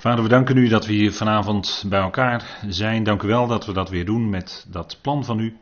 Vader, 0.00 0.22
we 0.22 0.28
danken 0.28 0.56
u 0.56 0.68
dat 0.68 0.86
we 0.86 0.92
hier 0.92 1.12
vanavond 1.12 1.84
bij 1.88 2.00
elkaar 2.00 2.58
zijn. 2.68 3.04
Dank 3.04 3.22
u 3.22 3.28
wel 3.28 3.46
dat 3.46 3.66
we 3.66 3.72
dat 3.72 3.88
weer 3.90 4.04
doen 4.04 4.30
met 4.30 4.66
dat 4.70 4.98
plan 5.00 5.24
van 5.24 5.38
u. 5.38 5.56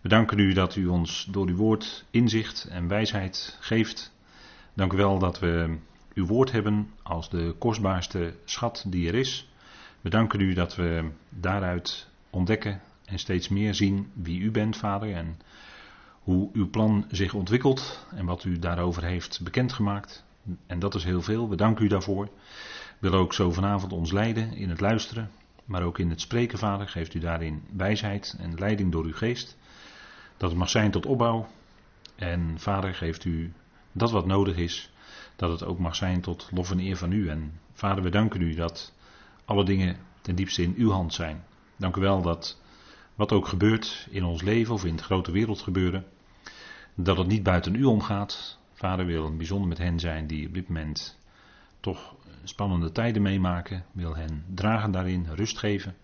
We 0.00 0.08
danken 0.08 0.38
u 0.38 0.52
dat 0.52 0.76
u 0.76 0.86
ons 0.86 1.28
door 1.30 1.46
uw 1.46 1.56
woord 1.56 2.04
inzicht 2.10 2.68
en 2.70 2.88
wijsheid 2.88 3.58
geeft. 3.60 4.12
Dank 4.74 4.92
u 4.92 4.96
wel 4.96 5.18
dat 5.18 5.38
we 5.38 5.76
uw 6.14 6.26
woord 6.26 6.52
hebben 6.52 6.90
als 7.02 7.30
de 7.30 7.54
kostbaarste 7.58 8.34
schat 8.44 8.84
die 8.86 9.08
er 9.08 9.14
is. 9.14 9.48
We 10.00 10.10
danken 10.10 10.40
u 10.40 10.54
dat 10.54 10.76
we 10.76 11.10
daaruit 11.28 12.08
ontdekken 12.30 12.80
en 13.04 13.18
steeds 13.18 13.48
meer 13.48 13.74
zien 13.74 14.10
wie 14.12 14.40
u 14.40 14.50
bent, 14.50 14.76
Vader, 14.76 15.14
en 15.14 15.38
hoe 16.22 16.50
uw 16.52 16.70
plan 16.70 17.06
zich 17.10 17.34
ontwikkelt 17.34 18.06
en 18.14 18.26
wat 18.26 18.44
u 18.44 18.58
daarover 18.58 19.04
heeft 19.04 19.40
bekendgemaakt. 19.42 20.24
En 20.66 20.78
dat 20.78 20.94
is 20.94 21.04
heel 21.04 21.22
veel. 21.22 21.48
We 21.48 21.56
danken 21.56 21.84
u 21.84 21.88
daarvoor. 21.88 22.28
Willen 23.04 23.18
ook 23.18 23.34
zo 23.34 23.52
vanavond 23.52 23.92
ons 23.92 24.12
leiden 24.12 24.52
in 24.52 24.68
het 24.68 24.80
luisteren, 24.80 25.30
maar 25.64 25.82
ook 25.82 25.98
in 25.98 26.10
het 26.10 26.20
spreken, 26.20 26.58
Vader. 26.58 26.88
Geeft 26.88 27.14
u 27.14 27.18
daarin 27.18 27.62
wijsheid 27.76 28.36
en 28.38 28.58
leiding 28.58 28.92
door 28.92 29.04
uw 29.04 29.14
geest. 29.14 29.56
Dat 30.36 30.50
het 30.50 30.58
mag 30.58 30.68
zijn 30.68 30.90
tot 30.90 31.06
opbouw. 31.06 31.46
En 32.14 32.54
Vader, 32.58 32.94
geeft 32.94 33.24
u 33.24 33.52
dat 33.92 34.10
wat 34.10 34.26
nodig 34.26 34.56
is. 34.56 34.92
Dat 35.36 35.50
het 35.50 35.64
ook 35.64 35.78
mag 35.78 35.94
zijn 35.94 36.20
tot 36.20 36.48
lof 36.52 36.70
en 36.70 36.78
eer 36.78 36.96
van 36.96 37.12
u. 37.12 37.28
En 37.28 37.60
Vader, 37.72 38.02
we 38.02 38.10
danken 38.10 38.40
u 38.40 38.54
dat 38.54 38.94
alle 39.44 39.64
dingen 39.64 39.96
ten 40.20 40.34
diepste 40.34 40.62
in 40.62 40.74
uw 40.76 40.90
hand 40.90 41.14
zijn. 41.14 41.44
Dank 41.76 41.96
u 41.96 42.00
wel 42.00 42.22
dat 42.22 42.60
wat 43.14 43.32
ook 43.32 43.48
gebeurt 43.48 44.06
in 44.10 44.24
ons 44.24 44.42
leven 44.42 44.74
of 44.74 44.84
in 44.84 44.94
het 44.94 45.04
grote 45.04 45.32
wereld 45.32 45.60
gebeuren, 45.60 46.04
dat 46.94 47.16
het 47.16 47.26
niet 47.26 47.42
buiten 47.42 47.74
u 47.74 47.84
omgaat. 47.84 48.58
Vader 48.72 49.06
wil 49.06 49.36
bijzonder 49.36 49.68
met 49.68 49.78
hen 49.78 50.00
zijn 50.00 50.26
die 50.26 50.46
op 50.46 50.54
dit 50.54 50.68
moment 50.68 51.18
toch 51.80 52.14
spannende 52.44 52.92
tijden 52.92 53.22
meemaken, 53.22 53.84
wil 53.92 54.16
hen 54.16 54.44
dragen 54.54 54.90
daarin, 54.90 55.26
rust 55.34 55.58
geven. 55.58 55.94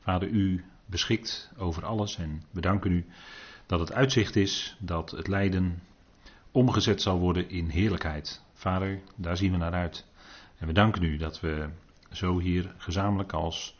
Vader, 0.00 0.28
u 0.28 0.64
beschikt 0.86 1.52
over 1.56 1.84
alles 1.84 2.16
en 2.16 2.42
we 2.50 2.60
danken 2.60 2.92
u 2.92 3.06
dat 3.66 3.80
het 3.80 3.92
uitzicht 3.92 4.36
is 4.36 4.76
dat 4.78 5.10
het 5.10 5.28
lijden 5.28 5.82
omgezet 6.50 7.02
zal 7.02 7.18
worden 7.18 7.48
in 7.48 7.68
heerlijkheid. 7.68 8.42
Vader, 8.52 9.00
daar 9.16 9.36
zien 9.36 9.50
we 9.50 9.56
naar 9.56 9.72
uit. 9.72 10.06
En 10.58 10.66
we 10.66 10.72
danken 10.72 11.02
u 11.02 11.16
dat 11.16 11.40
we 11.40 11.68
zo 12.12 12.38
hier 12.38 12.74
gezamenlijk 12.76 13.32
als 13.32 13.76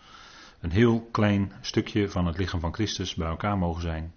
een 0.60 0.70
heel 0.70 1.08
klein 1.10 1.52
stukje 1.60 2.10
van 2.10 2.26
het 2.26 2.38
lichaam 2.38 2.60
van 2.60 2.74
Christus 2.74 3.14
bij 3.14 3.28
elkaar 3.28 3.58
mogen 3.58 3.82
zijn. 3.82 4.12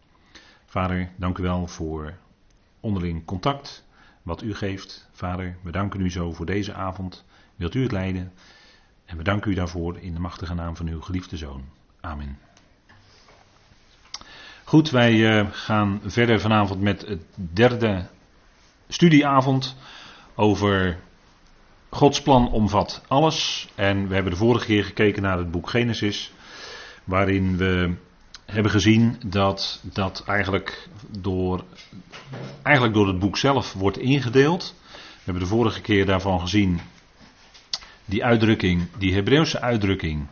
Vader, 0.65 1.11
dank 1.15 1.37
u 1.37 1.43
wel 1.43 1.67
voor 1.67 2.17
onderling 2.79 3.25
contact, 3.25 3.85
wat 4.23 4.41
u 4.41 4.55
geeft. 4.55 5.09
Vader, 5.11 5.57
we 5.63 5.71
danken 5.71 6.01
u 6.01 6.11
zo 6.11 6.33
voor 6.33 6.45
deze 6.45 6.73
avond. 6.73 7.25
Wilt 7.57 7.73
u 7.73 7.81
het 7.81 7.91
leiden? 7.91 8.31
En 9.05 9.17
we 9.17 9.23
danken 9.23 9.51
u 9.51 9.53
daarvoor 9.53 9.97
in 9.97 10.13
de 10.13 10.19
machtige 10.19 10.53
naam 10.53 10.75
van 10.75 10.87
uw 10.87 11.01
geliefde 11.01 11.37
zoon. 11.37 11.63
Amen. 12.01 12.37
Goed, 14.63 14.89
wij 14.89 15.13
uh, 15.13 15.47
gaan 15.51 16.01
verder 16.05 16.39
vanavond 16.39 16.81
met 16.81 17.01
het 17.01 17.21
derde 17.35 18.07
studieavond 18.87 19.75
over 20.35 20.99
Gods 21.89 22.21
plan 22.21 22.51
omvat 22.51 23.03
alles. 23.07 23.67
En 23.75 24.07
we 24.07 24.13
hebben 24.13 24.31
de 24.31 24.37
vorige 24.37 24.65
keer 24.65 24.83
gekeken 24.83 25.21
naar 25.21 25.37
het 25.37 25.51
boek 25.51 25.69
Genesis, 25.69 26.31
waarin 27.03 27.57
we 27.57 27.95
hebben 28.45 28.71
gezien 28.71 29.17
dat 29.25 29.81
dat 29.83 30.23
eigenlijk 30.25 30.89
door, 31.09 31.63
eigenlijk 32.63 32.95
door 32.95 33.07
het 33.07 33.19
boek 33.19 33.37
zelf 33.37 33.73
wordt 33.73 33.97
ingedeeld. 33.97 34.75
We 34.91 35.23
hebben 35.23 35.43
de 35.43 35.49
vorige 35.49 35.81
keer 35.81 36.05
daarvan 36.05 36.39
gezien 36.39 36.79
die 38.07 38.23
uitdrukking, 38.23 38.87
die 38.97 39.13
Hebreeuwse 39.13 39.61
uitdrukking, 39.61 40.27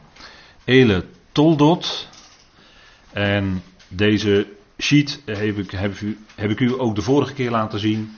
Ele 0.64 1.06
Toldot. 1.31 2.09
En 3.12 3.64
deze 3.88 4.47
sheet 4.78 5.22
heb 5.25 5.58
ik, 5.58 5.72
heb, 5.72 6.00
u, 6.00 6.18
heb 6.35 6.50
ik 6.50 6.59
u 6.59 6.80
ook 6.80 6.96
de 6.96 7.02
vorige 7.02 7.34
keer 7.34 7.52
laten 7.52 7.80
zien. 7.80 8.16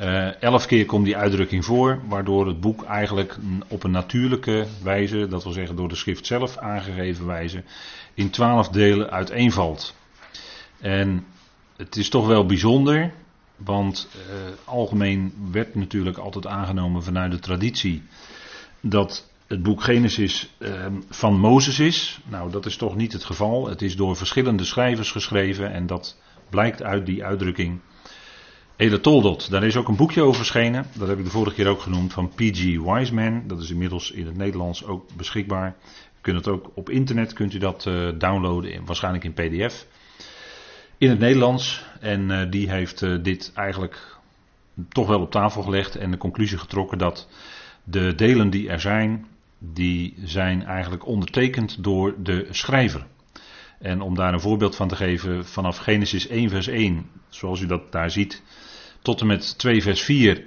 Uh, 0.00 0.42
elf 0.42 0.66
keer 0.66 0.86
komt 0.86 1.04
die 1.04 1.16
uitdrukking 1.16 1.64
voor, 1.64 2.00
waardoor 2.08 2.46
het 2.46 2.60
boek 2.60 2.84
eigenlijk 2.84 3.36
op 3.68 3.84
een 3.84 3.90
natuurlijke 3.90 4.66
wijze, 4.82 5.28
dat 5.28 5.42
wil 5.42 5.52
zeggen 5.52 5.76
door 5.76 5.88
de 5.88 5.94
schrift 5.94 6.26
zelf 6.26 6.56
aangegeven 6.56 7.26
wijze, 7.26 7.62
in 8.14 8.30
twaalf 8.30 8.68
delen 8.68 9.10
uiteenvalt. 9.10 9.94
En 10.80 11.26
het 11.76 11.96
is 11.96 12.08
toch 12.08 12.26
wel 12.26 12.46
bijzonder, 12.46 13.12
want 13.56 14.08
uh, 14.16 14.22
algemeen 14.64 15.34
werd 15.50 15.74
natuurlijk 15.74 16.18
altijd 16.18 16.46
aangenomen 16.46 17.02
vanuit 17.02 17.30
de 17.30 17.38
traditie 17.38 18.02
dat 18.82 19.30
het 19.46 19.62
boek 19.62 19.82
Genesis 19.82 20.54
uh, 20.58 20.86
van 21.08 21.38
Mozes 21.38 21.78
is. 21.78 22.20
Nou, 22.24 22.50
dat 22.50 22.66
is 22.66 22.76
toch 22.76 22.96
niet 22.96 23.12
het 23.12 23.24
geval. 23.24 23.68
Het 23.68 23.82
is 23.82 23.96
door 23.96 24.16
verschillende 24.16 24.64
schrijvers 24.64 25.10
geschreven 25.10 25.72
en 25.72 25.86
dat 25.86 26.18
blijkt 26.50 26.82
uit 26.82 27.06
die 27.06 27.24
uitdrukking 27.24 27.80
Hele 28.76 29.00
Toldot. 29.00 29.50
Daar 29.50 29.64
is 29.64 29.76
ook 29.76 29.88
een 29.88 29.96
boekje 29.96 30.22
over 30.22 30.36
verschenen. 30.36 30.86
Dat 30.98 31.08
heb 31.08 31.18
ik 31.18 31.24
de 31.24 31.30
vorige 31.30 31.54
keer 31.54 31.66
ook 31.66 31.80
genoemd 31.80 32.12
van 32.12 32.28
P.G. 32.28 32.62
Wiseman. 32.62 33.42
Dat 33.46 33.60
is 33.60 33.70
inmiddels 33.70 34.10
in 34.10 34.26
het 34.26 34.36
Nederlands 34.36 34.84
ook 34.84 35.04
beschikbaar. 35.16 35.76
U 36.16 36.18
kunt 36.20 36.36
het 36.36 36.48
ook 36.48 36.70
op 36.74 36.90
internet 36.90 37.32
kunt 37.32 37.54
u 37.54 37.58
dat 37.58 37.86
uh, 37.86 38.08
downloaden, 38.18 38.84
waarschijnlijk 38.84 39.24
in 39.24 39.32
PDF. 39.32 39.86
In 40.98 41.10
het 41.10 41.18
Nederlands. 41.18 41.84
En 42.00 42.30
uh, 42.30 42.50
die 42.50 42.70
heeft 42.70 43.02
uh, 43.02 43.22
dit 43.22 43.52
eigenlijk 43.54 44.16
toch 44.88 45.06
wel 45.06 45.20
op 45.20 45.30
tafel 45.30 45.62
gelegd 45.62 45.96
en 45.96 46.10
de 46.10 46.16
conclusie 46.16 46.58
getrokken 46.58 46.98
dat 46.98 47.28
de 47.84 48.14
delen 48.14 48.50
die 48.50 48.68
er 48.68 48.80
zijn, 48.80 49.26
die 49.58 50.14
zijn 50.24 50.64
eigenlijk 50.64 51.06
ondertekend 51.06 51.84
door 51.84 52.14
de 52.22 52.46
schrijver. 52.50 53.06
En 53.78 54.00
om 54.00 54.14
daar 54.14 54.32
een 54.32 54.40
voorbeeld 54.40 54.76
van 54.76 54.88
te 54.88 54.96
geven, 54.96 55.46
vanaf 55.46 55.76
Genesis 55.76 56.26
1 56.26 56.50
vers 56.50 56.66
1, 56.66 57.10
zoals 57.28 57.60
u 57.60 57.66
dat 57.66 57.92
daar 57.92 58.10
ziet, 58.10 58.42
tot 59.02 59.20
en 59.20 59.26
met 59.26 59.58
2 59.58 59.82
vers 59.82 60.02
4 60.02 60.42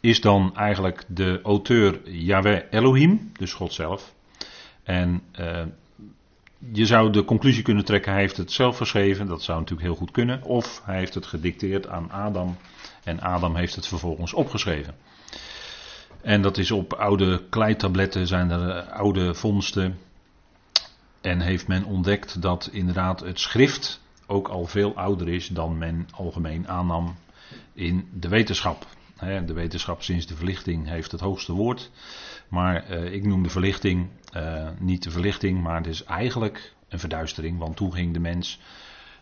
is 0.00 0.20
dan 0.20 0.56
eigenlijk 0.56 1.04
de 1.06 1.40
auteur 1.42 2.10
Yahweh 2.10 2.62
Elohim, 2.70 3.32
dus 3.38 3.52
God 3.52 3.72
zelf. 3.72 4.14
En 4.82 5.22
uh, 5.40 5.62
je 6.72 6.86
zou 6.86 7.12
de 7.12 7.24
conclusie 7.24 7.62
kunnen 7.62 7.84
trekken, 7.84 8.12
hij 8.12 8.20
heeft 8.20 8.36
het 8.36 8.52
zelf 8.52 8.76
geschreven, 8.76 9.26
dat 9.26 9.42
zou 9.42 9.58
natuurlijk 9.58 9.88
heel 9.88 9.96
goed 9.96 10.10
kunnen. 10.10 10.42
Of 10.42 10.82
hij 10.84 10.98
heeft 10.98 11.14
het 11.14 11.26
gedicteerd 11.26 11.88
aan 11.88 12.10
Adam 12.10 12.56
en 13.04 13.20
Adam 13.20 13.56
heeft 13.56 13.74
het 13.74 13.86
vervolgens 13.86 14.32
opgeschreven. 14.32 14.94
En 16.22 16.42
dat 16.42 16.58
is 16.58 16.70
op 16.70 16.92
oude 16.92 17.42
kleitabletten, 17.48 18.26
zijn 18.26 18.50
er 18.50 18.68
eh, 18.68 18.92
oude 18.92 19.34
vondsten. 19.34 19.98
En 21.20 21.40
heeft 21.40 21.68
men 21.68 21.84
ontdekt 21.84 22.42
dat 22.42 22.68
inderdaad 22.72 23.20
het 23.20 23.40
schrift 23.40 24.00
ook 24.26 24.48
al 24.48 24.66
veel 24.66 24.96
ouder 24.96 25.28
is 25.28 25.48
dan 25.48 25.78
men 25.78 26.08
algemeen 26.10 26.68
aannam 26.68 27.14
in 27.72 28.08
de 28.12 28.28
wetenschap. 28.28 28.86
De 29.46 29.52
wetenschap 29.52 30.02
sinds 30.02 30.26
de 30.26 30.36
verlichting 30.36 30.88
heeft 30.88 31.12
het 31.12 31.20
hoogste 31.20 31.52
woord. 31.52 31.90
Maar 32.48 32.84
eh, 32.84 33.12
ik 33.12 33.24
noem 33.24 33.42
de 33.42 33.48
verlichting 33.48 34.08
uh, 34.36 34.68
niet 34.78 35.02
de 35.02 35.10
verlichting, 35.10 35.62
maar 35.62 35.76
het 35.76 35.86
is 35.86 36.04
eigenlijk 36.04 36.74
een 36.88 36.98
verduistering. 36.98 37.58
Want 37.58 37.76
toen 37.76 37.92
ging 37.92 38.12
de 38.12 38.20
mens 38.20 38.60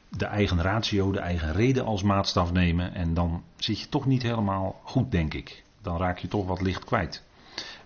de 0.08 0.24
eigen 0.24 0.62
ratio, 0.62 1.12
de 1.12 1.18
eigen 1.18 1.52
reden 1.52 1.84
als 1.84 2.02
maatstaf 2.02 2.52
nemen. 2.52 2.94
En 2.94 3.14
dan 3.14 3.42
zit 3.56 3.80
je 3.80 3.88
toch 3.88 4.06
niet 4.06 4.22
helemaal 4.22 4.80
goed, 4.84 5.10
denk 5.10 5.34
ik. 5.34 5.64
Dan 5.82 5.98
raak 5.98 6.18
je 6.18 6.28
toch 6.28 6.46
wat 6.46 6.60
licht 6.60 6.84
kwijt. 6.84 7.24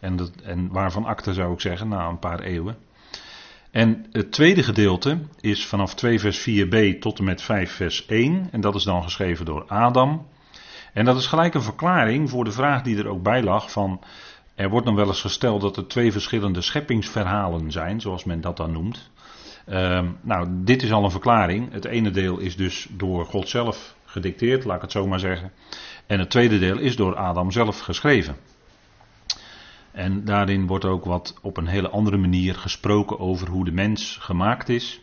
En, 0.00 0.16
dat, 0.16 0.32
en 0.42 0.68
waarvan 0.68 1.04
akte 1.04 1.34
zou 1.34 1.52
ik 1.52 1.60
zeggen, 1.60 1.88
na 1.88 2.08
een 2.08 2.18
paar 2.18 2.40
eeuwen. 2.40 2.76
En 3.70 4.06
het 4.12 4.32
tweede 4.32 4.62
gedeelte 4.62 5.18
is 5.40 5.66
vanaf 5.66 5.94
2 5.94 6.20
vers 6.20 6.48
4b 6.50 6.98
tot 6.98 7.18
en 7.18 7.24
met 7.24 7.42
5 7.42 7.72
vers 7.72 8.06
1. 8.06 8.48
En 8.50 8.60
dat 8.60 8.74
is 8.74 8.84
dan 8.84 9.02
geschreven 9.02 9.44
door 9.44 9.64
Adam. 9.66 10.26
En 10.92 11.04
dat 11.04 11.16
is 11.16 11.26
gelijk 11.26 11.54
een 11.54 11.62
verklaring 11.62 12.30
voor 12.30 12.44
de 12.44 12.52
vraag 12.52 12.82
die 12.82 12.98
er 12.98 13.08
ook 13.08 13.22
bij 13.22 13.42
lag 13.42 13.70
van... 13.70 14.00
Er 14.54 14.68
wordt 14.68 14.86
dan 14.86 14.94
wel 14.94 15.06
eens 15.06 15.20
gesteld 15.20 15.60
dat 15.60 15.76
er 15.76 15.86
twee 15.86 16.12
verschillende 16.12 16.60
scheppingsverhalen 16.60 17.70
zijn, 17.70 18.00
zoals 18.00 18.24
men 18.24 18.40
dat 18.40 18.56
dan 18.56 18.72
noemt. 18.72 19.10
Uh, 19.68 20.02
nou, 20.20 20.48
dit 20.50 20.82
is 20.82 20.92
al 20.92 21.04
een 21.04 21.10
verklaring. 21.10 21.72
Het 21.72 21.84
ene 21.84 22.10
deel 22.10 22.38
is 22.38 22.56
dus 22.56 22.86
door 22.90 23.26
God 23.26 23.48
zelf 23.48 23.94
gedicteerd, 24.04 24.64
laat 24.64 24.76
ik 24.76 24.82
het 24.82 24.92
zo 24.92 25.06
maar 25.06 25.20
zeggen. 25.20 25.52
En 26.06 26.18
het 26.18 26.30
tweede 26.30 26.58
deel 26.58 26.78
is 26.78 26.96
door 26.96 27.16
Adam 27.16 27.50
zelf 27.50 27.80
geschreven. 27.80 28.36
En 29.92 30.24
daarin 30.24 30.66
wordt 30.66 30.84
ook 30.84 31.04
wat 31.04 31.34
op 31.42 31.56
een 31.56 31.66
hele 31.66 31.88
andere 31.88 32.16
manier 32.16 32.54
gesproken 32.54 33.18
over 33.18 33.48
hoe 33.48 33.64
de 33.64 33.72
mens 33.72 34.16
gemaakt 34.20 34.68
is. 34.68 35.00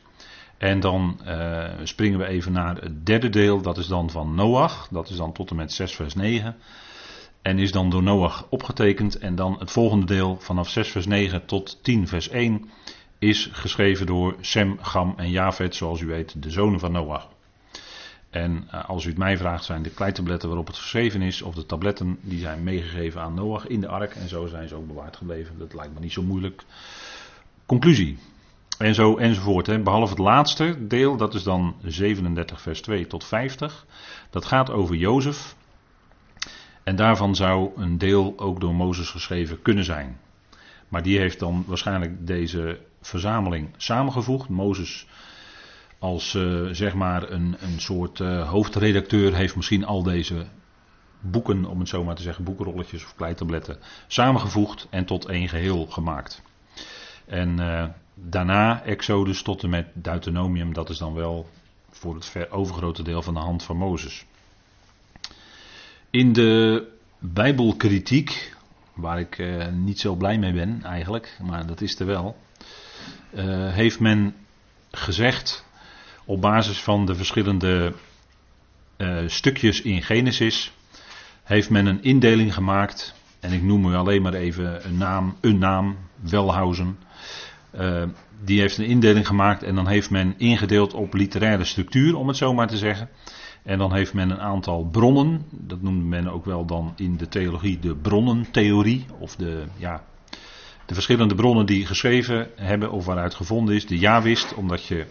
En 0.57 0.80
dan 0.80 1.19
uh, 1.28 1.69
springen 1.84 2.19
we 2.19 2.25
even 2.25 2.51
naar 2.51 2.75
het 2.75 3.06
derde 3.06 3.30
deel, 3.30 3.62
dat 3.62 3.78
is 3.78 3.88
dan 3.88 4.10
van 4.10 4.36
Noach, 4.36 4.88
dat 4.92 5.10
is 5.10 5.16
dan 5.16 5.34
tot 5.34 5.50
en 5.50 5.56
met 5.56 5.72
6 5.72 5.96
vers 5.96 6.16
9. 6.16 6.56
En 7.42 7.60
is 7.60 7.72
dan 7.72 7.90
door 7.90 8.04
Noach 8.04 8.48
opgetekend. 8.50 9.18
En 9.18 9.36
dan 9.36 9.56
het 9.60 9.72
volgende 9.72 10.06
deel 10.06 10.38
vanaf 10.40 10.69
6 10.69 10.90
vers 10.90 11.06
9 11.06 11.46
tot 11.46 11.84
10 11.84 12.07
vers 12.07 12.30
1 12.30 12.69
is 13.19 13.50
geschreven 13.51 14.06
door 14.06 14.36
Sem, 14.42 14.78
Gam 14.81 15.13
en 15.18 15.30
Javet, 15.30 15.75
zoals 15.75 16.01
u 16.01 16.07
weet, 16.07 16.44
de 16.44 16.50
zonen 16.51 16.80
van 16.80 16.92
Noach. 16.92 17.28
En 18.30 18.68
uh, 18.74 18.90
als 18.90 19.06
u 19.06 19.10
het 19.10 19.18
mij 19.18 19.38
vraagt, 19.38 19.64
zijn 19.64 19.81
de 19.81 19.90
kleitabletten 19.90 20.48
waarop 20.48 20.68
het 20.68 20.78
geschreven 20.78 21.22
is, 21.22 21.42
of 21.42 21.56
de 21.56 21.66
tabletten, 21.66 22.18
die 22.22 22.40
zijn 22.40 22.64
meegegeven 22.64 23.22
aan 23.22 23.34
Noach 23.34 23.68
in 23.68 23.81
de 23.81 23.88
ark. 23.88 24.16
En 24.16 24.30
zo 24.30 24.48
zijn 24.48 24.68
ze 24.68 24.76
ook 24.76 24.88
bewaard 24.88 25.18
gebleven. 25.18 25.58
Dat 25.58 25.74
lijkt 25.74 25.94
me 25.94 26.00
niet 26.00 26.12
zo 26.12 26.24
moeilijk. 26.24 26.64
Conclusie. 27.66 28.18
En 28.78 28.96
zo 28.96 29.18
enzovoort. 29.18 29.68
Hè. 29.68 29.80
Behalve 29.80 30.10
het 30.10 30.22
laatste 30.22 30.88
deel, 30.88 31.18
dat 31.18 31.34
is 31.34 31.44
dan 31.44 31.76
37 31.84 32.62
vers 32.62 32.81
2 32.81 33.08
tot 33.08 33.24
50. 33.24 33.86
Dat 34.30 34.46
gaat 34.46 34.70
over 34.72 34.96
Jozef. 34.96 35.56
En 36.84 36.96
daarvan 36.96 37.36
zou 37.36 37.72
een 37.75 37.98
deel 37.98 38.34
ook 38.38 38.60
door 38.60 38.75
Mozes 38.75 39.10
geschreven 39.10 39.62
kunnen 39.62 39.84
zijn. 39.84 40.20
Maar 40.88 41.04
die 41.04 41.20
heeft 41.20 41.40
dan 41.40 41.64
waarschijnlijk 41.68 42.28
deze 42.28 42.80
verzameling 43.02 43.70
samengevoegd. 43.78 44.50
Mozes 44.50 45.08
als 46.00 46.34
uh, 46.34 46.68
zeg 46.72 46.94
maar 46.94 47.31
een, 47.31 47.56
een 47.60 47.80
soort 47.80 48.19
uh, 48.19 48.50
hoofdredacteur 48.50 49.36
heeft 49.36 49.56
misschien 49.56 49.86
al 49.86 50.04
deze 50.04 50.46
boeken, 51.19 51.66
om 51.66 51.80
het 51.80 51.90
zo 51.90 52.04
maar 52.04 52.16
te 52.16 52.22
zeggen, 52.22 52.44
boekenrolletjes 52.44 53.04
of 53.04 53.16
kleitabletten, 53.16 53.78
samengevoegd 54.07 54.88
en 54.90 55.06
tot 55.06 55.25
één 55.25 55.50
geheel 55.50 55.86
gemaakt. 55.86 56.42
En 57.25 57.60
uh, 57.60 57.86
daarna 58.13 58.84
Exodus 58.84 59.42
tot 59.42 59.63
en 59.63 59.69
met 59.69 59.88
Deuteronomium, 59.94 60.74
dat 60.74 60.90
is 60.90 60.98
dan 60.98 61.13
wel 61.13 61.50
voor 61.90 62.16
het 62.16 62.25
ver 62.25 62.51
overgrote 62.51 63.04
deel 63.04 63.22
van 63.22 63.34
de 63.34 63.40
hand 63.40 63.63
van 63.63 63.78
Mozes. 63.78 64.25
In 66.10 66.34
de 66.34 66.88
Bijbelkritiek, 67.19 68.56
waar 68.94 69.19
ik 69.19 69.44
niet 69.72 70.00
zo 70.00 70.16
blij 70.16 70.38
mee 70.38 70.54
ben 70.54 70.84
eigenlijk, 70.84 71.38
maar 71.42 71.66
dat 71.66 71.81
is 71.81 72.00
er 72.00 72.06
wel, 72.06 72.38
heeft 73.72 74.00
men 74.00 74.36
gezegd 74.92 75.66
op 76.30 76.42
basis 76.42 76.81
van 76.81 77.06
de 77.06 77.16
verschillende 77.16 77.94
uh, 78.98 79.18
stukjes 79.26 79.81
in 79.81 80.02
Genesis, 80.02 80.72
heeft 81.44 81.70
men 81.70 81.86
een 81.86 82.04
indeling 82.04 82.54
gemaakt. 82.54 83.14
En 83.40 83.52
ik 83.52 83.64
noem 83.64 83.86
u 83.86 83.96
alleen 83.96 84.22
maar 84.22 84.34
even 84.34 84.86
een 84.86 84.98
naam, 84.98 85.36
een 85.42 85.58
naam, 85.58 85.98
Welhausen. 86.30 86.98
Uh, 87.80 88.04
die 88.44 88.60
heeft 88.60 88.78
een 88.78 88.86
indeling 88.86 89.28
gemaakt 89.28 89.64
en 89.64 89.76
dan 89.76 89.88
heeft 89.88 90.10
men 90.10 90.34
ingedeeld 90.38 90.94
op 90.94 91.14
literaire 91.14 91.64
structuur, 91.64 92.16
om 92.16 92.28
het 92.28 92.38
zo 92.38 92.54
maar 92.54 92.68
te 92.68 92.78
zeggen. 92.78 93.10
En 93.64 93.78
dan 93.78 93.94
heeft 93.94 94.14
men 94.14 94.30
een 94.30 94.42
aantal 94.42 94.84
bronnen, 94.84 95.46
dat 95.50 95.82
noemde 95.82 96.06
men 96.06 96.28
ook 96.28 96.46
wel 96.46 96.66
dan 96.66 96.94
in 96.96 97.18
de 97.18 97.28
theologie 97.28 97.80
de 97.80 97.96
bronnentheorie, 97.96 99.06
of 99.20 99.36
de, 99.36 99.64
ja, 99.78 100.04
de 100.86 100.94
verschillende 100.94 101.36
bronnen 101.36 101.66
die 101.66 101.86
geschreven 101.86 102.48
hebben 102.56 102.92
of 102.92 103.06
waaruit 103.06 103.36
gevonden 103.36 103.75
is. 103.75 103.88
De 103.88 104.00
ja 104.00 104.22
wist, 104.22 104.54
omdat 104.54 104.86
je 104.86 105.06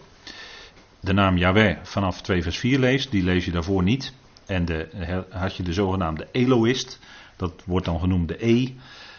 de 0.99 1.13
naam 1.13 1.37
Yahweh 1.37 1.77
vanaf 1.83 2.21
2 2.21 2.43
vers 2.43 2.57
4 2.57 2.79
leest, 2.79 3.11
die 3.11 3.23
lees 3.23 3.45
je 3.45 3.51
daarvoor 3.51 3.83
niet. 3.83 4.13
En 4.45 4.65
de, 4.65 5.25
had 5.29 5.55
je 5.55 5.63
de 5.63 5.73
zogenaamde 5.73 6.27
Eloïst, 6.31 6.99
dat 7.35 7.63
wordt 7.65 7.85
dan 7.85 7.99
genoemd 7.99 8.27
de 8.27 8.47
E. 8.47 8.73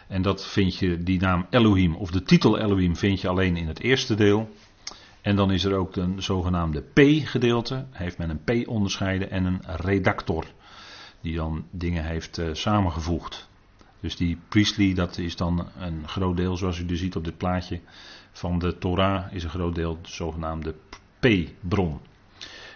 En 0.08 0.22
dat 0.22 0.46
vind 0.46 0.76
je, 0.76 1.02
die 1.02 1.20
naam 1.20 1.46
Elohim, 1.50 1.94
of 1.94 2.10
de 2.10 2.22
titel 2.22 2.58
Elohim, 2.58 2.96
vind 2.96 3.20
je 3.20 3.28
alleen 3.28 3.56
in 3.56 3.66
het 3.66 3.80
eerste 3.80 4.14
deel. 4.14 4.48
En 5.20 5.36
dan 5.36 5.52
is 5.52 5.64
er 5.64 5.74
ook 5.74 5.96
een 5.96 6.22
zogenaamde 6.22 6.80
P-gedeelte, 6.80 7.86
heeft 7.90 8.18
men 8.18 8.30
een 8.30 8.64
P 8.64 8.68
onderscheiden 8.68 9.30
en 9.30 9.44
een 9.44 9.60
redactor, 9.64 10.46
die 11.20 11.36
dan 11.36 11.64
dingen 11.70 12.04
heeft 12.04 12.38
uh, 12.38 12.48
samengevoegd. 12.52 13.48
Dus 14.00 14.16
die 14.16 14.38
Priestley, 14.48 14.94
dat 14.94 15.18
is 15.18 15.36
dan 15.36 15.68
een 15.78 16.08
groot 16.08 16.36
deel, 16.36 16.56
zoals 16.56 16.78
u 16.78 16.86
dus 16.86 16.98
ziet 16.98 17.16
op 17.16 17.24
dit 17.24 17.36
plaatje, 17.36 17.80
van 18.32 18.58
de 18.58 18.78
Torah 18.78 19.32
is 19.32 19.44
een 19.44 19.50
groot 19.50 19.74
deel 19.74 19.98
de 20.02 20.08
zogenaamde 20.08 20.74
P-bron. 21.20 22.00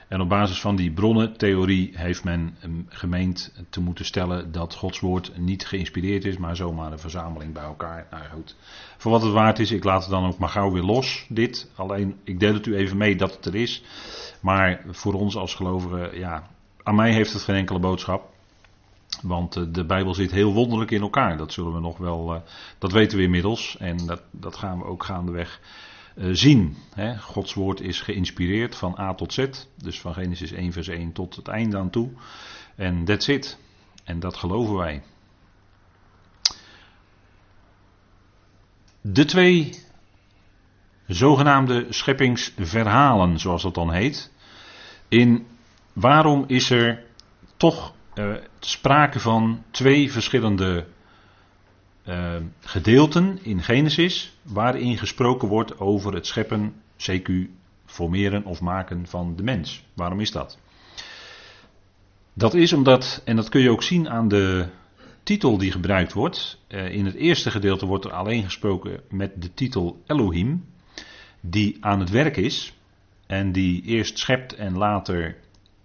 En 0.09 0.21
op 0.21 0.29
basis 0.29 0.61
van 0.61 0.77
die 0.77 0.91
bronnentheorie 0.91 1.91
heeft 1.95 2.25
men 2.25 2.57
gemeend 2.89 3.53
te 3.71 3.81
moeten 3.81 4.05
stellen 4.05 4.53
dat 4.53 4.75
Gods 4.75 5.01
woord 5.01 5.33
niet 5.39 5.67
geïnspireerd 5.67 6.25
is, 6.25 6.37
maar 6.37 6.57
zomaar 6.57 6.93
een 6.93 6.99
verzameling 6.99 7.53
bij 7.53 7.63
elkaar. 7.63 8.07
Nou 8.11 8.23
goed, 8.33 8.57
voor 8.97 9.11
wat 9.11 9.23
het 9.23 9.33
waard 9.33 9.59
is, 9.59 9.71
ik 9.71 9.85
laat 9.85 10.01
het 10.01 10.11
dan 10.11 10.27
ook 10.27 10.39
maar 10.39 10.49
gauw 10.49 10.71
weer 10.71 10.83
los, 10.83 11.27
dit. 11.29 11.71
Alleen, 11.75 12.17
ik 12.25 12.41
deel 12.41 12.55
het 12.55 12.67
u 12.67 12.77
even 12.77 12.97
mee 12.97 13.17
dat 13.17 13.35
het 13.35 13.45
er 13.45 13.55
is. 13.55 13.83
Maar 14.41 14.83
voor 14.91 15.15
ons 15.15 15.37
als 15.37 15.55
gelovigen, 15.55 16.19
ja, 16.19 16.49
aan 16.83 16.95
mij 16.95 17.13
heeft 17.13 17.33
het 17.33 17.43
geen 17.43 17.57
enkele 17.57 17.79
boodschap. 17.79 18.33
Want 19.23 19.57
eh, 19.57 19.63
de 19.69 19.85
Bijbel 19.85 20.15
zit 20.15 20.31
heel 20.31 20.53
wonderlijk 20.53 20.91
in 20.91 21.01
elkaar. 21.01 21.37
Dat 21.37 21.53
zullen 21.53 21.75
we 21.75 21.81
nog 21.81 21.99
wel, 21.99 22.35
uh, 22.35 22.41
dat 22.79 22.93
weten 22.93 23.19
we 23.19 23.25
inmiddels. 23.25 23.77
En 23.79 24.07
dat, 24.07 24.23
dat 24.31 24.57
gaan 24.57 24.79
we 24.79 24.85
ook 24.85 25.05
gaandeweg 25.05 25.61
zien. 26.17 26.77
Hè. 26.95 27.19
Gods 27.19 27.55
woord 27.55 27.81
is 27.81 28.01
geïnspireerd 28.01 28.77
van 28.77 28.99
A 28.99 29.15
tot 29.15 29.33
Z. 29.33 29.47
Dus 29.77 30.01
van 30.01 30.15
Genesis 30.15 30.53
1 30.53 30.73
vers 30.73 30.89
1 30.89 31.13
tot 31.13 31.37
het 31.37 31.49
einde 31.49 31.79
aan 31.79 31.91
toe. 31.91 32.11
En 32.77 33.05
that's 33.05 33.29
it. 33.29 33.59
En 34.05 34.21
dat 34.21 34.37
geloven 34.37 34.77
wij. 34.77 35.03
De 39.01 39.25
twee 39.25 39.83
zogenaamde 41.07 41.87
scheppingsverhalen, 41.89 43.39
zoals 43.39 43.63
dat 43.63 43.75
dan 43.75 43.93
heet. 43.93 44.33
In 45.09 45.47
waarom 45.93 46.45
is 46.47 46.71
er 46.71 47.05
toch 47.57 47.95
uh, 48.15 48.35
sprake 48.61 49.21
van 49.21 49.65
twee 49.71 50.13
verschillende 50.13 50.87
gedeelten 52.61 53.39
in 53.43 53.63
Genesis 53.63 54.37
waarin 54.43 54.99
gesproken 54.99 55.49
wordt 55.49 55.79
over 55.79 56.15
het 56.15 56.27
scheppen, 56.27 56.75
CQ, 56.97 57.31
formeren 57.87 58.45
of 58.45 58.61
maken 58.61 59.07
van 59.07 59.37
de 59.37 59.43
mens. 59.43 59.85
Waarom 59.95 60.21
is 60.21 60.31
dat? 60.31 60.59
Dat 62.33 62.55
is 62.55 62.73
omdat, 62.73 63.23
en 63.25 63.37
dat 63.37 63.49
kun 63.49 63.61
je 63.61 63.71
ook 63.71 63.83
zien 63.83 64.09
aan 64.09 64.29
de 64.29 64.69
titel 65.23 65.59
die 65.59 65.73
gebruikt 65.73 66.13
wordt. 66.13 66.61
Uh, 66.69 66.95
in 66.95 67.05
het 67.05 67.15
eerste 67.15 67.51
gedeelte 67.51 67.87
wordt 67.87 68.05
er 68.05 68.13
alleen 68.13 68.45
gesproken 68.45 69.01
met 69.11 69.43
de 69.43 69.55
titel 69.55 70.03
Elohim, 70.07 70.65
die 71.41 71.77
aan 71.81 72.01
het 72.01 72.11
werk 72.11 72.37
is 72.37 72.75
en 73.27 73.53
die 73.53 73.83
eerst 73.83 74.19
schept 74.19 74.55
en 74.55 74.77
later 74.77 75.37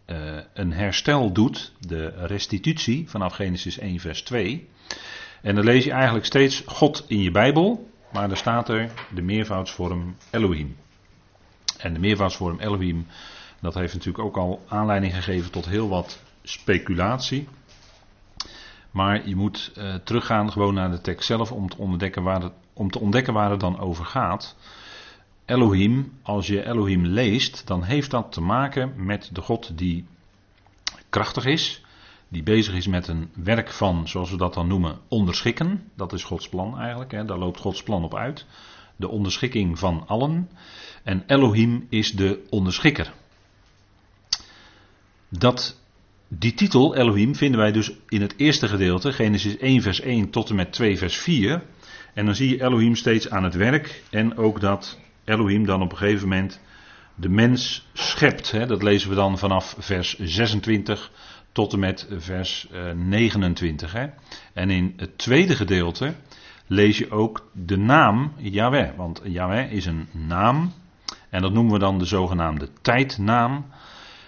uh, 0.06 0.38
een 0.54 0.72
herstel 0.72 1.34
doet, 1.34 1.74
de 1.80 2.08
restitutie 2.08 3.10
vanaf 3.10 3.34
Genesis 3.34 3.78
1 3.78 4.00
vers 4.00 4.22
2. 4.22 4.68
En 5.42 5.56
dan 5.56 5.64
lees 5.64 5.84
je 5.84 5.92
eigenlijk 5.92 6.26
steeds 6.26 6.64
God 6.66 7.06
in 7.08 7.22
je 7.22 7.32
Bijbel, 7.32 7.90
maar 8.12 8.30
er 8.30 8.38
staat 8.38 8.70
er 8.70 8.92
de 9.14 9.22
meervoudsvorm 9.22 10.16
Elohim. 10.32 10.78
En 11.78 11.94
de 11.94 12.00
meervoudsvorm 12.00 12.60
Elohim, 12.60 13.08
dat 13.62 13.74
heeft 13.74 13.94
natuurlijk 13.94 14.26
ook 14.26 14.38
al 14.38 14.64
aanleiding 14.68 15.16
gegeven 15.16 15.52
tot 15.52 15.66
heel 15.66 15.90
wat 15.90 16.20
speculatie. 16.44 17.48
Maar 18.92 19.28
je 19.28 19.36
moet 19.36 19.72
uh, 19.78 19.96
teruggaan 19.96 20.52
gewoon 20.52 20.74
naar 20.74 20.92
de 20.92 21.02
tekst 21.02 21.28
zelf 21.28 21.52
om 21.52 21.70
te, 21.70 21.78
ontdekken 21.78 22.24
waar 22.24 22.42
het, 22.42 22.54
om 22.74 22.92
te 22.92 23.00
ontdekken 23.00 23.34
waar 23.34 23.52
het 23.52 23.60
dan 23.60 23.80
over 23.80 24.06
gaat. 24.06 24.56
Elohim, 25.46 26.20
als 26.22 26.48
je 26.48 26.66
Elohim 26.66 27.06
leest, 27.06 27.68
dan 27.68 27.84
heeft 27.84 28.12
dat 28.12 28.32
te 28.32 28.42
maken 28.42 29.06
met 29.06 29.30
de 29.34 29.42
God 29.42 29.78
die 29.78 30.06
krachtig 31.10 31.46
is, 31.46 31.84
die 32.30 32.44
bezig 32.44 32.76
is 32.76 32.88
met 32.88 33.08
een 33.08 33.30
werk 33.34 33.72
van, 33.72 34.08
zoals 34.08 34.32
we 34.32 34.38
dat 34.38 34.54
dan 34.54 34.68
noemen, 34.68 35.00
onderschikken. 35.08 35.84
Dat 35.96 36.14
is 36.14 36.24
Gods 36.24 36.50
plan 36.50 36.80
eigenlijk, 36.80 37.12
hè. 37.12 37.26
daar 37.26 37.38
loopt 37.38 37.60
Gods 37.60 37.84
plan 37.84 38.04
op 38.04 38.16
uit. 38.16 38.46
De 38.96 39.08
onderschikking 39.08 39.80
van 39.80 40.04
allen. 40.08 40.50
En 41.04 41.24
Elohim 41.28 41.86
is 41.90 42.12
de 42.12 42.46
onderschikker. 42.50 43.14
Dat, 45.30 45.82
die 46.28 46.54
titel, 46.54 46.96
Elohim, 46.96 47.36
vinden 47.36 47.60
wij 47.60 47.72
dus 47.72 47.92
in 48.08 48.22
het 48.22 48.34
eerste 48.38 48.68
gedeelte, 48.68 49.14
Genesis 49.14 49.58
1 49.58 49.82
vers 49.82 50.02
1 50.02 50.30
tot 50.30 50.50
en 50.50 50.56
met 50.56 50.72
2 50.72 50.98
vers 50.98 51.18
4. 51.18 51.64
En 52.14 52.26
dan 52.26 52.36
zie 52.36 52.50
je 52.50 52.64
Elohim 52.64 52.96
steeds 52.96 53.30
aan 53.30 53.44
het 53.44 53.56
werk 53.56 54.04
en 54.10 54.38
ook 54.38 54.62
dat 54.62 55.00
Elohim 55.24 55.66
dan 55.66 55.82
op 55.82 55.92
een 55.92 55.98
gegeven 55.98 56.28
moment 56.28 56.60
de 57.16 57.30
mens 57.30 57.88
schept. 57.94 58.52
Hè. 58.52 58.66
Dat 58.66 58.84
lezen 58.84 59.10
we 59.10 59.16
dan 59.16 59.38
vanaf 59.38 59.76
vers 59.80 60.20
26 60.20 61.12
tot 61.52 61.74
en 61.74 61.80
met 61.80 62.08
vers 62.18 62.70
29. 62.96 63.94
Hè. 63.94 64.08
En 64.54 64.70
in 64.70 64.94
het 64.98 65.18
tweede 65.18 65.56
gedeelte 65.56 66.14
lees 66.68 66.98
je 66.98 67.12
ook 67.12 67.50
de 67.54 67.78
naam 67.78 68.32
Yahweh. 68.38 68.96
Want 68.96 69.22
Yahweh 69.24 69.72
is 69.72 69.86
een 69.86 70.08
naam. 70.12 70.72
En 71.30 71.42
dat 71.42 71.54
noemen 71.54 71.74
we 71.74 71.80
dan 71.80 72.00
de 72.00 72.06
zogenaamde 72.06 72.70
tijdnaam. 72.82 73.66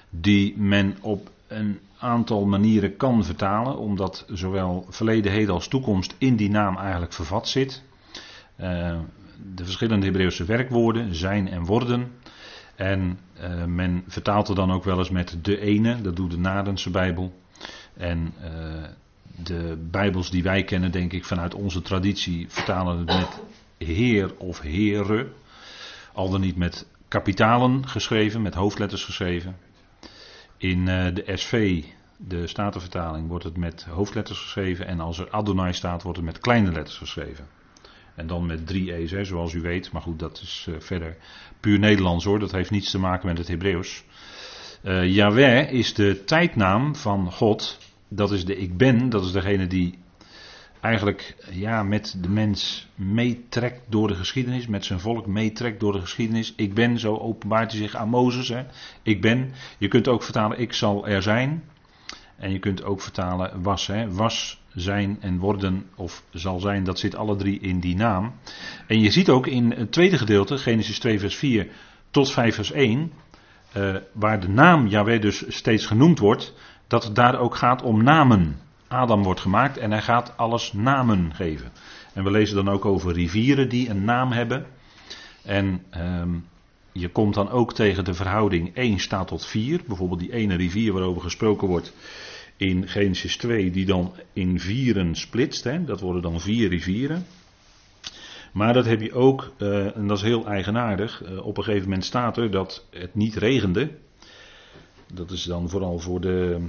Die 0.09 0.57
men 0.57 0.97
op 1.01 1.29
een 1.47 1.79
aantal 1.99 2.45
manieren 2.45 2.97
kan 2.97 3.23
vertalen. 3.23 3.77
Omdat 3.77 4.25
zowel 4.27 4.85
verleden, 4.89 5.31
heden 5.31 5.53
als 5.53 5.67
toekomst 5.67 6.15
in 6.17 6.35
die 6.35 6.49
naam 6.49 6.77
eigenlijk 6.77 7.13
vervat 7.13 7.47
zit. 7.47 7.83
Uh, 8.59 8.99
de 9.55 9.63
verschillende 9.63 10.05
Hebreeuwse 10.05 10.45
werkwoorden 10.45 11.15
zijn 11.15 11.47
en 11.47 11.65
worden. 11.65 12.11
En 12.81 13.19
uh, 13.41 13.65
men 13.65 14.03
vertaalt 14.07 14.47
er 14.47 14.55
dan 14.55 14.71
ook 14.71 14.83
wel 14.83 14.97
eens 14.97 15.09
met 15.09 15.38
de 15.41 15.59
ene, 15.59 16.01
dat 16.01 16.15
doet 16.15 16.31
de 16.31 16.38
Nadense 16.38 16.89
Bijbel. 16.89 17.41
En 17.93 18.33
uh, 18.43 18.83
de 19.43 19.77
Bijbels 19.91 20.31
die 20.31 20.43
wij 20.43 20.63
kennen, 20.63 20.91
denk 20.91 21.13
ik 21.13 21.25
vanuit 21.25 21.53
onze 21.53 21.81
traditie, 21.81 22.45
vertalen 22.50 22.97
het 22.97 23.07
met 23.07 23.41
Heer 23.77 24.38
of 24.38 24.59
Heren. 24.59 25.33
Al 26.13 26.29
dan 26.29 26.41
niet 26.41 26.55
met 26.55 26.88
kapitalen 27.07 27.88
geschreven, 27.88 28.41
met 28.41 28.53
hoofdletters 28.53 29.03
geschreven. 29.03 29.57
In 30.57 30.88
eh, 30.88 31.15
de 31.15 31.31
SV, 31.35 31.83
de 32.17 32.47
Statenvertaling, 32.47 33.27
wordt 33.27 33.43
het 33.43 33.57
met 33.57 33.83
hoofdletters 33.83 34.39
geschreven. 34.39 34.88
En 34.88 35.00
als 35.00 35.19
er 35.19 35.29
Adonai 35.31 35.73
staat, 35.73 36.03
wordt 36.03 36.17
het 36.17 36.27
met 36.27 36.39
kleine 36.39 36.71
letters 36.71 36.97
geschreven. 36.97 37.47
En 38.15 38.27
dan 38.27 38.45
met 38.45 38.67
drie 38.67 38.93
E's, 38.93 39.11
hè, 39.11 39.25
zoals 39.25 39.53
u 39.53 39.61
weet. 39.61 39.91
Maar 39.91 40.01
goed, 40.01 40.19
dat 40.19 40.39
is 40.43 40.65
uh, 40.69 40.75
verder 40.79 41.17
puur 41.59 41.79
Nederlands 41.79 42.25
hoor. 42.25 42.39
Dat 42.39 42.51
heeft 42.51 42.71
niets 42.71 42.91
te 42.91 42.99
maken 42.99 43.27
met 43.27 43.37
het 43.37 43.47
Hebreeuws. 43.47 44.03
Uh, 44.83 45.13
Yahweh 45.13 45.71
is 45.71 45.93
de 45.93 46.23
tijdnaam 46.23 46.95
van 46.95 47.31
God. 47.31 47.79
Dat 48.07 48.31
is 48.31 48.45
de 48.45 48.57
ik 48.57 48.77
ben. 48.77 49.09
Dat 49.09 49.25
is 49.25 49.31
degene 49.31 49.67
die 49.67 49.99
eigenlijk 50.81 51.35
ja, 51.51 51.83
met 51.83 52.17
de 52.21 52.29
mens 52.29 52.87
meetrekt 52.95 53.81
door 53.89 54.07
de 54.07 54.15
geschiedenis, 54.15 54.67
met 54.67 54.85
zijn 54.85 54.99
volk 54.99 55.27
meetrekt 55.27 55.79
door 55.79 55.91
de 55.91 56.01
geschiedenis. 56.01 56.53
Ik 56.55 56.73
ben, 56.73 56.99
zo 56.99 57.17
openbaart 57.17 57.71
hij 57.71 57.81
zich 57.81 57.95
aan 57.95 58.09
Mozes. 58.09 58.47
Hè. 58.47 58.65
Ik 59.03 59.21
ben. 59.21 59.51
Je 59.77 59.87
kunt 59.87 60.07
ook 60.07 60.23
vertalen, 60.23 60.59
ik 60.59 60.73
zal 60.73 61.07
er 61.07 61.21
zijn. 61.21 61.63
En 62.41 62.51
je 62.51 62.60
kunt 62.60 62.83
ook 62.83 63.01
vertalen, 63.01 63.62
was. 63.62 63.88
Hè. 63.88 64.13
Was, 64.13 64.62
zijn 64.74 65.17
en 65.21 65.39
worden 65.39 65.86
of 65.95 66.24
zal 66.31 66.60
zijn, 66.60 66.83
dat 66.83 67.00
zit 67.00 67.15
alle 67.15 67.36
drie 67.36 67.60
in 67.60 67.79
die 67.79 67.95
naam. 67.95 68.33
En 68.88 69.00
je 69.00 69.12
ziet 69.12 69.29
ook 69.29 69.48
in 69.48 69.71
het 69.71 69.91
tweede 69.91 70.17
gedeelte, 70.17 70.57
Genesis 70.57 71.00
2 71.00 71.19
vers 71.19 71.36
4 71.36 71.67
tot 72.12 72.31
5 72.31 72.55
vers 72.55 72.71
1, 72.71 73.12
uh, 73.77 73.95
eh, 73.95 74.01
waar 74.12 74.39
de 74.39 74.50
naam 74.50 74.88
Yahweh 74.88 75.21
dus 75.21 75.43
steeds 75.48 75.86
genoemd 75.86 76.19
wordt, 76.19 76.53
dat 76.88 77.03
het 77.03 77.15
daar 77.15 77.39
ook 77.39 77.55
gaat 77.55 77.81
om 77.81 78.03
namen. 78.03 78.60
Adam 78.88 79.24
wordt 79.24 79.39
gemaakt 79.39 79.77
en 79.77 79.91
hij 79.91 80.01
gaat 80.01 80.38
alles 80.38 80.74
namen 80.74 81.33
geven. 81.33 81.71
En 82.13 82.24
we 82.24 82.31
lezen 82.31 82.55
dan 82.55 82.69
ook 82.69 82.86
over 82.86 83.13
rivieren 83.13 83.69
die 83.69 83.89
een 83.89 84.03
naam 84.03 84.31
hebben. 84.31 84.65
En 85.43 85.83
um, 85.98 86.45
je 86.91 87.10
komt 87.10 87.33
dan 87.33 87.50
ook 87.50 87.74
tegen 87.74 88.05
de 88.05 88.13
verhouding 88.13 88.75
1 88.75 89.00
staat 89.00 89.27
tot 89.27 89.45
4. 89.45 89.81
Bijvoorbeeld 89.88 90.19
die 90.19 90.33
ene 90.33 90.55
rivier 90.55 90.93
waarover 90.93 91.21
gesproken 91.21 91.67
wordt 91.67 91.93
in 92.61 92.87
Genesis 92.87 93.37
2, 93.37 93.71
die 93.71 93.85
dan 93.85 94.13
in 94.33 94.59
vieren 94.59 95.15
splitst. 95.15 95.63
Hè. 95.63 95.83
Dat 95.83 95.99
worden 95.99 96.21
dan 96.21 96.41
vier 96.41 96.69
rivieren. 96.69 97.25
Maar 98.53 98.73
dat 98.73 98.85
heb 98.85 99.01
je 99.01 99.13
ook, 99.13 99.53
uh, 99.57 99.95
en 99.95 100.07
dat 100.07 100.17
is 100.17 100.23
heel 100.23 100.45
eigenaardig. 100.45 101.23
Uh, 101.23 101.45
op 101.45 101.57
een 101.57 101.63
gegeven 101.63 101.87
moment 101.87 102.05
staat 102.05 102.37
er 102.37 102.51
dat 102.51 102.85
het 102.89 103.15
niet 103.15 103.35
regende. 103.35 103.91
Dat 105.13 105.31
is 105.31 105.43
dan 105.43 105.69
vooral 105.69 105.99
voor 105.99 106.21
de 106.21 106.67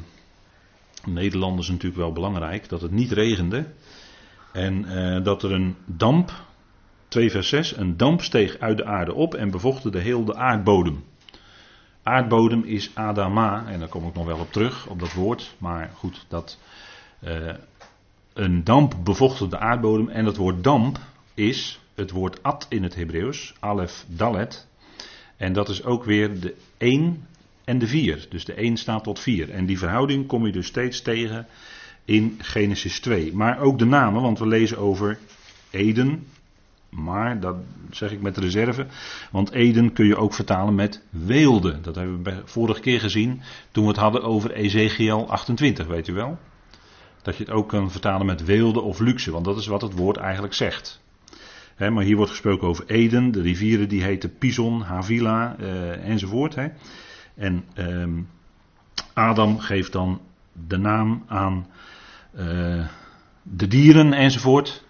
Nederlanders 1.07 1.69
natuurlijk 1.69 2.01
wel 2.01 2.13
belangrijk, 2.13 2.69
dat 2.69 2.81
het 2.81 2.91
niet 2.91 3.13
regende. 3.13 3.67
En 4.53 4.85
uh, 4.85 5.25
dat 5.25 5.43
er 5.43 5.53
een 5.53 5.77
damp, 5.85 6.33
2 7.09 7.31
vers 7.31 7.49
6, 7.49 7.77
een 7.77 7.97
damp 7.97 8.23
steeg 8.23 8.59
uit 8.59 8.77
de 8.77 8.85
aarde 8.85 9.15
op 9.15 9.35
en 9.35 9.51
bevochtigde 9.51 9.99
heel 9.99 10.25
de 10.25 10.35
aardbodem. 10.35 11.05
Aardbodem 12.03 12.63
is 12.65 12.91
Adama, 12.95 13.67
en 13.67 13.79
daar 13.79 13.89
kom 13.89 14.07
ik 14.07 14.15
nog 14.15 14.27
wel 14.27 14.39
op 14.39 14.53
terug, 14.53 14.87
op 14.87 14.99
dat 14.99 15.13
woord. 15.13 15.55
Maar 15.59 15.91
goed, 15.95 16.25
dat 16.29 16.59
uh, 17.25 17.55
een 18.33 18.65
damp 18.65 18.95
bevochtigde 19.05 19.57
de 19.57 19.63
aardbodem. 19.63 20.09
En 20.09 20.25
dat 20.25 20.37
woord 20.37 20.65
damp 20.65 20.99
is 21.35 21.81
het 21.95 22.11
woord 22.11 22.43
at 22.43 22.67
in 22.69 22.83
het 22.83 22.95
Hebreeuws, 22.95 23.55
alef 23.61 24.05
dalet. 24.09 24.67
En 25.37 25.53
dat 25.53 25.69
is 25.69 25.85
ook 25.85 26.05
weer 26.05 26.41
de 26.41 26.55
1 26.77 27.27
en 27.65 27.79
de 27.79 27.87
4. 27.87 28.27
Dus 28.29 28.45
de 28.45 28.55
1 28.55 28.77
staat 28.77 29.05
tot 29.05 29.19
4. 29.19 29.51
En 29.51 29.67
die 29.67 29.79
verhouding 29.79 30.27
kom 30.27 30.47
je 30.47 30.53
dus 30.53 30.67
steeds 30.67 31.03
tegen 31.03 31.47
in 32.05 32.39
Genesis 32.39 33.01
2. 33.01 33.33
Maar 33.35 33.61
ook 33.61 33.79
de 33.79 33.85
namen, 33.85 34.23
want 34.23 34.39
we 34.39 34.47
lezen 34.47 34.79
over 34.79 35.19
Eden. 35.71 36.27
Maar 36.97 37.41
dat 37.41 37.57
zeg 37.91 38.13
ik 38.13 38.23
met 38.23 38.37
reserve. 38.37 38.87
Want 39.31 39.53
Eden 39.53 39.93
kun 39.93 40.07
je 40.07 40.17
ook 40.17 40.35
vertalen 40.35 40.75
met 40.75 41.03
weelde. 41.11 41.81
Dat 41.81 41.95
hebben 41.95 42.23
we 42.23 42.43
vorige 42.45 42.81
keer 42.81 43.01
gezien 43.01 43.43
toen 43.71 43.85
we 43.85 43.91
het 43.91 43.99
hadden 43.99 44.23
over 44.23 44.51
Ezekiel 44.53 45.29
28, 45.31 45.87
weet 45.87 46.09
u 46.09 46.13
wel? 46.13 46.39
Dat 47.23 47.37
je 47.37 47.45
het 47.45 47.53
ook 47.53 47.69
kan 47.69 47.91
vertalen 47.91 48.27
met 48.27 48.45
weelde 48.45 48.81
of 48.81 48.99
luxe, 48.99 49.31
want 49.31 49.45
dat 49.45 49.57
is 49.57 49.67
wat 49.67 49.83
het 49.83 49.93
woord 49.93 50.17
eigenlijk 50.17 50.55
zegt. 50.55 51.03
maar 51.79 52.03
hier 52.03 52.17
wordt 52.17 52.31
gesproken 52.31 52.69
over 52.69 52.85
Eden, 52.87 53.31
de 53.31 53.41
rivieren 53.41 53.89
die 53.89 54.03
heten 54.03 54.39
Pison, 54.39 54.81
Havila 54.81 55.57
uh, 55.61 56.09
enzovoort. 56.09 56.57
En 57.35 57.65
um, 57.75 58.29
Adam 59.13 59.59
geeft 59.59 59.93
dan 59.93 60.21
de 60.67 60.77
naam 60.77 61.25
aan 61.27 61.67
uh, 62.39 62.87
de 63.43 63.67
dieren 63.67 64.13
enzovoort. 64.13 64.85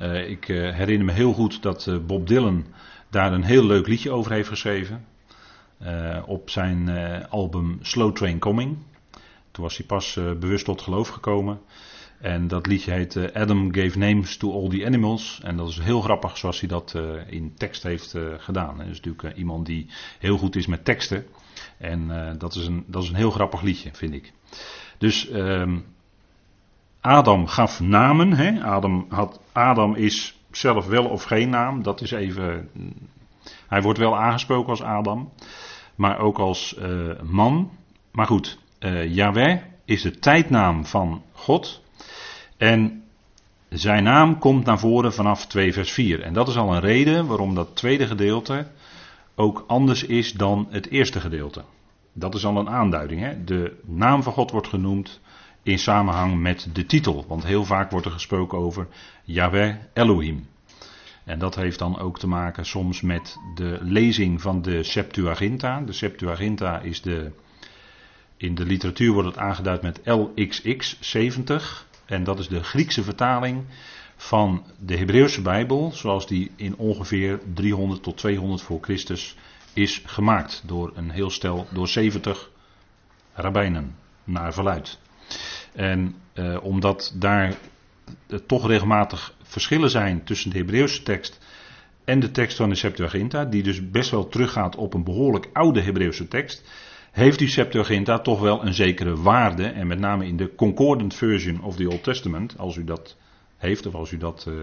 Uh, 0.00 0.28
ik 0.30 0.48
uh, 0.48 0.74
herinner 0.74 1.06
me 1.06 1.12
heel 1.12 1.32
goed 1.32 1.62
dat 1.62 2.06
Bob 2.06 2.26
Dylan 2.26 2.64
daar 3.10 3.32
een 3.32 3.42
heel 3.44 3.64
leuk 3.64 3.86
liedje 3.86 4.10
over 4.10 4.32
heeft 4.32 4.48
geschreven. 4.48 5.04
op 6.26 6.50
zijn 6.50 6.88
album 7.28 7.78
Slow 7.82 8.16
Train 8.16 8.38
Coming. 8.38 8.76
Toen 9.50 9.64
was 9.64 9.76
hij 9.76 9.86
pas 9.86 10.14
bewust 10.14 10.64
tot 10.64 10.82
geloof 10.82 11.08
gekomen. 11.08 11.60
En 12.20 12.48
dat 12.48 12.66
liedje 12.66 12.90
heet 12.90 13.34
Adam 13.34 13.74
Gave 13.74 13.98
Names 13.98 14.36
to 14.36 14.52
All 14.52 14.68
the 14.68 14.86
Animals. 14.86 15.40
En 15.42 15.56
dat 15.56 15.68
is 15.68 15.78
heel 15.78 16.00
grappig 16.00 16.36
zoals 16.36 16.60
hij 16.60 16.68
dat 16.68 16.94
in 17.26 17.54
tekst 17.56 17.82
heeft 17.82 18.14
gedaan. 18.38 18.78
Hij 18.78 18.88
is 18.88 19.00
natuurlijk 19.00 19.36
iemand 19.36 19.66
die 19.66 19.86
heel 20.18 20.38
goed 20.38 20.56
is 20.56 20.66
met 20.66 20.84
teksten. 20.84 21.24
En 21.78 22.08
dat, 22.38 22.54
is 22.54 22.66
een, 22.66 22.84
dat 22.86 23.02
is 23.02 23.08
een 23.08 23.14
heel 23.14 23.30
grappig 23.30 23.62
liedje, 23.62 23.90
vind 23.92 24.14
ik. 24.14 24.32
Dus 24.98 25.30
um, 25.32 25.84
Adam 27.06 27.46
gaf 27.46 27.80
namen. 27.80 28.32
Hè? 28.32 28.62
Adam, 28.62 29.06
had, 29.08 29.40
Adam 29.52 29.94
is 29.94 30.40
zelf 30.50 30.86
wel 30.86 31.04
of 31.04 31.22
geen 31.22 31.50
naam. 31.50 31.82
Dat 31.82 32.00
is 32.00 32.10
even. 32.10 32.68
Hij 33.68 33.82
wordt 33.82 33.98
wel 33.98 34.18
aangesproken 34.18 34.70
als 34.70 34.82
Adam. 34.82 35.32
Maar 35.94 36.18
ook 36.18 36.38
als 36.38 36.76
uh, 36.78 37.20
man. 37.22 37.70
Maar 38.12 38.26
goed, 38.26 38.58
uh, 38.80 39.14
Yahweh 39.14 39.60
is 39.84 40.02
de 40.02 40.18
tijdnaam 40.18 40.86
van 40.86 41.22
God. 41.32 41.82
En 42.56 43.02
zijn 43.68 44.02
naam 44.02 44.38
komt 44.38 44.64
naar 44.64 44.78
voren 44.78 45.12
vanaf 45.12 45.46
2 45.46 45.72
vers 45.72 45.92
4. 45.92 46.22
En 46.22 46.32
dat 46.32 46.48
is 46.48 46.56
al 46.56 46.74
een 46.74 46.80
reden 46.80 47.26
waarom 47.26 47.54
dat 47.54 47.76
tweede 47.76 48.06
gedeelte 48.06 48.66
ook 49.34 49.64
anders 49.66 50.04
is 50.04 50.32
dan 50.32 50.66
het 50.70 50.90
eerste 50.90 51.20
gedeelte. 51.20 51.64
Dat 52.12 52.34
is 52.34 52.44
al 52.44 52.56
een 52.56 52.68
aanduiding. 52.68 53.20
Hè? 53.20 53.44
De 53.44 53.76
naam 53.86 54.22
van 54.22 54.32
God 54.32 54.50
wordt 54.50 54.68
genoemd 54.68 55.20
in 55.64 55.78
samenhang 55.78 56.40
met 56.40 56.68
de 56.72 56.86
titel. 56.86 57.24
Want 57.28 57.44
heel 57.44 57.64
vaak 57.64 57.90
wordt 57.90 58.06
er 58.06 58.12
gesproken 58.12 58.58
over 58.58 58.86
Yahweh 59.24 59.74
Elohim. 59.92 60.46
En 61.24 61.38
dat 61.38 61.54
heeft 61.54 61.78
dan 61.78 61.98
ook 61.98 62.18
te 62.18 62.26
maken 62.26 62.66
soms 62.66 63.00
met 63.00 63.36
de 63.54 63.78
lezing 63.80 64.40
van 64.40 64.62
de 64.62 64.82
Septuaginta. 64.82 65.80
De 65.80 65.92
Septuaginta 65.92 66.80
is 66.80 67.02
de. 67.02 67.30
In 68.36 68.54
de 68.54 68.64
literatuur 68.64 69.12
wordt 69.12 69.28
het 69.28 69.38
aangeduid 69.38 69.82
met 69.82 70.00
LXX 70.04 70.96
70. 71.00 71.86
En 72.04 72.24
dat 72.24 72.38
is 72.38 72.48
de 72.48 72.62
Griekse 72.62 73.02
vertaling 73.02 73.64
van 74.16 74.64
de 74.78 74.96
Hebreeuwse 74.96 75.42
Bijbel, 75.42 75.92
zoals 75.92 76.26
die 76.26 76.50
in 76.56 76.76
ongeveer 76.76 77.40
300 77.54 78.02
tot 78.02 78.16
200 78.16 78.62
voor 78.62 78.78
Christus 78.80 79.36
is 79.72 80.02
gemaakt 80.06 80.62
door 80.66 80.92
een 80.94 81.10
heel 81.10 81.30
stel, 81.30 81.66
door 81.70 81.88
70 81.88 82.50
rabbijnen, 83.32 83.96
naar 84.24 84.52
verluid. 84.52 84.98
En 85.74 86.14
eh, 86.32 86.56
omdat 86.62 87.14
daar 87.16 87.54
uh, 88.28 88.38
toch 88.46 88.66
regelmatig 88.66 89.34
verschillen 89.42 89.90
zijn 89.90 90.24
tussen 90.24 90.50
de 90.50 90.58
Hebreeuwse 90.58 91.02
tekst 91.02 91.38
en 92.04 92.20
de 92.20 92.30
tekst 92.30 92.56
van 92.56 92.68
de 92.68 92.74
Septuaginta, 92.74 93.44
die 93.44 93.62
dus 93.62 93.90
best 93.90 94.10
wel 94.10 94.28
teruggaat 94.28 94.76
op 94.76 94.94
een 94.94 95.04
behoorlijk 95.04 95.48
oude 95.52 95.80
Hebreeuwse 95.80 96.28
tekst, 96.28 96.62
heeft 97.10 97.38
die 97.38 97.48
Septuaginta 97.48 98.18
toch 98.18 98.40
wel 98.40 98.66
een 98.66 98.74
zekere 98.74 99.16
waarde. 99.16 99.66
En 99.66 99.86
met 99.86 99.98
name 99.98 100.26
in 100.26 100.36
de 100.36 100.54
Concordant 100.54 101.14
Version 101.14 101.62
of 101.62 101.76
the 101.76 101.88
Old 101.88 102.02
Testament, 102.02 102.58
als 102.58 102.76
u 102.76 102.84
dat 102.84 103.16
heeft, 103.56 103.86
of 103.86 103.94
als 103.94 104.10
u 104.10 104.16
dat 104.16 104.46
uh, 104.48 104.54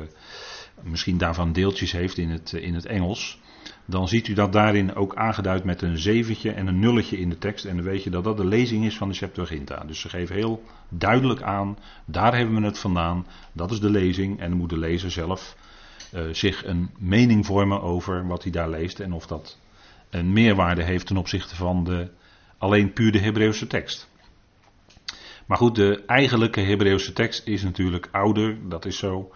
misschien 0.83 1.17
daarvan 1.17 1.53
deeltjes 1.53 1.91
heeft 1.91 2.17
in 2.17 2.29
het, 2.29 2.53
in 2.53 2.73
het 2.73 2.85
Engels, 2.85 3.39
dan 3.85 4.07
ziet 4.07 4.27
u 4.27 4.33
dat 4.33 4.53
daarin 4.53 4.95
ook 4.95 5.15
aangeduid 5.15 5.63
met 5.63 5.81
een 5.81 5.97
zeventje 5.97 6.51
en 6.51 6.67
een 6.67 6.79
nulletje 6.79 7.19
in 7.19 7.29
de 7.29 7.37
tekst. 7.37 7.65
En 7.65 7.75
dan 7.75 7.85
weet 7.85 8.03
je 8.03 8.09
dat 8.09 8.23
dat 8.23 8.37
de 8.37 8.45
lezing 8.45 8.85
is 8.85 8.97
van 8.97 9.07
de 9.07 9.13
Septuaginta. 9.13 9.83
Dus 9.87 9.99
ze 9.99 10.09
geven 10.09 10.35
heel 10.35 10.63
duidelijk 10.89 11.41
aan, 11.41 11.77
daar 12.05 12.37
hebben 12.37 12.55
we 12.55 12.65
het 12.65 12.79
vandaan, 12.79 13.27
dat 13.53 13.71
is 13.71 13.79
de 13.79 13.89
lezing. 13.89 14.39
En 14.39 14.49
dan 14.49 14.57
moet 14.57 14.69
de 14.69 14.77
lezer 14.77 15.11
zelf 15.11 15.55
uh, 16.13 16.21
zich 16.31 16.65
een 16.65 16.89
mening 16.97 17.45
vormen 17.45 17.81
over 17.81 18.27
wat 18.27 18.43
hij 18.43 18.51
daar 18.51 18.69
leest. 18.69 18.99
En 18.99 19.13
of 19.13 19.27
dat 19.27 19.57
een 20.09 20.33
meerwaarde 20.33 20.83
heeft 20.83 21.07
ten 21.07 21.17
opzichte 21.17 21.55
van 21.55 21.83
de 21.83 22.09
alleen 22.57 22.93
puur 22.93 23.11
de 23.11 23.19
Hebreeuwse 23.19 23.67
tekst. 23.67 24.09
Maar 25.45 25.57
goed, 25.57 25.75
de 25.75 26.03
eigenlijke 26.05 26.61
Hebreeuwse 26.61 27.13
tekst 27.13 27.47
is 27.47 27.63
natuurlijk 27.63 28.07
ouder, 28.11 28.57
dat 28.69 28.85
is 28.85 28.97
zo. 28.97 29.31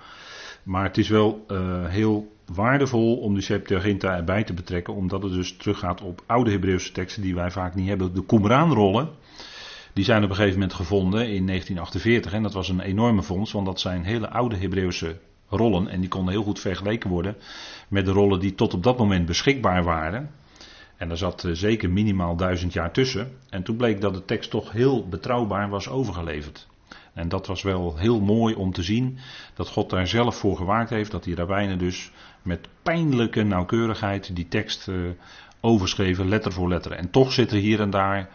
Maar 0.63 0.83
het 0.83 0.97
is 0.97 1.09
wel 1.09 1.45
uh, 1.47 1.85
heel 1.87 2.34
waardevol 2.53 3.17
om 3.17 3.33
de 3.33 3.41
Septuaginta 3.41 4.15
erbij 4.15 4.43
te 4.43 4.53
betrekken, 4.53 4.93
omdat 4.93 5.23
het 5.23 5.31
dus 5.31 5.57
teruggaat 5.57 6.01
op 6.01 6.23
oude 6.25 6.51
Hebreeuwse 6.51 6.91
teksten 6.91 7.21
die 7.21 7.35
wij 7.35 7.51
vaak 7.51 7.75
niet 7.75 7.87
hebben. 7.87 8.13
De 8.13 8.25
Qumran-rollen, 8.25 9.09
die 9.93 10.03
zijn 10.03 10.23
op 10.23 10.29
een 10.29 10.35
gegeven 10.35 10.59
moment 10.59 10.73
gevonden 10.73 11.19
in 11.19 11.45
1948 11.47 12.33
en 12.33 12.43
dat 12.43 12.53
was 12.53 12.69
een 12.69 12.79
enorme 12.79 13.23
fonds, 13.23 13.51
want 13.51 13.65
dat 13.65 13.79
zijn 13.79 14.03
hele 14.03 14.29
oude 14.29 14.55
Hebreeuwse 14.55 15.17
rollen 15.49 15.87
en 15.87 15.99
die 15.99 16.09
konden 16.09 16.33
heel 16.33 16.43
goed 16.43 16.59
vergeleken 16.59 17.09
worden 17.09 17.35
met 17.87 18.05
de 18.05 18.11
rollen 18.11 18.39
die 18.39 18.55
tot 18.55 18.73
op 18.73 18.83
dat 18.83 18.97
moment 18.97 19.25
beschikbaar 19.25 19.83
waren. 19.83 20.31
En 20.97 21.07
daar 21.07 21.17
zat 21.17 21.47
zeker 21.51 21.89
minimaal 21.89 22.35
duizend 22.35 22.73
jaar 22.73 22.91
tussen. 22.91 23.31
En 23.49 23.63
toen 23.63 23.75
bleek 23.75 24.01
dat 24.01 24.13
de 24.13 24.25
tekst 24.25 24.49
toch 24.49 24.71
heel 24.71 25.07
betrouwbaar 25.07 25.69
was 25.69 25.89
overgeleverd. 25.89 26.67
En 27.13 27.29
dat 27.29 27.47
was 27.47 27.61
wel 27.61 27.97
heel 27.97 28.19
mooi 28.19 28.55
om 28.55 28.71
te 28.71 28.83
zien 28.83 29.17
dat 29.53 29.69
God 29.69 29.89
daar 29.89 30.07
zelf 30.07 30.35
voor 30.35 30.57
gewaakt 30.57 30.89
heeft. 30.89 31.11
Dat 31.11 31.23
die 31.23 31.35
rabbijnen 31.35 31.77
dus 31.77 32.11
met 32.45 32.67
pijnlijke 32.81 33.43
nauwkeurigheid 33.43 34.35
die 34.35 34.47
tekst 34.47 34.87
uh, 34.87 34.95
overschreven, 35.61 36.27
letter 36.27 36.51
voor 36.51 36.67
letter. 36.67 36.91
En 36.91 37.09
toch 37.09 37.31
zit 37.31 37.51
er 37.51 37.57
hier 37.57 37.81
en 37.81 37.89
daar 37.89 38.29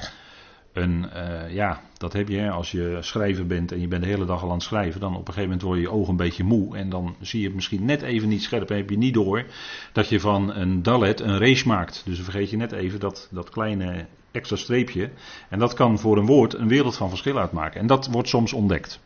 een, 0.73 1.07
uh, 1.17 1.55
ja, 1.55 1.81
dat 1.97 2.12
heb 2.12 2.29
je 2.29 2.50
als 2.50 2.71
je 2.71 2.99
schrijver 3.00 3.47
bent 3.47 3.73
en 3.73 3.81
je 3.81 3.88
bent 3.88 4.02
de 4.02 4.09
hele 4.09 4.25
dag 4.25 4.43
al 4.43 4.49
aan 4.49 4.55
het 4.55 4.62
schrijven. 4.62 5.00
Dan 5.00 5.12
op 5.12 5.19
een 5.19 5.35
gegeven 5.35 5.43
moment 5.43 5.62
word 5.62 5.76
je 5.76 5.83
je 5.83 5.90
ogen 5.90 6.11
een 6.11 6.17
beetje 6.17 6.45
moe. 6.45 6.76
En 6.76 6.88
dan 6.88 7.17
zie 7.21 7.40
je 7.40 7.47
het 7.47 7.55
misschien 7.55 7.85
net 7.85 8.02
even 8.02 8.29
niet 8.29 8.43
scherp 8.43 8.71
en 8.71 8.76
heb 8.76 8.90
je 8.90 8.99
niet 8.99 9.14
door 9.14 9.45
dat 9.93 10.09
je 10.09 10.21
van 10.21 10.55
een 10.55 10.83
dalet 10.83 11.21
een 11.21 11.38
race 11.38 11.67
maakt. 11.67 12.02
Dus 12.05 12.14
dan 12.14 12.25
vergeet 12.25 12.50
je 12.50 12.57
net 12.57 12.73
even 12.73 13.00
dat, 13.00 13.29
dat 13.31 13.50
kleine 13.50 14.07
extra 14.31 14.57
streepje. 14.57 15.11
En 15.49 15.59
dat 15.59 15.75
kan 15.75 15.99
voor 15.99 16.19
een 16.19 16.26
woord 16.26 16.55
een 16.55 16.69
wereld 16.69 16.97
van 16.97 17.09
verschil 17.09 17.38
uitmaken. 17.38 17.81
En 17.81 17.87
dat 17.87 18.07
wordt 18.07 18.29
soms 18.29 18.52
ontdekt. 18.52 19.00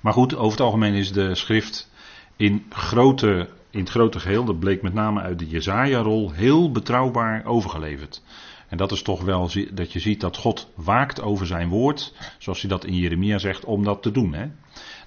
Maar 0.00 0.12
goed, 0.12 0.34
over 0.34 0.50
het 0.50 0.60
algemeen 0.60 0.94
is 0.94 1.12
de 1.12 1.34
schrift 1.34 1.90
in, 2.36 2.66
grote, 2.70 3.48
in 3.74 3.80
het 3.80 3.90
grote 3.90 4.20
geheel, 4.20 4.44
dat 4.44 4.58
bleek 4.58 4.82
met 4.82 4.94
name 4.94 5.20
uit 5.20 5.38
de 5.38 5.46
Jezaja-rol, 5.46 6.32
heel 6.32 6.72
betrouwbaar 6.72 7.44
overgeleverd. 7.44 8.22
En 8.68 8.76
dat 8.76 8.92
is 8.92 9.02
toch 9.02 9.22
wel 9.22 9.50
dat 9.72 9.92
je 9.92 10.00
ziet 10.00 10.20
dat 10.20 10.36
God 10.36 10.70
waakt 10.74 11.22
over 11.22 11.46
zijn 11.46 11.68
woord, 11.68 12.14
zoals 12.38 12.60
hij 12.60 12.70
dat 12.70 12.84
in 12.84 12.96
Jeremia 12.96 13.38
zegt, 13.38 13.64
om 13.64 13.84
dat 13.84 14.02
te 14.02 14.10
doen. 14.10 14.34
Hè? 14.34 14.46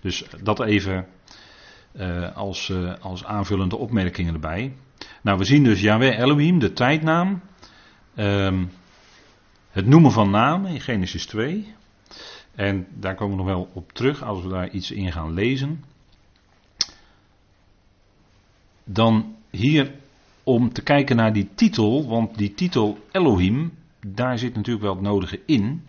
Dus 0.02 0.26
dat 0.44 0.60
even 0.60 1.08
uh, 1.94 2.36
als, 2.36 2.70
uh, 2.70 2.94
als 3.02 3.26
aanvullende 3.26 3.78
opmerkingen 3.78 4.34
erbij. 4.34 4.74
Nou, 5.22 5.38
we 5.38 5.44
zien 5.44 5.64
dus 5.64 5.82
Yahweh 5.82 6.20
Elohim, 6.20 6.60
de 6.60 6.74
tijdnaam. 6.74 7.42
Um, 8.16 8.72
het 9.70 9.86
noemen 9.86 10.12
van 10.12 10.30
namen 10.30 10.72
in 10.72 10.82
Genesis 10.82 11.26
2. 11.26 11.76
En 12.56 12.88
daar 12.94 13.16
komen 13.16 13.38
we 13.38 13.44
nog 13.44 13.54
wel 13.54 13.70
op 13.74 13.92
terug 13.92 14.24
als 14.24 14.42
we 14.42 14.50
daar 14.50 14.70
iets 14.70 14.92
in 14.92 15.12
gaan 15.12 15.34
lezen. 15.34 15.84
Dan 18.90 19.36
hier 19.50 19.92
om 20.44 20.74
te 20.74 20.82
kijken 20.82 21.16
naar 21.16 21.34
die 21.34 21.50
titel, 21.56 22.08
want 22.08 22.38
die 22.38 22.54
titel 22.54 22.98
Elohim, 23.12 23.72
daar 24.08 24.38
zit 24.38 24.56
natuurlijk 24.56 24.86
wel 24.86 24.94
het 24.94 25.04
nodige 25.04 25.40
in. 25.46 25.82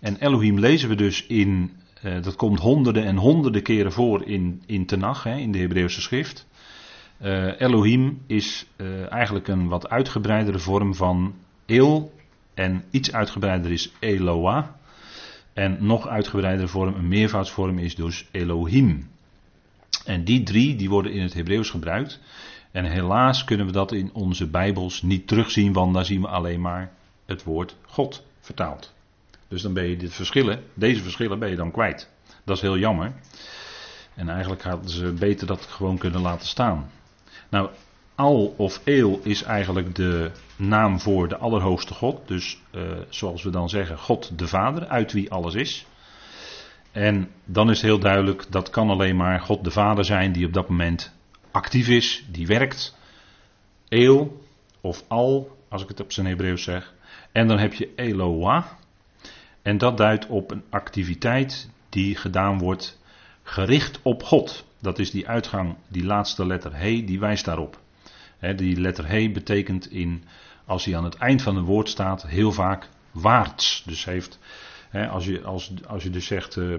En 0.00 0.16
Elohim 0.16 0.58
lezen 0.58 0.88
we 0.88 0.94
dus 0.94 1.26
in, 1.26 1.70
uh, 2.04 2.22
dat 2.22 2.36
komt 2.36 2.58
honderden 2.58 3.04
en 3.04 3.16
honderden 3.16 3.62
keren 3.62 3.92
voor 3.92 4.24
in, 4.24 4.62
in 4.66 4.86
Tenach, 4.86 5.22
hè, 5.22 5.36
in 5.36 5.52
de 5.52 5.58
Hebreeuwse 5.58 6.00
schrift. 6.00 6.46
Uh, 7.22 7.60
Elohim 7.60 8.18
is 8.26 8.66
uh, 8.76 9.12
eigenlijk 9.12 9.48
een 9.48 9.68
wat 9.68 9.88
uitgebreidere 9.88 10.58
vorm 10.58 10.94
van 10.94 11.34
El 11.66 12.12
en 12.54 12.84
iets 12.90 13.12
uitgebreider 13.12 13.70
is 13.70 13.92
Eloah. 13.98 14.66
En 15.52 15.76
nog 15.80 16.08
uitgebreidere 16.08 16.68
vorm, 16.68 16.94
een 16.94 17.08
meervoudsvorm 17.08 17.78
is 17.78 17.94
dus 17.94 18.28
Elohim. 18.30 19.08
En 20.04 20.24
die 20.24 20.42
drie 20.42 20.76
die 20.76 20.88
worden 20.88 21.12
in 21.12 21.22
het 21.22 21.34
Hebreeuws 21.34 21.70
gebruikt. 21.70 22.20
En 22.70 22.84
helaas 22.84 23.44
kunnen 23.44 23.66
we 23.66 23.72
dat 23.72 23.92
in 23.92 24.10
onze 24.12 24.46
Bijbels 24.46 25.02
niet 25.02 25.28
terugzien, 25.28 25.72
want 25.72 25.94
daar 25.94 26.04
zien 26.04 26.20
we 26.20 26.28
alleen 26.28 26.60
maar 26.60 26.92
het 27.26 27.44
woord 27.44 27.76
God 27.86 28.24
vertaald. 28.40 28.92
Dus 29.48 29.62
dan 29.62 29.72
ben 29.72 29.84
je 29.84 29.96
dit 29.96 30.14
verschillen, 30.14 30.62
deze 30.74 31.02
verschillen 31.02 31.38
ben 31.38 31.50
je 31.50 31.56
dan 31.56 31.70
kwijt. 31.70 32.10
Dat 32.44 32.56
is 32.56 32.62
heel 32.62 32.78
jammer. 32.78 33.12
En 34.14 34.28
eigenlijk 34.28 34.62
hadden 34.62 34.90
ze 34.90 35.12
beter 35.12 35.46
dat 35.46 35.66
gewoon 35.66 35.98
kunnen 35.98 36.20
laten 36.20 36.48
staan. 36.48 36.90
Nou, 37.48 37.70
Al 38.14 38.54
of 38.56 38.80
Eel 38.84 39.20
is 39.22 39.42
eigenlijk 39.42 39.94
de 39.94 40.30
naam 40.56 41.00
voor 41.00 41.28
de 41.28 41.36
Allerhoogste 41.36 41.94
God. 41.94 42.28
Dus 42.28 42.60
uh, 42.74 42.82
zoals 43.08 43.42
we 43.42 43.50
dan 43.50 43.68
zeggen, 43.68 43.98
God 43.98 44.38
de 44.38 44.46
Vader, 44.46 44.86
uit 44.86 45.12
wie 45.12 45.30
alles 45.30 45.54
is. 45.54 45.86
En 46.92 47.30
dan 47.44 47.70
is 47.70 47.82
heel 47.82 47.98
duidelijk, 47.98 48.46
dat 48.50 48.70
kan 48.70 48.90
alleen 48.90 49.16
maar 49.16 49.40
God 49.40 49.64
de 49.64 49.70
Vader 49.70 50.04
zijn 50.04 50.32
die 50.32 50.46
op 50.46 50.52
dat 50.52 50.68
moment 50.68 51.14
actief 51.50 51.88
is, 51.88 52.24
die 52.30 52.46
werkt. 52.46 52.98
Eel 53.88 54.44
of 54.80 55.04
Al, 55.08 55.56
als 55.68 55.82
ik 55.82 55.88
het 55.88 56.00
op 56.00 56.12
zijn 56.12 56.26
Hebreeuws 56.26 56.62
zeg. 56.62 56.94
En 57.32 57.48
dan 57.48 57.58
heb 57.58 57.74
je 57.74 57.94
Eloah. 57.94 58.64
En 59.62 59.78
dat 59.78 59.96
duidt 59.96 60.26
op 60.26 60.50
een 60.50 60.64
activiteit 60.70 61.70
die 61.88 62.16
gedaan 62.16 62.58
wordt 62.58 62.98
gericht 63.42 64.00
op 64.02 64.22
God. 64.22 64.64
Dat 64.80 64.98
is 64.98 65.10
die 65.10 65.28
uitgang, 65.28 65.76
die 65.88 66.04
laatste 66.04 66.46
letter 66.46 66.76
He, 66.76 67.04
die 67.04 67.20
wijst 67.20 67.44
daarop. 67.44 67.78
die 68.56 68.80
letter 68.80 69.08
He 69.08 69.30
betekent 69.30 69.90
in 69.90 70.24
als 70.64 70.84
hij 70.84 70.96
aan 70.96 71.04
het 71.04 71.14
eind 71.14 71.42
van 71.42 71.56
een 71.56 71.64
woord 71.64 71.88
staat, 71.88 72.26
heel 72.26 72.52
vaak 72.52 72.88
waarts. 73.10 73.82
Dus 73.86 74.04
heeft, 74.04 74.38
als, 74.92 75.24
je, 75.24 75.42
als, 75.42 75.72
als 75.86 76.04
dus 76.04 76.26
zegt, 76.26 76.56
uh, 76.56 76.74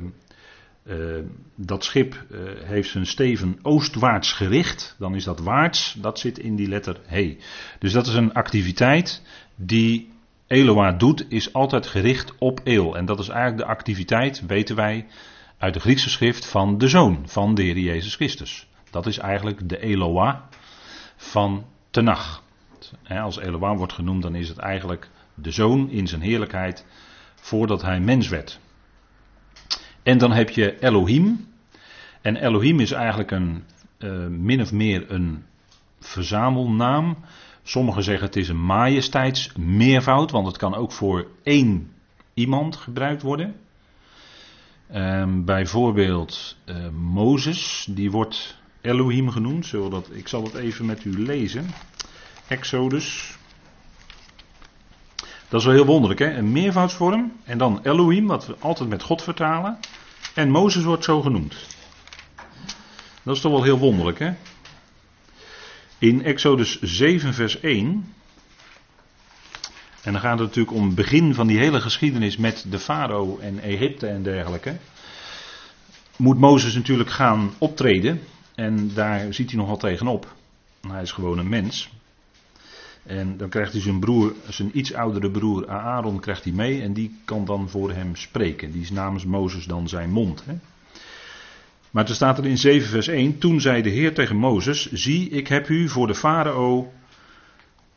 uh, 0.84 1.24
dat 1.56 1.84
schip 1.84 2.26
uh, 2.32 2.40
heeft 2.64 2.90
zijn 2.90 3.06
steven 3.06 3.60
oostwaarts 3.62 4.34
gericht, 4.34 4.96
dan 5.00 5.16
is 5.16 5.24
dat 5.24 5.40
waarts, 5.40 5.94
dat 5.94 6.20
zit 6.20 6.40
in 6.40 6.56
die 6.56 6.68
letter 6.68 7.00
he. 7.06 7.38
Dus 7.80 7.92
dat 7.92 8.08
is 8.08 8.14
een 8.14 8.34
activiteit 8.34 9.22
die 9.56 10.12
Eloa 10.48 10.92
doet, 10.92 11.26
is 11.30 11.54
altijd 11.54 11.88
gericht 11.88 12.34
op 12.38 12.60
eel. 12.64 12.98
En 12.98 13.06
dat 13.06 13.20
is 13.20 13.30
eigenlijk 13.30 13.68
de 13.68 13.74
activiteit, 13.74 14.46
weten 14.46 14.76
wij, 14.76 15.08
uit 15.58 15.74
de 15.74 15.80
Griekse 15.80 16.10
schrift 16.10 16.46
van 16.46 16.78
de 16.78 16.88
zoon 16.88 17.24
van 17.26 17.56
de 17.56 17.62
Heer 17.62 17.78
Jezus 17.78 18.16
Christus. 18.16 18.68
Dat 18.90 19.06
is 19.06 19.18
eigenlijk 19.18 19.70
de 19.70 19.80
Eloa 19.80 20.50
van 21.16 21.66
Tenach 21.90 22.44
als 23.08 23.40
Elohim 23.40 23.78
wordt 23.78 23.94
genoemd, 23.94 24.22
dan 24.22 24.36
is 24.36 24.50
het 24.50 24.58
eigenlijk 24.58 25.10
de 25.34 25.52
zoon 25.52 25.90
in 25.90 26.08
zijn 26.08 26.22
heerlijkheid 26.22 26.86
voordat 27.42 27.82
hij 27.82 28.00
mens 28.00 28.30
werd. 28.30 28.60
En 30.04 30.18
dan 30.18 30.32
heb 30.32 30.50
je 30.50 30.80
Elohim. 30.80 31.48
En 32.22 32.36
Elohim 32.36 32.80
is 32.80 32.92
eigenlijk 32.92 33.32
een 33.32 33.64
uh, 34.00 34.28
min 34.28 34.62
of 34.62 34.72
meer 34.72 35.12
een 35.12 35.44
verzamelnaam. 36.00 37.18
Sommigen 37.64 38.04
zeggen 38.04 38.26
het 38.26 38.36
is 38.36 38.50
een 38.50 38.66
majesteitsmeervoud, 38.66 40.32
want 40.32 40.48
het 40.48 40.58
kan 40.58 40.76
ook 40.76 40.92
voor 40.92 41.28
één 41.44 41.92
iemand 42.34 42.76
gebruikt 42.76 43.22
worden. 43.22 43.56
Um, 44.96 45.46
bijvoorbeeld 45.46 46.58
uh, 46.66 46.90
Mozes, 46.90 47.88
die 47.90 48.12
wordt 48.12 48.58
Elohim 48.82 49.30
genoemd. 49.30 49.66
Zodat, 49.66 50.10
ik 50.12 50.28
zal 50.28 50.44
het 50.44 50.54
even 50.54 50.86
met 50.86 51.06
u 51.06 51.24
lezen. 51.24 51.66
Exodus. 52.48 53.38
Dat 55.52 55.60
is 55.60 55.66
wel 55.66 55.76
heel 55.76 55.86
wonderlijk, 55.86 56.20
hè? 56.20 56.34
Een 56.34 56.52
meervoudsvorm. 56.52 57.32
En 57.44 57.58
dan 57.58 57.80
Elohim, 57.84 58.28
wat 58.28 58.46
we 58.46 58.56
altijd 58.60 58.90
met 58.90 59.04
God 59.04 59.22
vertalen. 59.22 59.80
En 60.34 60.50
Mozes 60.50 60.84
wordt 60.84 61.04
zo 61.04 61.22
genoemd. 61.22 61.56
Dat 63.24 63.36
is 63.36 63.42
toch 63.42 63.52
wel 63.52 63.64
heel 63.64 63.78
wonderlijk, 63.78 64.20
hè? 64.20 64.34
In 65.98 66.24
Exodus 66.24 66.82
7, 66.82 67.34
vers 67.34 67.60
1. 67.60 68.14
En 70.04 70.12
dan 70.12 70.22
gaat 70.22 70.40
het 70.40 70.48
natuurlijk 70.48 70.76
om 70.76 70.86
het 70.86 70.96
begin 70.96 71.34
van 71.34 71.48
die 71.48 71.58
hele 71.58 71.82
geschiedenis 71.82 72.38
met 72.38 72.66
de 72.70 72.80
farao 72.80 73.38
en 73.38 73.60
Egypte 73.60 74.08
en 74.08 74.24
dergelijke. 74.24 74.78
Moet 76.16 76.40
Mozes 76.40 76.74
natuurlijk 76.74 77.10
gaan 77.10 77.54
optreden. 77.58 78.22
En 78.56 78.94
daar 78.94 79.34
ziet 79.34 79.50
hij 79.50 79.60
nogal 79.60 79.78
tegenop. 79.78 80.34
Hij 80.88 81.02
is 81.02 81.12
gewoon 81.12 81.38
een 81.38 81.50
mens. 81.50 81.90
En 83.04 83.38
dan 83.38 83.50
krijgt 83.50 83.72
hij 83.72 83.82
zijn 83.82 84.00
broer, 84.00 84.34
zijn 84.50 84.78
iets 84.78 84.94
oudere 84.94 85.32
broer 85.32 85.70
Aaron 85.70 86.20
krijgt 86.20 86.44
hij 86.44 86.54
mee 86.54 86.82
en 86.82 86.94
die 86.94 87.20
kan 87.26 87.46
dan 87.46 87.70
voor 87.70 87.92
hem 87.92 88.16
spreken. 88.16 88.72
Die 88.72 88.82
is 88.82 88.92
namens 88.92 89.26
Mozes 89.26 89.66
dan 89.66 89.90
zijn 89.90 90.12
mond. 90.12 90.44
Hè? 90.46 90.54
Maar 91.92 92.08
er 92.08 92.16
staat 92.16 92.38
er 92.38 92.46
in 92.46 92.58
7 92.58 92.90
vers 92.90 93.08
1, 93.08 93.38
toen 93.38 93.62
zei 93.62 93.82
de 93.82 93.90
Heer 93.90 94.14
tegen 94.14 94.36
Mozes, 94.36 94.92
zie 94.92 95.30
ik 95.30 95.48
heb 95.48 95.70
u 95.70 95.90
voor 95.90 96.08
de 96.08 96.16
farao 96.16 96.92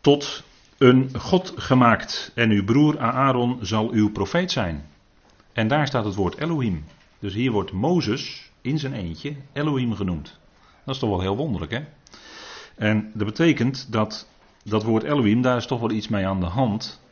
tot 0.01 0.43
een 0.79 1.11
God 1.19 1.53
gemaakt 1.57 2.33
en 2.35 2.51
uw 2.51 2.65
broer 2.65 2.99
Aaron 2.99 3.59
zal 3.61 3.91
uw 3.91 4.11
profeet 4.11 4.53
zijn. 4.53 4.87
En 5.53 5.69
daar 5.69 5.87
staat 5.87 6.05
het 6.05 6.15
woord 6.15 6.39
Elohim. 6.39 6.85
Dus 7.19 7.35
hier 7.35 7.53
wordt 7.53 7.73
Mozes 7.73 8.51
in 8.61 8.79
zijn 8.79 8.93
eentje 8.93 9.35
Elohim 9.53 9.95
genoemd. 9.95 10.39
Dat 10.85 10.95
is 10.95 11.01
toch 11.01 11.11
wel 11.11 11.21
heel 11.21 11.37
wonderlijk 11.37 11.73
hè. 11.73 11.81
En 12.77 13.11
dat 13.15 13.27
betekent 13.27 13.93
dat 13.93 14.29
dat 14.65 14.83
woord 14.83 15.03
Elohim, 15.03 15.43
daar 15.43 15.57
is 15.57 15.67
toch 15.67 15.81
wel 15.81 15.91
iets 15.91 16.09
mee 16.09 16.27
aan 16.27 16.41
de 16.41 16.47
hand. 16.47 17.03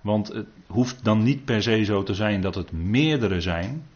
Want 0.00 0.28
het 0.28 0.46
hoeft 0.66 1.04
dan 1.04 1.22
niet 1.22 1.44
per 1.44 1.62
se 1.62 1.84
zo 1.84 2.02
te 2.02 2.14
zijn 2.14 2.40
dat 2.40 2.54
het 2.54 2.72
meerdere 2.72 3.40
zijn. 3.40 3.86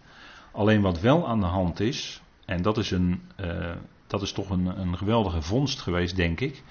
Alleen 0.52 0.80
wat 0.80 1.00
wel 1.00 1.28
aan 1.28 1.40
de 1.40 1.46
hand 1.46 1.80
is, 1.80 2.22
en 2.44 2.62
dat 2.62 2.78
is, 2.78 2.90
een, 2.90 3.22
uh, 3.40 3.70
dat 4.06 4.22
is 4.22 4.32
toch 4.32 4.50
een, 4.50 4.66
een 4.80 4.96
geweldige 4.96 5.42
vondst 5.42 5.80
geweest, 5.80 6.16
denk 6.16 6.40
ik. 6.40 6.62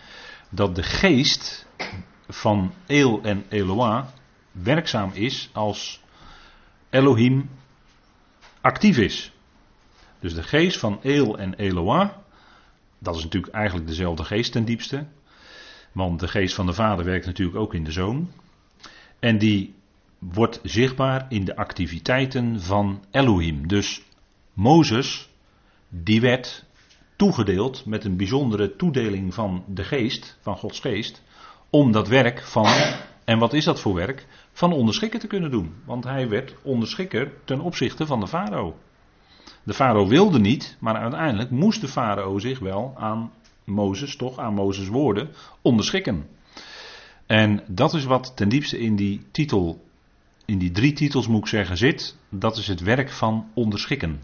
Dat 0.50 0.76
de 0.76 0.84
geest 0.84 1.68
van 2.28 2.74
El 2.86 3.22
en 3.24 3.46
Eloah 3.50 4.06
werkzaam 4.52 5.12
is 5.14 5.50
als 5.54 6.02
Elohim 6.90 7.50
actief 8.62 8.98
is. 8.98 9.32
Dus 10.20 10.34
de 10.34 10.44
geest 10.44 10.80
van 10.80 11.04
El 11.04 11.38
en 11.38 11.54
Eloah, 11.54 12.10
dat 13.00 13.16
is 13.16 13.24
natuurlijk 13.24 13.54
eigenlijk 13.54 13.88
dezelfde 13.88 14.24
geest 14.24 14.52
ten 14.52 14.66
diepste. 14.66 15.06
Want 16.00 16.20
de 16.20 16.28
geest 16.28 16.56
van 16.56 16.66
de 16.66 16.74
Vader 16.74 17.06
werkt 17.06 17.26
natuurlijk 17.26 17.58
ook 17.58 17.74
in 17.74 17.84
de 17.84 17.92
Zoon. 17.92 18.32
En 19.20 19.38
die 19.38 19.74
wordt 20.20 20.60
zichtbaar 20.64 21.26
in 21.30 21.46
de 21.46 21.56
activiteiten 21.56 22.62
van 22.62 23.04
Elohim. 23.12 23.68
Dus 23.68 24.02
Mozes, 24.54 25.30
die 25.90 26.22
werd 26.22 26.66
toegedeeld 27.16 27.86
met 27.86 28.06
een 28.06 28.18
bijzondere 28.18 28.76
toedeling 28.76 29.34
van 29.34 29.64
de 29.68 29.84
geest, 29.84 30.38
van 30.42 30.58
Gods 30.58 30.80
geest, 30.80 31.24
om 31.70 31.92
dat 31.92 32.08
werk 32.08 32.44
van, 32.44 32.66
en 33.26 33.40
wat 33.40 33.54
is 33.54 33.64
dat 33.64 33.80
voor 33.80 33.94
werk? 33.94 34.28
Van 34.52 34.74
onderschikker 34.74 35.20
te 35.20 35.28
kunnen 35.28 35.52
doen. 35.52 35.74
Want 35.86 36.04
hij 36.04 36.30
werd 36.30 36.56
onderschikker 36.62 37.32
ten 37.46 37.60
opzichte 37.60 38.06
van 38.06 38.20
de 38.20 38.28
farao. 38.28 38.76
De 39.64 39.74
farao 39.74 40.08
wilde 40.08 40.40
niet, 40.40 40.78
maar 40.80 40.96
uiteindelijk 40.96 41.50
moest 41.50 41.82
de 41.82 41.88
farao 41.88 42.40
zich 42.40 42.60
wel 42.60 42.94
aan 42.98 43.32
Mozes, 43.70 44.16
toch 44.16 44.38
aan 44.38 44.54
Mozes 44.54 44.88
woorden, 44.88 45.30
onderschikken. 45.62 46.28
En 47.26 47.64
dat 47.68 47.94
is 47.94 48.04
wat 48.04 48.32
ten 48.36 48.50
diepste 48.50 48.80
in 48.80 48.96
die 48.96 49.22
titel, 49.32 49.86
in 50.46 50.58
die 50.58 50.72
drie 50.72 50.94
titels 50.94 51.28
moet 51.28 51.42
ik 51.42 51.48
zeggen, 51.48 51.78
zit. 51.78 52.18
Dat 52.30 52.58
is 52.58 52.68
het 52.68 52.82
werk 52.82 53.10
van 53.10 53.52
onderschikken. 53.54 54.22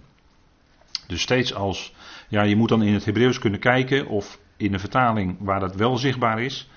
Dus 1.08 1.22
steeds 1.22 1.54
als, 1.54 1.94
ja, 2.30 2.44
je 2.44 2.56
moet 2.56 2.70
dan 2.70 2.84
in 2.84 2.94
het 2.94 3.06
Hebreeuws 3.06 3.40
kunnen 3.40 3.60
kijken 3.60 4.08
of 4.08 4.40
in 4.58 4.74
een 4.74 4.80
vertaling 4.80 5.38
waar 5.40 5.60
dat 5.60 5.76
wel 5.76 5.98
zichtbaar 5.98 6.42
is. 6.42 6.70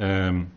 Um, 0.00 0.52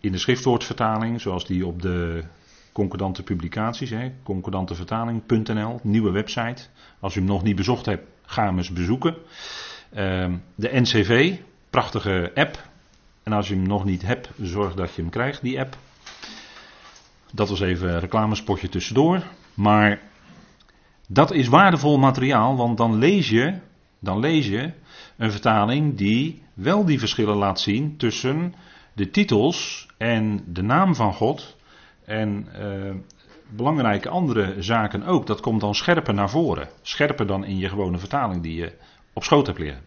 in 0.00 0.12
de 0.12 0.18
schriftwoordvertaling, 0.18 1.20
zoals 1.20 1.46
die 1.46 1.66
op 1.66 1.82
de 1.82 2.24
concordante 2.72 3.22
publicaties, 3.22 3.92
concordantevertaling.nl, 4.22 5.80
nieuwe 5.82 6.10
website. 6.10 6.62
Als 7.00 7.14
u 7.14 7.18
hem 7.18 7.28
nog 7.28 7.42
niet 7.42 7.56
bezocht 7.56 7.86
hebt, 7.86 8.06
ga 8.26 8.44
hem 8.44 8.56
eens 8.56 8.72
bezoeken. 8.72 9.16
Ehm, 9.92 10.36
de 10.54 10.80
NCV, 10.80 11.36
prachtige 11.70 12.30
app. 12.34 12.66
En 13.22 13.32
als 13.32 13.48
je 13.48 13.54
hem 13.54 13.66
nog 13.66 13.84
niet 13.84 14.02
hebt, 14.02 14.30
zorg 14.40 14.74
dat 14.74 14.94
je 14.94 15.02
hem 15.02 15.10
krijgt, 15.10 15.42
die 15.42 15.60
app. 15.60 15.76
Dat 17.32 17.48
was 17.48 17.60
even 17.60 17.92
een 17.92 18.00
reclamespotje 18.00 18.68
tussendoor. 18.68 19.22
Maar 19.54 20.00
dat 21.08 21.32
is 21.32 21.48
waardevol 21.48 21.98
materiaal, 21.98 22.56
want 22.56 22.76
dan 22.76 22.98
lees 22.98 23.28
je, 23.28 23.54
dan 23.98 24.18
lees 24.18 24.46
je 24.46 24.72
een 25.16 25.30
vertaling 25.30 25.96
die 25.96 26.42
wel 26.54 26.84
die 26.84 26.98
verschillen 26.98 27.36
laat 27.36 27.60
zien 27.60 27.96
tussen 27.96 28.54
de 28.92 29.10
titels 29.10 29.88
en 29.96 30.44
de 30.46 30.62
naam 30.62 30.94
van 30.94 31.14
God 31.14 31.56
en 32.04 32.48
uh, 32.60 32.94
belangrijke 33.48 34.08
andere 34.08 34.54
zaken 34.62 35.02
ook. 35.02 35.26
Dat 35.26 35.40
komt 35.40 35.60
dan 35.60 35.74
scherper 35.74 36.14
naar 36.14 36.30
voren. 36.30 36.68
Scherper 36.82 37.26
dan 37.26 37.44
in 37.44 37.58
je 37.58 37.68
gewone 37.68 37.98
vertaling 37.98 38.42
die 38.42 38.54
je 38.54 38.72
op 39.18 39.24
schoot 39.24 39.46
hebt 39.46 39.58
liggen. 39.58 39.82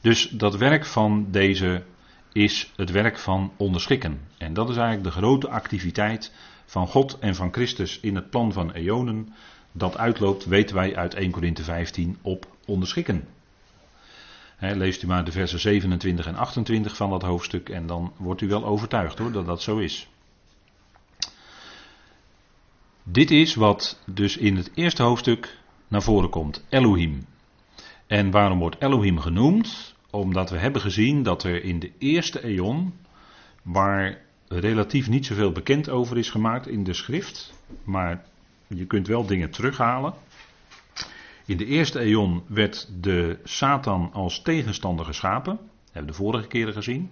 Dus 0.00 0.28
dat 0.28 0.56
werk 0.56 0.86
van 0.86 1.26
deze 1.30 1.82
is 2.32 2.72
het 2.76 2.90
werk 2.90 3.18
van 3.18 3.52
onderschikken. 3.56 4.20
En 4.38 4.54
dat 4.54 4.68
is 4.68 4.76
eigenlijk 4.76 5.14
de 5.14 5.20
grote 5.20 5.48
activiteit 5.48 6.32
van 6.66 6.86
God 6.86 7.18
en 7.18 7.34
van 7.34 7.52
Christus 7.52 8.00
in 8.00 8.14
het 8.14 8.30
plan 8.30 8.52
van 8.52 8.72
eonen. 8.72 9.34
Dat 9.72 9.96
uitloopt, 9.96 10.44
weten 10.44 10.74
wij 10.74 10.96
uit 10.96 11.14
1 11.14 11.30
Korinthe 11.30 11.62
15, 11.62 12.18
op 12.22 12.46
onderschikken 12.66 13.28
leest 14.58 15.02
u 15.02 15.06
maar 15.06 15.24
de 15.24 15.32
versen 15.32 15.58
27 15.58 16.26
en 16.26 16.34
28 16.34 16.96
van 16.96 17.10
dat 17.10 17.22
hoofdstuk 17.22 17.68
en 17.68 17.86
dan 17.86 18.12
wordt 18.16 18.40
u 18.40 18.48
wel 18.48 18.64
overtuigd 18.64 19.18
hoor 19.18 19.32
dat 19.32 19.46
dat 19.46 19.62
zo 19.62 19.78
is. 19.78 20.08
Dit 23.02 23.30
is 23.30 23.54
wat 23.54 24.00
dus 24.06 24.36
in 24.36 24.56
het 24.56 24.70
eerste 24.74 25.02
hoofdstuk 25.02 25.58
naar 25.88 26.02
voren 26.02 26.30
komt, 26.30 26.64
Elohim. 26.68 27.26
En 28.08 28.30
waarom 28.30 28.58
wordt 28.58 28.76
Elohim 28.78 29.18
genoemd? 29.18 29.94
Omdat 30.10 30.50
we 30.50 30.58
hebben 30.58 30.80
gezien 30.80 31.22
dat 31.22 31.42
er 31.42 31.64
in 31.64 31.78
de 31.78 31.92
eerste 31.98 32.44
eon, 32.44 32.94
waar 33.62 34.18
relatief 34.48 35.08
niet 35.08 35.26
zoveel 35.26 35.52
bekend 35.52 35.88
over 35.88 36.18
is 36.18 36.30
gemaakt 36.30 36.68
in 36.68 36.84
de 36.84 36.92
schrift, 36.92 37.54
maar 37.84 38.24
je 38.66 38.86
kunt 38.86 39.06
wel 39.06 39.26
dingen 39.26 39.50
terughalen. 39.50 40.14
In 41.46 41.56
de 41.56 41.66
eerste 41.66 41.98
eon 41.98 42.42
werd 42.46 42.88
de 43.00 43.38
Satan 43.44 44.10
als 44.12 44.42
tegenstander 44.42 45.04
geschapen. 45.04 45.56
Dat 45.56 45.66
hebben 45.84 46.12
we 46.12 46.18
de 46.18 46.24
vorige 46.24 46.46
keren 46.46 46.72
gezien. 46.72 47.10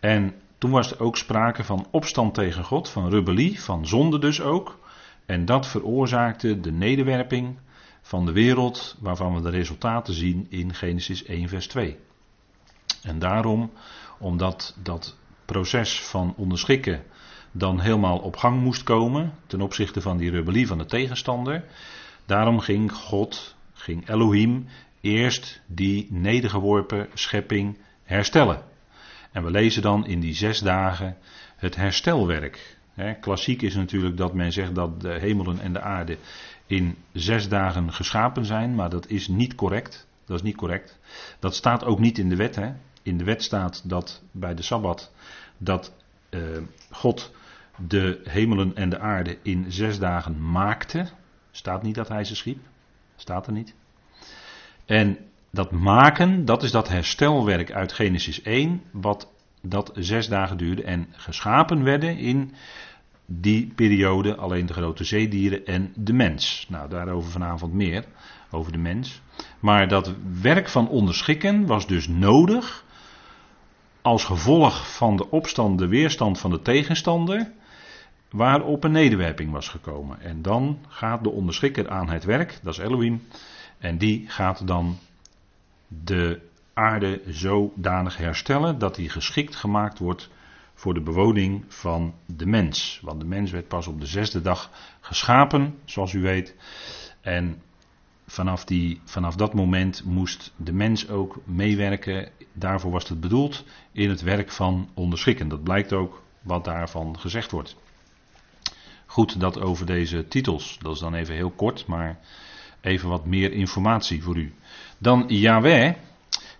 En 0.00 0.34
toen 0.58 0.70
was 0.70 0.90
er 0.90 1.00
ook 1.00 1.16
sprake 1.16 1.64
van 1.64 1.86
opstand 1.90 2.34
tegen 2.34 2.64
God, 2.64 2.88
van 2.88 3.10
rebellie, 3.10 3.60
van 3.60 3.86
zonde 3.86 4.18
dus 4.18 4.40
ook. 4.40 4.78
En 5.26 5.44
dat 5.44 5.66
veroorzaakte 5.66 6.60
de 6.60 6.72
nederwerping 6.72 7.56
van 8.02 8.26
de 8.26 8.32
wereld, 8.32 8.96
waarvan 9.00 9.34
we 9.34 9.40
de 9.40 9.50
resultaten 9.50 10.14
zien 10.14 10.46
in 10.48 10.74
Genesis 10.74 11.24
1, 11.24 11.48
vers 11.48 11.66
2. 11.66 11.96
En 13.02 13.18
daarom, 13.18 13.70
omdat 14.18 14.76
dat 14.82 15.16
proces 15.44 16.00
van 16.00 16.34
onderschikken 16.36 17.02
dan 17.52 17.80
helemaal 17.80 18.18
op 18.18 18.36
gang 18.36 18.60
moest 18.60 18.82
komen 18.82 19.32
ten 19.46 19.60
opzichte 19.60 20.00
van 20.00 20.16
die 20.16 20.30
rebellie 20.30 20.66
van 20.66 20.78
de 20.78 20.84
tegenstander, 20.84 21.64
Daarom 22.26 22.60
ging 22.60 22.92
God, 22.92 23.56
ging 23.72 24.08
Elohim, 24.08 24.66
eerst 25.00 25.60
die 25.66 26.06
nedergeworpen 26.10 27.08
schepping 27.14 27.78
herstellen. 28.02 28.62
En 29.32 29.44
we 29.44 29.50
lezen 29.50 29.82
dan 29.82 30.06
in 30.06 30.20
die 30.20 30.34
zes 30.34 30.58
dagen 30.58 31.16
het 31.56 31.76
herstelwerk. 31.76 32.76
klassiek 33.20 33.62
is 33.62 33.74
natuurlijk 33.74 34.16
dat 34.16 34.34
men 34.34 34.52
zegt 34.52 34.74
dat 34.74 35.00
de 35.00 35.18
hemelen 35.18 35.60
en 35.60 35.72
de 35.72 35.80
aarde 35.80 36.16
in 36.66 36.96
zes 37.12 37.48
dagen 37.48 37.92
geschapen 37.92 38.44
zijn, 38.44 38.74
maar 38.74 38.90
dat 38.90 39.08
is 39.08 39.28
niet 39.28 39.54
correct. 39.54 40.06
Dat 40.26 40.36
is 40.36 40.42
niet 40.42 40.56
correct. 40.56 40.98
Dat 41.38 41.54
staat 41.54 41.84
ook 41.84 41.98
niet 41.98 42.18
in 42.18 42.28
de 42.28 42.36
wet. 42.36 42.56
Hè. 42.56 42.72
In 43.02 43.18
de 43.18 43.24
wet 43.24 43.42
staat 43.42 43.88
dat 43.88 44.22
bij 44.30 44.54
de 44.54 44.62
Sabbat 44.62 45.12
dat 45.58 45.94
uh, 46.30 46.40
God 46.90 47.34
de 47.88 48.20
hemelen 48.24 48.76
en 48.76 48.88
de 48.88 48.98
aarde 48.98 49.38
in 49.42 49.72
zes 49.72 49.98
dagen 49.98 50.50
maakte. 50.50 51.08
Staat 51.50 51.82
niet 51.82 51.94
dat 51.94 52.08
hij 52.08 52.24
ze 52.24 52.36
schiep. 52.36 52.58
Staat 53.16 53.46
er 53.46 53.52
niet. 53.52 53.74
En 54.84 55.18
dat 55.50 55.70
maken, 55.70 56.44
dat 56.44 56.62
is 56.62 56.70
dat 56.70 56.88
herstelwerk 56.88 57.72
uit 57.72 57.92
Genesis 57.92 58.42
1, 58.42 58.82
wat 58.90 59.32
dat 59.62 59.92
zes 59.94 60.28
dagen 60.28 60.56
duurde 60.56 60.82
en 60.82 61.06
geschapen 61.10 61.82
werden 61.82 62.16
in 62.16 62.54
die 63.26 63.72
periode 63.74 64.36
alleen 64.36 64.66
de 64.66 64.72
grote 64.72 65.04
zeedieren 65.04 65.66
en 65.66 65.92
de 65.96 66.12
mens. 66.12 66.66
Nou, 66.68 66.88
daarover 66.88 67.30
vanavond 67.30 67.72
meer, 67.72 68.04
over 68.50 68.72
de 68.72 68.78
mens. 68.78 69.20
Maar 69.60 69.88
dat 69.88 70.14
werk 70.40 70.68
van 70.68 70.88
onderschikken 70.88 71.66
was 71.66 71.86
dus 71.86 72.08
nodig 72.08 72.84
als 74.02 74.24
gevolg 74.24 74.96
van 74.96 75.16
de 75.16 75.30
opstand, 75.30 75.78
de 75.78 75.88
weerstand 75.88 76.38
van 76.38 76.50
de 76.50 76.62
tegenstander 76.62 77.52
waarop 78.30 78.84
een 78.84 78.92
nederwerping 78.92 79.52
was 79.52 79.68
gekomen. 79.68 80.20
En 80.20 80.42
dan 80.42 80.78
gaat 80.88 81.24
de 81.24 81.30
onderschikker 81.30 81.90
aan 81.90 82.10
het 82.10 82.24
werk, 82.24 82.58
dat 82.62 82.72
is 82.72 82.78
Elohim, 82.78 83.22
en 83.78 83.98
die 83.98 84.24
gaat 84.28 84.66
dan 84.66 84.98
de 85.88 86.40
aarde 86.74 87.20
zodanig 87.26 88.16
herstellen 88.16 88.78
dat 88.78 88.94
die 88.94 89.08
geschikt 89.08 89.56
gemaakt 89.56 89.98
wordt 89.98 90.30
voor 90.82 90.94
de 90.94 91.00
bewoning 91.00 91.64
van 91.68 92.14
de 92.26 92.46
mens. 92.46 93.00
Want 93.02 93.20
de 93.20 93.26
mens 93.26 93.50
werd 93.50 93.68
pas 93.68 93.86
op 93.86 94.00
de 94.00 94.06
zesde 94.06 94.40
dag 94.40 94.70
geschapen, 95.00 95.78
zoals 95.84 96.12
u 96.12 96.20
weet. 96.20 96.54
En 97.20 97.62
vanaf, 98.26 98.64
die, 98.64 99.00
vanaf 99.04 99.36
dat 99.36 99.54
moment 99.54 100.04
moest 100.04 100.52
de 100.56 100.72
mens 100.72 101.08
ook 101.08 101.40
meewerken, 101.44 102.30
daarvoor 102.52 102.90
was 102.90 103.08
het 103.08 103.20
bedoeld, 103.20 103.64
in 103.92 104.08
het 104.08 104.22
werk 104.22 104.50
van 104.50 104.88
onderschikken. 104.94 105.48
Dat 105.48 105.62
blijkt 105.62 105.92
ook 105.92 106.22
wat 106.40 106.64
daarvan 106.64 107.18
gezegd 107.18 107.50
wordt. 107.50 107.76
Goed, 109.06 109.40
dat 109.40 109.60
over 109.60 109.86
deze 109.86 110.28
titels. 110.28 110.78
Dat 110.80 110.94
is 110.94 111.00
dan 111.00 111.14
even 111.14 111.34
heel 111.34 111.50
kort, 111.50 111.86
maar 111.86 112.18
even 112.80 113.08
wat 113.08 113.26
meer 113.26 113.52
informatie 113.52 114.22
voor 114.22 114.36
u. 114.36 114.54
Dan 114.98 115.24
Yahweh. 115.28 115.94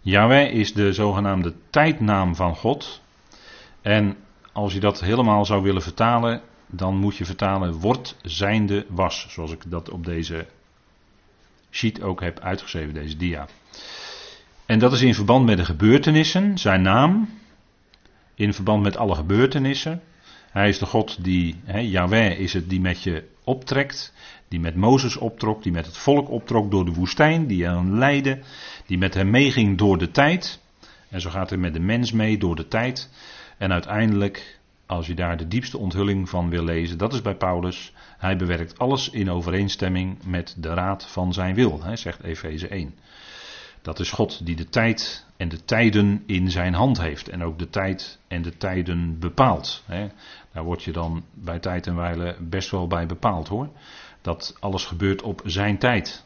Yahweh 0.01 0.53
is 0.53 0.73
de 0.73 0.93
zogenaamde 0.93 1.55
tijdnaam 1.71 2.35
van 2.35 2.57
God. 2.57 3.02
En 3.83 4.17
als 4.53 4.73
je 4.73 4.81
dat 4.81 5.01
helemaal 5.01 5.45
zou 5.45 5.63
willen 5.63 5.83
vertalen, 5.83 6.41
dan 6.67 6.97
moet 6.97 7.17
je 7.17 7.25
vertalen 7.25 7.73
wordt 7.73 8.17
zijnde 8.23 8.87
was. 8.89 9.27
Zoals 9.29 9.53
ik 9.53 9.63
dat 9.67 9.91
op 9.91 10.05
deze 10.05 10.47
sheet 11.71 12.03
ook 12.03 12.21
heb 12.21 12.41
uitgeschreven, 12.41 12.95
deze 12.95 13.17
dia. 13.17 13.47
En 14.67 14.79
dat 14.79 14.93
is 14.93 15.03
in 15.03 15.15
verband 15.15 15.47
met 15.47 15.57
de 15.57 15.65
gebeurtenissen, 15.65 16.59
zijn 16.59 16.83
naam. 16.83 17.29
In 18.35 18.55
verband 18.55 18.83
met 18.83 18.97
alle 18.97 19.15
gebeurtenissen. 19.15 20.03
Hij 20.51 20.69
is 20.69 20.79
de 20.79 20.87
God 20.87 21.25
die, 21.25 21.61
hè, 21.65 21.79
Yahweh 21.79 22.39
is 22.39 22.53
het 22.53 22.71
die 22.71 22.81
met 22.81 23.03
je 23.03 23.29
optrekt, 23.45 24.13
die 24.49 24.61
met 24.61 24.77
Mozes 24.77 25.17
optrok, 25.17 25.63
die 25.63 25.73
met 25.73 25.87
het 25.87 25.97
volk 25.97 26.31
optrok 26.31 26.71
door 26.71 26.85
de 26.85 26.93
woestijn, 26.93 27.47
die 27.47 27.65
hem 27.65 27.99
leidde, 27.99 28.39
die 28.87 28.99
met 28.99 29.15
hem 29.15 29.31
meeging 29.31 29.79
door 29.79 29.99
de 29.99 30.11
tijd. 30.11 30.61
En 31.09 31.21
zo 31.21 31.31
gaat 31.31 31.51
hij 31.51 31.59
met 31.59 31.73
de 31.73 31.81
mens 31.81 32.13
mee 32.13 32.39
door 32.39 32.57
de 32.57 32.69
tijd. 32.69 33.11
En 33.59 33.73
uiteindelijk, 33.73 34.61
als 34.87 35.07
je 35.07 35.15
daar 35.15 35.37
de 35.37 35.49
diepste 35.49 35.79
onthulling 35.79 36.29
van 36.29 36.51
wil 36.51 36.65
lezen, 36.65 36.99
dat 36.99 37.13
is 37.13 37.23
bij 37.23 37.37
Paulus. 37.37 37.93
Hij 38.19 38.37
bewerkt 38.37 38.79
alles 38.79 39.11
in 39.11 39.31
overeenstemming 39.31 40.25
met 40.25 40.55
de 40.59 40.75
raad 40.75 41.07
van 41.07 41.33
zijn 41.33 41.55
wil, 41.55 41.83
hè, 41.83 41.97
zegt 41.97 42.23
Efeze 42.23 42.69
1. 42.69 42.95
Dat 43.83 43.99
is 43.99 44.11
God 44.11 44.47
die 44.47 44.57
de 44.57 44.69
tijd 44.69 45.27
en 45.37 45.49
de 45.49 45.65
tijden 45.65 46.23
in 46.27 46.51
zijn 46.51 46.75
hand 46.75 47.01
heeft. 47.01 47.29
En 47.29 47.45
ook 47.45 47.59
de 47.59 47.69
tijd 47.69 48.19
en 48.29 48.43
de 48.43 48.57
tijden 48.57 49.19
bepaalt. 49.19 49.83
Hè. 49.87 50.09
Daar 50.53 50.65
word 50.65 50.83
je 50.83 50.93
dan 50.93 51.25
bij 51.35 51.59
tijd 51.59 51.87
en 51.87 51.97
wijle 51.97 52.37
best 52.41 52.71
wel 52.71 52.87
bij 52.87 53.07
bepaald 53.07 53.49
hoor. 53.49 53.69
Dat 54.21 54.57
alles 54.61 54.85
gebeurt 54.85 55.23
op 55.23 55.43
zijn 55.45 55.79
tijd. 55.79 56.25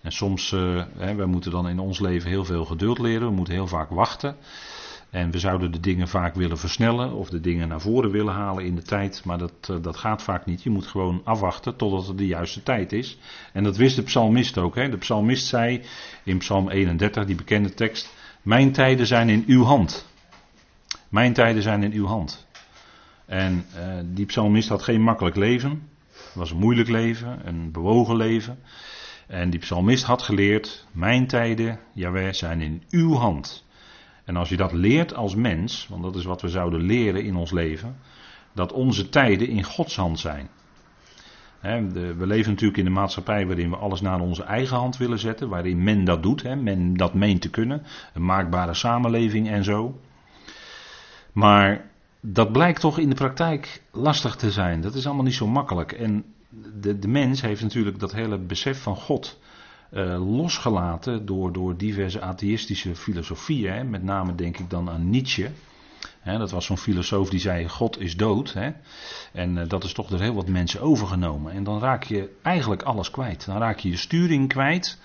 En 0.00 0.12
soms, 0.12 0.52
uh, 0.52 0.84
hè, 0.96 1.14
wij 1.14 1.26
moeten 1.26 1.50
dan 1.50 1.68
in 1.68 1.78
ons 1.78 2.00
leven 2.00 2.30
heel 2.30 2.44
veel 2.44 2.64
geduld 2.64 2.98
leren. 2.98 3.28
We 3.28 3.34
moeten 3.34 3.54
heel 3.54 3.66
vaak 3.66 3.90
wachten. 3.90 4.36
En 5.10 5.30
we 5.30 5.38
zouden 5.38 5.72
de 5.72 5.80
dingen 5.80 6.08
vaak 6.08 6.34
willen 6.34 6.58
versnellen 6.58 7.12
of 7.12 7.28
de 7.28 7.40
dingen 7.40 7.68
naar 7.68 7.80
voren 7.80 8.10
willen 8.10 8.34
halen 8.34 8.64
in 8.64 8.74
de 8.74 8.82
tijd. 8.82 9.24
Maar 9.24 9.38
dat, 9.38 9.52
eh, 9.60 9.76
dat 9.82 9.96
gaat 9.96 10.22
vaak 10.22 10.46
niet. 10.46 10.62
Je 10.62 10.70
moet 10.70 10.86
gewoon 10.86 11.20
afwachten 11.24 11.76
totdat 11.76 12.06
het 12.06 12.18
de 12.18 12.26
juiste 12.26 12.62
tijd 12.62 12.92
is. 12.92 13.18
En 13.52 13.64
dat 13.64 13.76
wist 13.76 13.96
de 13.96 14.02
psalmist 14.02 14.58
ook. 14.58 14.74
Hè. 14.74 14.88
De 14.88 14.96
psalmist 14.96 15.46
zei 15.46 15.82
in 16.24 16.38
psalm 16.38 16.68
31, 16.68 17.24
die 17.24 17.34
bekende 17.34 17.74
tekst. 17.74 18.14
Mijn 18.42 18.72
tijden 18.72 19.06
zijn 19.06 19.28
in 19.28 19.44
uw 19.46 19.62
hand. 19.62 20.06
Mijn 21.08 21.32
tijden 21.32 21.62
zijn 21.62 21.82
in 21.82 21.92
uw 21.92 22.06
hand. 22.06 22.46
En 23.26 23.64
uh, 23.76 23.94
die 24.04 24.26
psalmist 24.26 24.68
had 24.68 24.82
geen 24.82 25.02
makkelijk 25.02 25.36
leven. 25.36 25.88
Het 26.10 26.34
was 26.34 26.50
een 26.50 26.58
moeilijk 26.58 26.88
leven, 26.88 27.48
een 27.48 27.72
bewogen 27.72 28.16
leven. 28.16 28.58
En 29.26 29.50
die 29.50 29.60
psalmist 29.60 30.04
had 30.04 30.22
geleerd, 30.22 30.86
mijn 30.92 31.26
tijden, 31.26 31.80
jawel, 31.92 32.34
zijn 32.34 32.60
in 32.60 32.82
uw 32.90 33.14
hand. 33.14 33.65
En 34.26 34.36
als 34.36 34.48
je 34.48 34.56
dat 34.56 34.72
leert 34.72 35.14
als 35.14 35.34
mens, 35.34 35.86
want 35.90 36.02
dat 36.02 36.16
is 36.16 36.24
wat 36.24 36.42
we 36.42 36.48
zouden 36.48 36.80
leren 36.80 37.24
in 37.24 37.36
ons 37.36 37.50
leven, 37.50 37.96
dat 38.52 38.72
onze 38.72 39.08
tijden 39.08 39.48
in 39.48 39.64
Gods 39.64 39.96
hand 39.96 40.18
zijn. 40.18 40.48
we 41.60 42.26
leven 42.26 42.50
natuurlijk 42.50 42.78
in 42.78 42.86
een 42.86 42.92
maatschappij 42.92 43.46
waarin 43.46 43.70
we 43.70 43.76
alles 43.76 44.00
naar 44.00 44.20
onze 44.20 44.42
eigen 44.42 44.76
hand 44.76 44.96
willen 44.96 45.18
zetten, 45.18 45.48
waarin 45.48 45.82
men 45.82 46.04
dat 46.04 46.22
doet, 46.22 46.62
men 46.62 46.94
dat 46.96 47.14
meent 47.14 47.40
te 47.40 47.50
kunnen, 47.50 47.82
een 48.14 48.24
maakbare 48.24 48.74
samenleving 48.74 49.48
en 49.48 49.64
zo. 49.64 50.00
Maar 51.32 51.90
dat 52.20 52.52
blijkt 52.52 52.80
toch 52.80 52.98
in 52.98 53.08
de 53.08 53.14
praktijk 53.14 53.82
lastig 53.92 54.36
te 54.36 54.50
zijn. 54.50 54.80
Dat 54.80 54.94
is 54.94 55.06
allemaal 55.06 55.24
niet 55.24 55.34
zo 55.34 55.46
makkelijk. 55.46 55.92
En 55.92 56.24
de, 56.80 56.98
de 56.98 57.08
mens 57.08 57.40
heeft 57.40 57.62
natuurlijk 57.62 57.98
dat 57.98 58.12
hele 58.12 58.38
besef 58.38 58.82
van 58.82 58.96
God 58.96 59.38
uh, 59.96 60.36
losgelaten 60.36 61.26
door, 61.26 61.52
door 61.52 61.76
diverse 61.76 62.20
atheïstische 62.20 62.96
filosofieën. 62.96 63.90
Met 63.90 64.02
name 64.02 64.34
denk 64.34 64.58
ik 64.58 64.70
dan 64.70 64.90
aan 64.90 65.10
Nietzsche. 65.10 65.50
Hè, 66.20 66.38
dat 66.38 66.50
was 66.50 66.64
zo'n 66.64 66.78
filosoof 66.78 67.30
die 67.30 67.40
zei: 67.40 67.68
God 67.68 68.00
is 68.00 68.16
dood. 68.16 68.52
Hè. 68.52 68.70
En 69.32 69.56
uh, 69.56 69.68
dat 69.68 69.84
is 69.84 69.92
toch 69.92 70.08
door 70.08 70.20
heel 70.20 70.34
wat 70.34 70.48
mensen 70.48 70.80
overgenomen. 70.80 71.52
En 71.52 71.64
dan 71.64 71.80
raak 71.80 72.04
je 72.04 72.30
eigenlijk 72.42 72.82
alles 72.82 73.10
kwijt. 73.10 73.46
Dan 73.46 73.58
raak 73.58 73.78
je 73.78 73.90
je 73.90 73.96
sturing 73.96 74.48
kwijt 74.48 74.98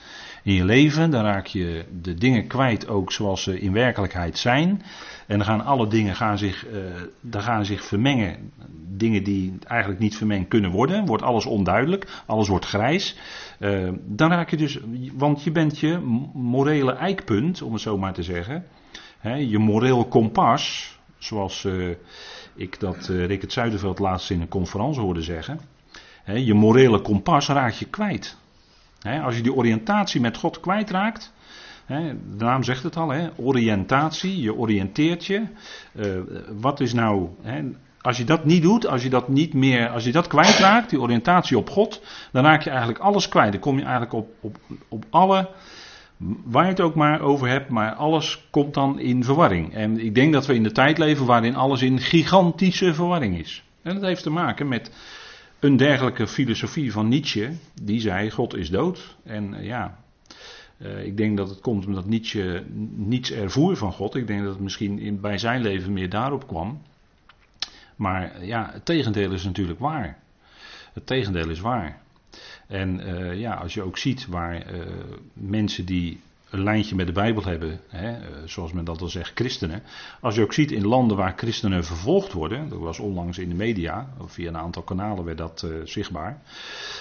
in 0.43 0.53
je 0.53 0.65
leven. 0.65 1.11
Dan 1.11 1.23
raak 1.23 1.45
je 1.45 1.85
de 2.01 2.13
dingen 2.13 2.47
kwijt 2.47 2.87
ook 2.87 3.11
zoals 3.11 3.43
ze 3.43 3.59
in 3.59 3.73
werkelijkheid 3.73 4.37
zijn. 4.37 4.81
En 5.27 5.37
dan 5.37 5.47
gaan 5.47 5.65
alle 5.65 5.87
dingen 5.87 6.15
gaan 6.15 6.37
zich, 6.37 6.67
uh, 6.67 6.79
dan 7.21 7.41
gaan 7.41 7.65
zich 7.65 7.83
vermengen. 7.83 8.51
Dingen 8.97 9.23
die 9.23 9.53
eigenlijk 9.63 9.99
niet 9.99 10.17
vermengd 10.17 10.47
kunnen 10.47 10.71
worden. 10.71 11.05
Wordt 11.05 11.23
alles 11.23 11.45
onduidelijk. 11.45 12.23
Alles 12.25 12.47
wordt 12.47 12.65
grijs. 12.65 13.17
Uh, 13.59 13.89
dan 14.05 14.29
raak 14.29 14.49
je 14.49 14.57
dus, 14.57 14.79
want 15.13 15.43
je 15.43 15.51
bent 15.51 15.79
je 15.79 15.97
morele 16.33 16.91
eikpunt, 16.91 17.61
om 17.61 17.73
het 17.73 17.81
zo 17.81 17.97
maar 17.97 18.13
te 18.13 18.23
zeggen. 18.23 18.65
Hè, 19.19 19.35
je 19.35 19.57
moreel 19.57 20.05
kompas, 20.05 20.95
zoals 21.17 21.63
uh, 21.63 21.89
ik 22.55 22.79
dat 22.79 23.09
uh, 23.11 23.41
Zuiderveld 23.47 23.99
laatst 23.99 24.31
in 24.31 24.41
een 24.41 24.47
conferentie 24.47 25.01
hoorde 25.01 25.21
zeggen. 25.21 25.59
Hè, 26.23 26.33
je 26.33 26.53
morele 26.53 27.01
kompas 27.01 27.47
raak 27.47 27.73
je 27.73 27.85
kwijt. 27.85 28.37
Als 29.23 29.35
je 29.35 29.41
die 29.41 29.53
oriëntatie 29.53 30.21
met 30.21 30.37
God 30.37 30.59
kwijtraakt, 30.59 31.33
de 31.87 32.15
naam 32.37 32.63
zegt 32.63 32.83
het 32.83 32.97
al, 32.97 33.13
oriëntatie, 33.35 34.41
je 34.41 34.55
oriënteert 34.55 35.25
je. 35.25 35.43
wat 36.59 36.79
is 36.79 36.93
nou, 36.93 37.29
als 38.01 38.17
je 38.17 38.23
dat 38.23 38.45
niet 38.45 38.61
doet, 38.61 38.87
als 38.87 39.03
je 39.03 39.09
dat 39.09 39.27
niet 39.27 39.53
meer, 39.53 39.89
als 39.89 40.03
je 40.03 40.11
dat 40.11 40.27
kwijtraakt, 40.27 40.89
die 40.89 41.01
oriëntatie 41.01 41.57
op 41.57 41.69
God, 41.69 42.01
dan 42.31 42.43
raak 42.43 42.61
je 42.61 42.69
eigenlijk 42.69 42.99
alles 42.99 43.27
kwijt. 43.27 43.51
Dan 43.51 43.61
kom 43.61 43.77
je 43.77 43.83
eigenlijk 43.83 44.13
op, 44.13 44.29
op, 44.39 44.57
op 44.87 45.05
alle, 45.09 45.49
waar 46.43 46.63
je 46.63 46.69
het 46.69 46.81
ook 46.81 46.95
maar 46.95 47.21
over 47.21 47.47
hebt, 47.47 47.69
maar 47.69 47.93
alles 47.93 48.47
komt 48.49 48.73
dan 48.73 48.99
in 48.99 49.23
verwarring. 49.23 49.73
En 49.73 49.99
ik 49.99 50.15
denk 50.15 50.33
dat 50.33 50.45
we 50.45 50.53
in 50.53 50.63
de 50.63 50.71
tijd 50.71 50.97
leven 50.97 51.25
waarin 51.25 51.55
alles 51.55 51.81
in 51.81 51.99
gigantische 51.99 52.93
verwarring 52.93 53.39
is. 53.39 53.63
En 53.81 53.93
dat 53.93 54.03
heeft 54.03 54.23
te 54.23 54.29
maken 54.29 54.67
met 54.67 54.91
een 55.61 55.77
dergelijke 55.77 56.27
filosofie 56.27 56.91
van 56.91 57.07
Nietzsche, 57.07 57.51
die 57.81 57.99
zei: 57.99 58.31
God 58.31 58.55
is 58.55 58.69
dood. 58.69 59.17
En 59.23 59.53
eh, 59.53 59.65
ja, 59.65 59.99
uh, 60.77 61.05
ik 61.05 61.17
denk 61.17 61.37
dat 61.37 61.49
het 61.49 61.59
komt 61.59 61.85
omdat 61.85 62.05
Nietzsche 62.05 62.65
niets 62.95 63.31
ervoer 63.31 63.77
van 63.77 63.91
God. 63.91 64.15
Ik 64.15 64.27
denk 64.27 64.43
dat 64.43 64.53
het 64.53 64.61
misschien 64.61 64.99
in, 64.99 65.19
bij 65.19 65.37
zijn 65.37 65.61
leven 65.61 65.93
meer 65.93 66.09
daarop 66.09 66.47
kwam. 66.47 66.81
Maar 67.95 68.45
ja, 68.45 68.69
het 68.73 68.85
tegendeel 68.85 69.31
is 69.31 69.43
natuurlijk 69.43 69.79
waar. 69.79 70.19
Het 70.93 71.05
tegendeel 71.05 71.49
is 71.49 71.59
waar. 71.59 72.01
En 72.67 73.01
ja, 73.37 73.53
als 73.53 73.73
je 73.73 73.81
ook 73.81 73.97
ziet 73.97 74.27
waar 74.27 74.65
mensen 75.33 75.85
die 75.85 76.19
een 76.51 76.63
lijntje 76.63 76.95
met 76.95 77.07
de 77.07 77.11
Bijbel 77.11 77.43
hebben, 77.43 77.79
hè, 77.87 78.11
uh, 78.11 78.25
zoals 78.45 78.73
men 78.73 78.85
dat 78.85 78.99
wel 78.99 79.09
zegt, 79.09 79.31
christenen. 79.35 79.83
Als 80.21 80.35
je 80.35 80.41
ook 80.41 80.53
ziet 80.53 80.71
in 80.71 80.85
landen 80.85 81.17
waar 81.17 81.33
christenen 81.37 81.83
vervolgd 81.83 82.33
worden, 82.33 82.69
dat 82.69 82.79
was 82.79 82.99
onlangs 82.99 83.37
in 83.37 83.49
de 83.49 83.55
media, 83.55 84.13
via 84.25 84.47
een 84.47 84.57
aantal 84.57 84.81
kanalen 84.81 85.23
werd 85.23 85.37
dat 85.37 85.67
zichtbaar. 85.83 86.41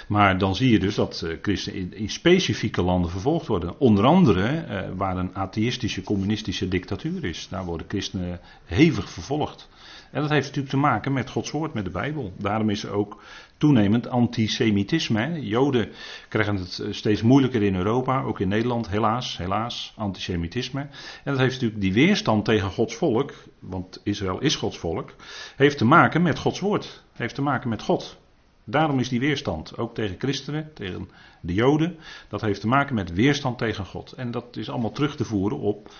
Maar 0.09 0.39
dan 0.39 0.57
zie 0.57 0.71
je 0.71 0.79
dus 0.79 0.95
dat 0.95 1.27
christenen 1.43 1.81
in, 1.81 1.95
in, 1.95 2.09
specifieke 2.09 2.83
landen 2.83 3.11
vervolgd 3.11 3.47
worden. 3.47 3.79
Onder 3.79 4.05
andere 4.05 4.65
waar 4.97 5.17
een 5.17 5.35
atheïstische, 5.35 6.03
communistische 6.03 6.69
dictatuur 6.69 7.25
is. 7.25 7.49
Daar 7.49 7.65
worden 7.65 7.87
christenen 7.89 8.41
hevig 8.65 9.11
vervolgd. 9.11 9.69
En 10.11 10.21
dat 10.21 10.31
heeft 10.31 10.47
natuurlijk 10.47 10.75
te 10.75 10.81
maken 10.81 11.13
met 11.13 11.31
Gods 11.31 11.51
woord, 11.51 11.75
met 11.75 11.85
de 11.85 11.91
Bijbel. 11.91 12.33
Daarom 12.39 12.71
is 12.71 12.85
er 12.85 12.93
ook 12.93 13.23
toenemend 13.57 14.09
antisemitisme. 14.09 15.47
Joden 15.47 15.89
krijgen 16.29 16.57
het 16.57 16.79
eh, 16.79 16.93
steeds 16.93 17.23
moeilijker 17.23 17.63
in 17.63 17.75
Europa, 17.75 18.23
ook 18.23 18.41
in 18.41 18.49
Nederland, 18.49 18.89
helaas, 18.89 19.37
helaas, 19.37 19.93
antisemitisme. 19.97 20.81
En 20.81 20.91
dat 21.33 21.39
heeft 21.39 21.53
natuurlijk 21.53 21.81
die 21.81 21.93
weerstand 21.93 22.45
tegen 22.45 22.71
Gods 22.71 22.97
volk, 22.97 23.33
want 23.59 24.01
Israël 24.03 24.41
is 24.41 24.57
Gods 24.57 24.79
volk, 24.79 25.15
heeft 25.57 25.79
te 25.79 25.85
maken 25.85 26.23
met 26.23 26.39
Gods 26.39 26.61
woord. 26.61 27.05
Heeft 27.13 27.35
te 27.35 27.43
maken 27.43 27.69
met 27.69 27.83
God. 27.83 28.19
Daarom 28.65 28.99
is 28.99 29.09
die 29.09 29.21
weerstand, 29.21 29.79
ook 29.79 29.95
tegen 29.95 30.17
christenen, 30.19 30.71
tegen 30.75 31.11
de 31.41 31.55
Joden, 31.55 31.99
dat 32.29 32.41
heeft 32.41 32.61
te 32.61 32.69
maken 32.69 32.95
met 32.95 33.13
weerstand 33.13 33.59
tegen 33.59 33.87
God. 33.87 34.13
En 34.13 34.31
dat 34.31 34.57
is 34.57 34.71
allemaal 34.71 34.93
terug 34.93 35.17
te 35.17 35.25
voeren 35.25 35.59
op 35.59 35.91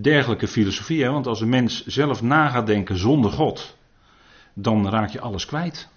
dergelijke 0.00 0.48
filosofie. 0.48 1.02
Hè? 1.02 1.10
Want 1.10 1.26
als 1.26 1.40
een 1.40 1.48
mens 1.48 1.86
zelf 1.86 2.22
na 2.22 2.48
gaat 2.48 2.66
denken 2.66 2.98
zonder 2.98 3.30
God, 3.30 3.76
dan 4.54 4.88
raak 4.88 5.10
je 5.10 5.20
alles 5.20 5.46
kwijt. 5.46 5.88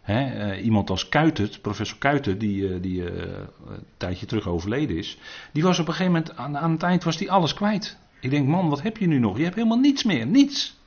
Hè? 0.00 0.52
Uh, 0.52 0.64
iemand 0.64 0.90
als 0.90 1.08
Kuitert, 1.08 1.60
professor 1.60 1.98
Kuitert, 1.98 2.40
die, 2.40 2.62
uh, 2.62 2.82
die 2.82 3.02
uh, 3.02 3.22
een 3.66 3.84
tijdje 3.96 4.26
terug 4.26 4.46
overleden 4.46 4.96
is, 4.96 5.18
die 5.52 5.62
was 5.62 5.78
op 5.78 5.88
een 5.88 5.94
gegeven 5.94 6.12
moment, 6.12 6.36
aan, 6.36 6.58
aan 6.58 6.70
het 6.70 6.82
eind 6.82 7.04
was 7.04 7.16
die 7.16 7.32
alles 7.32 7.54
kwijt. 7.54 7.98
Ik 8.20 8.30
denk, 8.30 8.46
man, 8.46 8.68
wat 8.68 8.82
heb 8.82 8.96
je 8.96 9.06
nu 9.06 9.18
nog? 9.18 9.36
Je 9.36 9.42
hebt 9.42 9.54
helemaal 9.54 9.78
niets 9.78 10.04
meer, 10.04 10.26
niets. 10.26 10.78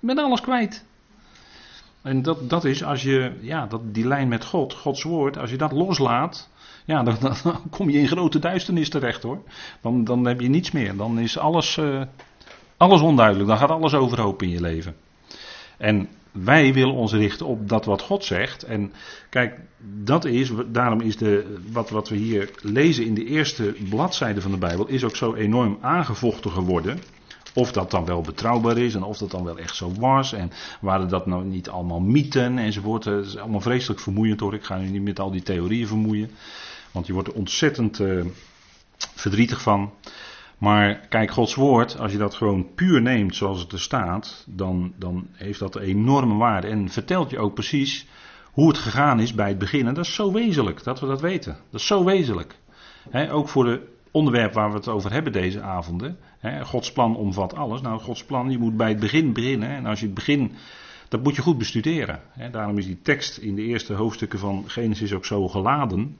Je 0.00 0.06
bent 0.06 0.18
alles 0.18 0.40
kwijt. 0.40 0.84
En 2.02 2.22
dat, 2.22 2.50
dat 2.50 2.64
is 2.64 2.84
als 2.84 3.02
je, 3.02 3.32
ja, 3.40 3.66
dat, 3.66 3.94
die 3.94 4.06
lijn 4.06 4.28
met 4.28 4.44
God, 4.44 4.74
Gods 4.74 5.02
woord, 5.02 5.38
als 5.38 5.50
je 5.50 5.56
dat 5.56 5.72
loslaat, 5.72 6.48
ja, 6.84 7.02
dan, 7.02 7.16
kom 7.70 7.90
je 7.90 7.98
in 7.98 8.08
grote 8.08 8.38
duisternis 8.38 8.88
terecht 8.88 9.22
hoor. 9.22 9.42
Dan, 9.80 10.04
dan 10.04 10.26
heb 10.26 10.40
je 10.40 10.48
niets 10.48 10.70
meer. 10.70 10.96
Dan 10.96 11.18
is 11.18 11.38
alles, 11.38 11.76
uh, 11.76 12.02
alles 12.76 13.00
onduidelijk. 13.00 13.48
Dan 13.48 13.58
gaat 13.58 13.70
alles 13.70 13.94
overhoop 13.94 14.42
in 14.42 14.48
je 14.48 14.60
leven. 14.60 14.94
En 15.78 16.08
wij 16.32 16.72
willen 16.72 16.94
ons 16.94 17.12
richten 17.12 17.46
op 17.46 17.68
dat 17.68 17.84
wat 17.84 18.02
God 18.02 18.24
zegt. 18.24 18.62
En 18.62 18.92
kijk, 19.28 19.60
dat 20.04 20.24
is, 20.24 20.50
daarom 20.66 21.00
is 21.00 21.16
de, 21.16 21.56
wat, 21.72 21.90
wat 21.90 22.08
we 22.08 22.16
hier 22.16 22.50
lezen 22.62 23.04
in 23.04 23.14
de 23.14 23.24
eerste 23.24 23.74
bladzijde 23.88 24.40
van 24.40 24.50
de 24.50 24.58
Bijbel, 24.58 24.86
is 24.86 25.04
ook 25.04 25.16
zo 25.16 25.34
enorm 25.34 25.78
aangevochten 25.80 26.50
geworden. 26.50 26.98
Of 27.54 27.72
dat 27.72 27.90
dan 27.90 28.04
wel 28.04 28.20
betrouwbaar 28.20 28.78
is 28.78 28.94
en 28.94 29.02
of 29.02 29.18
dat 29.18 29.30
dan 29.30 29.44
wel 29.44 29.58
echt 29.58 29.76
zo 29.76 29.92
was. 29.98 30.32
En 30.32 30.50
waren 30.80 31.08
dat 31.08 31.26
nou 31.26 31.44
niet 31.44 31.68
allemaal 31.68 32.00
mythen 32.00 32.58
enzovoort. 32.58 33.04
Het 33.04 33.26
is 33.26 33.36
allemaal 33.36 33.60
vreselijk 33.60 34.00
vermoeiend 34.00 34.40
hoor. 34.40 34.54
Ik 34.54 34.64
ga 34.64 34.76
nu 34.76 34.88
niet 34.88 35.02
met 35.02 35.20
al 35.20 35.30
die 35.30 35.42
theorieën 35.42 35.86
vermoeien. 35.86 36.30
Want 36.90 37.06
je 37.06 37.12
wordt 37.12 37.28
er 37.28 37.34
ontzettend 37.34 37.98
uh, 37.98 38.24
verdrietig 38.96 39.62
van. 39.62 39.92
Maar 40.58 40.94
kijk, 40.94 41.30
Gods 41.30 41.54
woord, 41.54 41.98
als 41.98 42.12
je 42.12 42.18
dat 42.18 42.34
gewoon 42.34 42.74
puur 42.74 43.02
neemt 43.02 43.36
zoals 43.36 43.60
het 43.60 43.72
er 43.72 43.80
staat, 43.80 44.44
dan, 44.46 44.92
dan 44.96 45.26
heeft 45.32 45.58
dat 45.58 45.74
een 45.74 45.82
enorme 45.82 46.34
waarde. 46.34 46.66
En 46.66 46.88
vertelt 46.88 47.30
je 47.30 47.38
ook 47.38 47.54
precies 47.54 48.06
hoe 48.52 48.68
het 48.68 48.78
gegaan 48.78 49.20
is 49.20 49.34
bij 49.34 49.48
het 49.48 49.58
begin. 49.58 49.86
En 49.86 49.94
dat 49.94 50.04
is 50.04 50.14
zo 50.14 50.32
wezenlijk 50.32 50.84
dat 50.84 51.00
we 51.00 51.06
dat 51.06 51.20
weten. 51.20 51.56
Dat 51.70 51.80
is 51.80 51.86
zo 51.86 52.04
wezenlijk. 52.04 52.58
ook 53.30 53.48
voor 53.48 53.66
het 53.66 53.80
onderwerp 54.12 54.52
waar 54.52 54.70
we 54.70 54.76
het 54.76 54.88
over 54.88 55.12
hebben 55.12 55.32
deze 55.32 55.60
avonden. 55.60 56.18
Gods 56.62 56.92
plan 56.92 57.16
omvat 57.16 57.54
alles. 57.54 57.80
Nou, 57.80 58.00
Gods 58.00 58.24
plan, 58.24 58.50
je 58.50 58.58
moet 58.58 58.76
bij 58.76 58.88
het 58.88 59.00
begin 59.00 59.32
beginnen. 59.32 59.68
En 59.68 59.86
als 59.86 60.00
je 60.00 60.06
het 60.06 60.14
begin, 60.14 60.52
dat 61.08 61.22
moet 61.22 61.36
je 61.36 61.42
goed 61.42 61.58
bestuderen. 61.58 62.20
daarom 62.50 62.78
is 62.78 62.86
die 62.86 63.02
tekst 63.02 63.36
in 63.36 63.54
de 63.54 63.62
eerste 63.62 63.94
hoofdstukken 63.94 64.38
van 64.38 64.64
Genesis 64.66 65.12
ook 65.12 65.24
zo 65.24 65.48
geladen. 65.48 66.16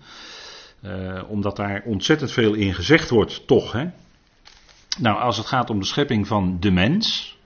Uh, 0.85 1.23
omdat 1.29 1.57
daar 1.57 1.83
ontzettend 1.85 2.33
veel 2.33 2.55
in 2.55 2.75
gezegd 2.75 3.11
wordt, 3.11 3.47
toch. 3.47 3.73
Hè? 3.73 3.87
Nou, 4.99 5.21
als 5.21 5.37
het 5.37 5.47
gaat 5.47 5.71
om 5.71 5.79
de 5.79 5.87
schepping 5.87 6.27
van 6.27 6.57
de 6.61 6.71
mens, 6.71 7.37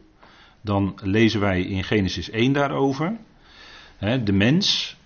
dan 0.61 0.99
lezen 1.03 1.41
wij 1.41 1.63
in 1.63 1.85
Genesis 1.85 2.31
1 2.31 2.53
daarover. 2.53 3.17
Hè, 3.97 4.23
de 4.23 4.33
mens 4.33 4.97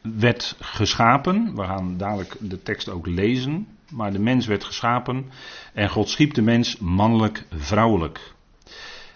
werd 0.00 0.56
geschapen. 0.60 1.54
We 1.54 1.64
gaan 1.64 1.96
dadelijk 1.96 2.36
de 2.40 2.62
tekst 2.62 2.88
ook 2.88 3.06
lezen. 3.06 3.66
Maar 3.90 4.12
de 4.12 4.18
mens 4.18 4.46
werd 4.46 4.64
geschapen 4.64 5.30
en 5.72 5.90
God 5.90 6.08
schiep 6.08 6.34
de 6.34 6.42
mens 6.42 6.78
mannelijk, 6.78 7.46
vrouwelijk. 7.50 8.34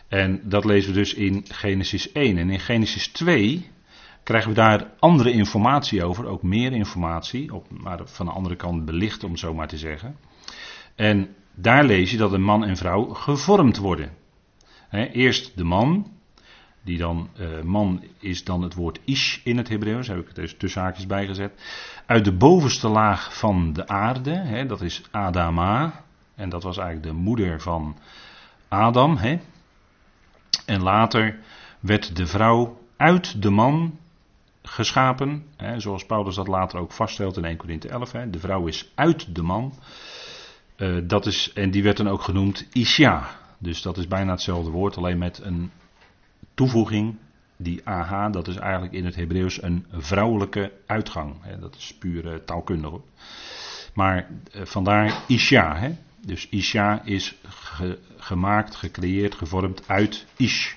En 0.08 0.40
dat 0.44 0.64
lezen 0.64 0.92
we 0.92 0.98
dus 0.98 1.14
in 1.14 1.44
Genesis 1.48 2.12
1. 2.12 2.38
En 2.38 2.50
in 2.50 2.61
Genesis 2.61 3.08
2 3.08 3.70
krijgen 4.22 4.48
we 4.48 4.54
daar 4.54 4.90
andere 4.98 5.32
informatie 5.32 6.04
over, 6.04 6.26
ook 6.26 6.42
meer 6.42 6.72
informatie, 6.72 7.54
op, 7.54 7.66
maar 7.70 8.00
van 8.04 8.26
de 8.26 8.32
andere 8.32 8.56
kant 8.56 8.85
belicht 8.85 9.24
om 9.24 9.37
zo 9.37 9.54
maar 9.54 9.68
te 9.68 9.78
zeggen. 9.78 10.16
En 10.94 11.35
daar 11.54 11.85
lees 11.85 12.11
je 12.11 12.16
dat 12.16 12.32
een 12.32 12.42
man 12.42 12.64
en 12.64 12.76
vrouw 12.76 13.04
gevormd 13.04 13.76
worden. 13.76 14.12
eerst 15.12 15.56
de 15.56 15.64
man, 15.64 16.11
die 16.82 16.98
dan, 16.98 17.28
uh, 17.40 17.62
man 17.62 18.04
is 18.18 18.44
dan 18.44 18.62
het 18.62 18.74
woord 18.74 19.00
ish 19.04 19.38
in 19.44 19.56
het 19.56 19.68
Hebreeuws, 19.68 20.08
heb 20.08 20.18
ik 20.18 20.26
het 20.26 20.36
dus 20.36 20.54
tussen 20.56 20.82
haakjes 20.82 21.06
bijgezet. 21.06 21.52
Uit 22.06 22.24
de 22.24 22.36
bovenste 22.36 22.88
laag 22.88 23.38
van 23.38 23.72
de 23.72 23.86
aarde, 23.86 24.64
dat 24.66 24.80
is 24.80 25.02
Adama, 25.10 26.04
en 26.34 26.48
dat 26.48 26.62
was 26.62 26.78
eigenlijk 26.78 27.06
de 27.06 27.22
moeder 27.22 27.60
van 27.60 27.96
Adam. 28.68 29.18
En 30.66 30.82
later 30.82 31.38
werd 31.80 32.16
de 32.16 32.26
vrouw 32.26 32.80
uit 32.96 33.42
de 33.42 33.50
man 33.50 33.98
geschapen, 34.62 35.44
hè, 35.56 35.80
zoals 35.80 36.06
Paulus 36.06 36.34
dat 36.34 36.48
later 36.48 36.78
ook 36.78 36.92
vaststelt 36.92 37.36
in 37.36 37.44
1 37.44 37.56
Corinthië 37.56 37.88
11. 37.88 38.12
Hè, 38.12 38.30
de 38.30 38.38
vrouw 38.38 38.66
is 38.66 38.92
uit 38.94 39.34
de 39.34 39.42
man. 39.42 39.72
Uh, 40.76 41.00
dat 41.04 41.26
is, 41.26 41.52
en 41.52 41.70
die 41.70 41.82
werd 41.82 41.96
dan 41.96 42.08
ook 42.08 42.22
genoemd 42.22 42.68
Isha. 42.72 43.28
Dus 43.58 43.82
dat 43.82 43.96
is 43.96 44.08
bijna 44.08 44.30
hetzelfde 44.30 44.70
woord, 44.70 44.96
alleen 44.96 45.18
met 45.18 45.40
een 45.42 45.70
toevoeging. 46.54 47.16
Die 47.56 47.80
aha, 47.84 48.30
dat 48.30 48.48
is 48.48 48.56
eigenlijk 48.56 48.92
in 48.92 49.04
het 49.04 49.14
Hebreeuws 49.14 49.62
een 49.62 49.86
vrouwelijke 49.90 50.72
uitgang. 50.86 51.34
Dat 51.60 51.76
is 51.76 51.94
puur 51.98 52.44
taalkundig. 52.44 52.92
Maar 53.94 54.28
uh, 54.54 54.62
vandaar 54.64 55.22
Isha. 55.26 55.76
Hè. 55.76 55.90
Dus 56.26 56.48
Isha 56.48 57.02
is 57.04 57.34
ge, 57.48 57.98
gemaakt, 58.16 58.74
gecreëerd, 58.74 59.34
gevormd 59.34 59.82
uit 59.86 60.26
Ish. 60.36 60.74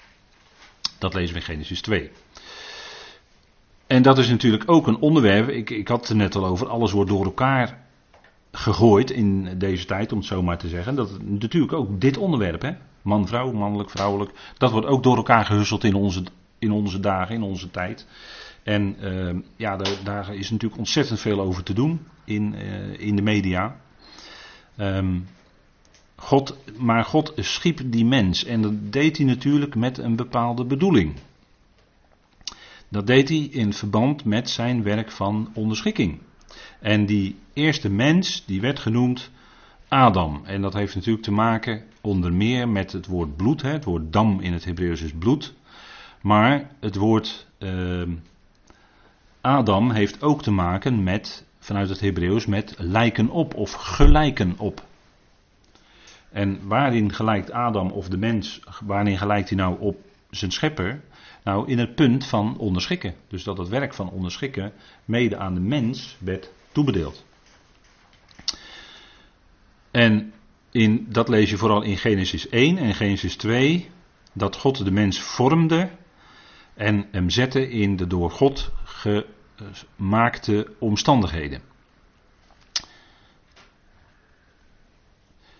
Dat 0.97 1.13
lezen 1.13 1.33
we 1.33 1.39
in 1.39 1.45
Genesis 1.45 1.81
2. 1.81 2.11
En 3.88 4.01
dat 4.01 4.17
is 4.17 4.29
natuurlijk 4.29 4.63
ook 4.71 4.88
een 4.88 4.99
onderwerp, 4.99 5.49
ik, 5.49 5.69
ik 5.69 5.88
had 5.88 5.99
het 5.99 6.09
er 6.09 6.15
net 6.15 6.35
al 6.35 6.45
over, 6.45 6.67
alles 6.67 6.91
wordt 6.91 7.09
door 7.09 7.25
elkaar 7.25 7.83
gegooid 8.51 9.11
in 9.11 9.57
deze 9.57 9.85
tijd, 9.85 10.11
om 10.11 10.17
het 10.17 10.27
zo 10.27 10.41
maar 10.43 10.57
te 10.57 10.69
zeggen. 10.69 10.95
Dat 10.95 11.21
natuurlijk 11.21 11.73
ook 11.73 12.01
dit 12.01 12.17
onderwerp, 12.17 12.61
hè? 12.61 12.71
Man, 13.05 13.27
vrouw, 13.27 13.51
mannelijk, 13.51 13.89
vrouwelijk, 13.89 14.31
dat 14.57 14.71
wordt 14.71 14.87
ook 14.87 15.03
door 15.03 15.17
elkaar 15.17 15.45
gehusseld 15.45 15.83
in 15.83 15.93
onze, 15.93 16.23
in 16.59 16.71
onze 16.71 16.99
dagen, 16.99 17.35
in 17.35 17.41
onze 17.41 17.71
tijd. 17.71 18.07
En 18.63 18.95
uh, 19.01 19.35
ja, 19.55 19.77
daar, 20.03 20.35
is 20.35 20.49
natuurlijk 20.49 20.79
ontzettend 20.79 21.19
veel 21.19 21.39
over 21.41 21.63
te 21.63 21.73
doen 21.73 22.07
in, 22.23 22.55
uh, 22.55 22.99
in 22.99 23.15
de 23.15 23.21
media. 23.21 23.75
Um, 24.77 25.27
God, 26.15 26.57
maar 26.77 27.03
God 27.03 27.33
schiep 27.35 27.81
die 27.85 28.05
mens 28.05 28.43
en 28.43 28.61
dat 28.61 28.91
deed 28.91 29.17
hij 29.17 29.25
natuurlijk 29.25 29.75
met 29.75 29.97
een 29.97 30.15
bepaalde 30.15 30.65
bedoeling. 30.65 31.13
Dat 32.89 33.07
deed 33.07 33.29
hij 33.29 33.37
in 33.37 33.73
verband 33.73 34.25
met 34.25 34.49
zijn 34.49 34.83
werk 34.83 35.11
van 35.11 35.51
onderschikking. 35.53 36.19
En 36.79 37.05
die 37.05 37.35
eerste 37.53 37.89
mens, 37.89 38.43
die 38.45 38.61
werd 38.61 38.79
genoemd 38.79 39.31
Adam. 39.95 40.41
En 40.45 40.62
dat 40.62 40.73
heeft 40.73 40.95
natuurlijk 40.95 41.23
te 41.23 41.31
maken 41.31 41.84
onder 42.01 42.34
meer 42.34 42.69
met 42.69 42.91
het 42.91 43.05
woord 43.05 43.36
bloed. 43.36 43.62
Hè. 43.62 43.71
Het 43.71 43.84
woord 43.84 44.13
dam 44.13 44.39
in 44.39 44.53
het 44.53 44.65
Hebreeuws 44.65 45.01
is 45.01 45.13
bloed. 45.13 45.53
Maar 46.21 46.69
het 46.79 46.95
woord 46.95 47.47
uh, 47.60 48.01
Adam 49.41 49.91
heeft 49.91 50.21
ook 50.21 50.43
te 50.43 50.51
maken 50.51 51.03
met, 51.03 51.45
vanuit 51.60 51.89
het 51.89 51.99
Hebreeuws, 51.99 52.45
met 52.45 52.75
lijken 52.77 53.29
op 53.29 53.53
of 53.53 53.71
gelijken 53.71 54.53
op. 54.58 54.84
En 56.31 56.67
waarin 56.67 57.13
gelijkt 57.13 57.51
Adam 57.51 57.91
of 57.91 58.10
de 58.10 58.17
mens, 58.17 58.60
waarin 58.84 59.17
gelijkt 59.17 59.49
hij 59.49 59.58
nou 59.58 59.79
op 59.79 59.97
zijn 60.29 60.51
schepper? 60.51 61.01
Nou, 61.43 61.67
in 61.67 61.79
het 61.79 61.95
punt 61.95 62.25
van 62.25 62.58
onderschikken. 62.58 63.13
Dus 63.27 63.43
dat 63.43 63.58
het 63.58 63.67
werk 63.67 63.93
van 63.93 64.10
onderschikken 64.10 64.71
mede 65.05 65.38
aan 65.38 65.53
de 65.53 65.60
mens 65.60 66.17
werd 66.19 66.51
toebedeeld. 66.71 67.25
En 69.95 70.34
in, 70.71 71.05
dat 71.10 71.29
lees 71.29 71.49
je 71.49 71.58
vooral 71.58 71.81
in 71.81 71.97
Genesis 71.97 72.49
1 72.49 72.77
en 72.77 72.95
Genesis 72.95 73.36
2, 73.36 73.89
dat 74.34 74.55
God 74.55 74.86
de 74.86 74.91
mens 74.91 75.19
vormde 75.19 75.89
en 76.73 77.08
hem 77.12 77.29
zette 77.29 77.69
in 77.69 77.95
de 77.95 78.08
door 78.08 78.31
God 78.31 78.71
gemaakte 79.95 80.67
omstandigheden. 80.79 81.62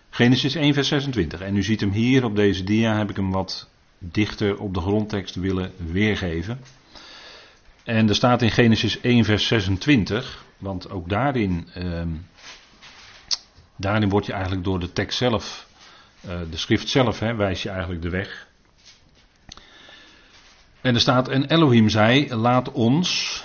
Genesis 0.10 0.56
1, 0.56 0.74
vers 0.74 0.88
26. 0.88 1.42
En 1.42 1.56
u 1.56 1.64
ziet 1.64 1.80
hem 1.80 1.92
hier 1.92 2.24
op 2.24 2.36
deze 2.36 2.64
dia, 2.64 2.98
heb 2.98 3.10
ik 3.10 3.16
hem 3.16 3.32
wat 3.32 3.70
dichter 4.00 4.60
op 4.60 4.74
de 4.74 4.82
grondtekst 4.82 5.36
willen 5.36 5.72
weergeven. 5.78 6.60
En 7.84 8.10
er 8.10 8.16
staat 8.16 8.42
in 8.42 8.52
Genesis 8.52 9.02
1, 9.02 9.26
vers 9.26 9.48
26, 9.48 10.46
want 10.58 10.90
ook 10.90 11.10
daarin, 11.10 11.68
eh, 11.74 12.02
daarin 13.76 14.10
word 14.10 14.26
je 14.26 14.32
eigenlijk 14.32 14.64
door 14.64 14.80
de 14.80 14.92
tekst 14.92 15.18
zelf, 15.18 15.68
uh, 16.26 16.40
de 16.50 16.58
schrift 16.58 16.90
zelf, 16.90 17.20
hè, 17.20 17.36
wijs 17.36 17.64
je 17.64 17.70
eigenlijk 17.70 18.02
de 18.02 18.10
weg. 18.10 18.48
En 20.82 20.94
er 20.94 21.02
staat, 21.02 21.28
en 21.28 21.46
Elohim 21.46 21.90
zei, 21.90 22.36
laat 22.36 22.72
ons, 22.72 23.44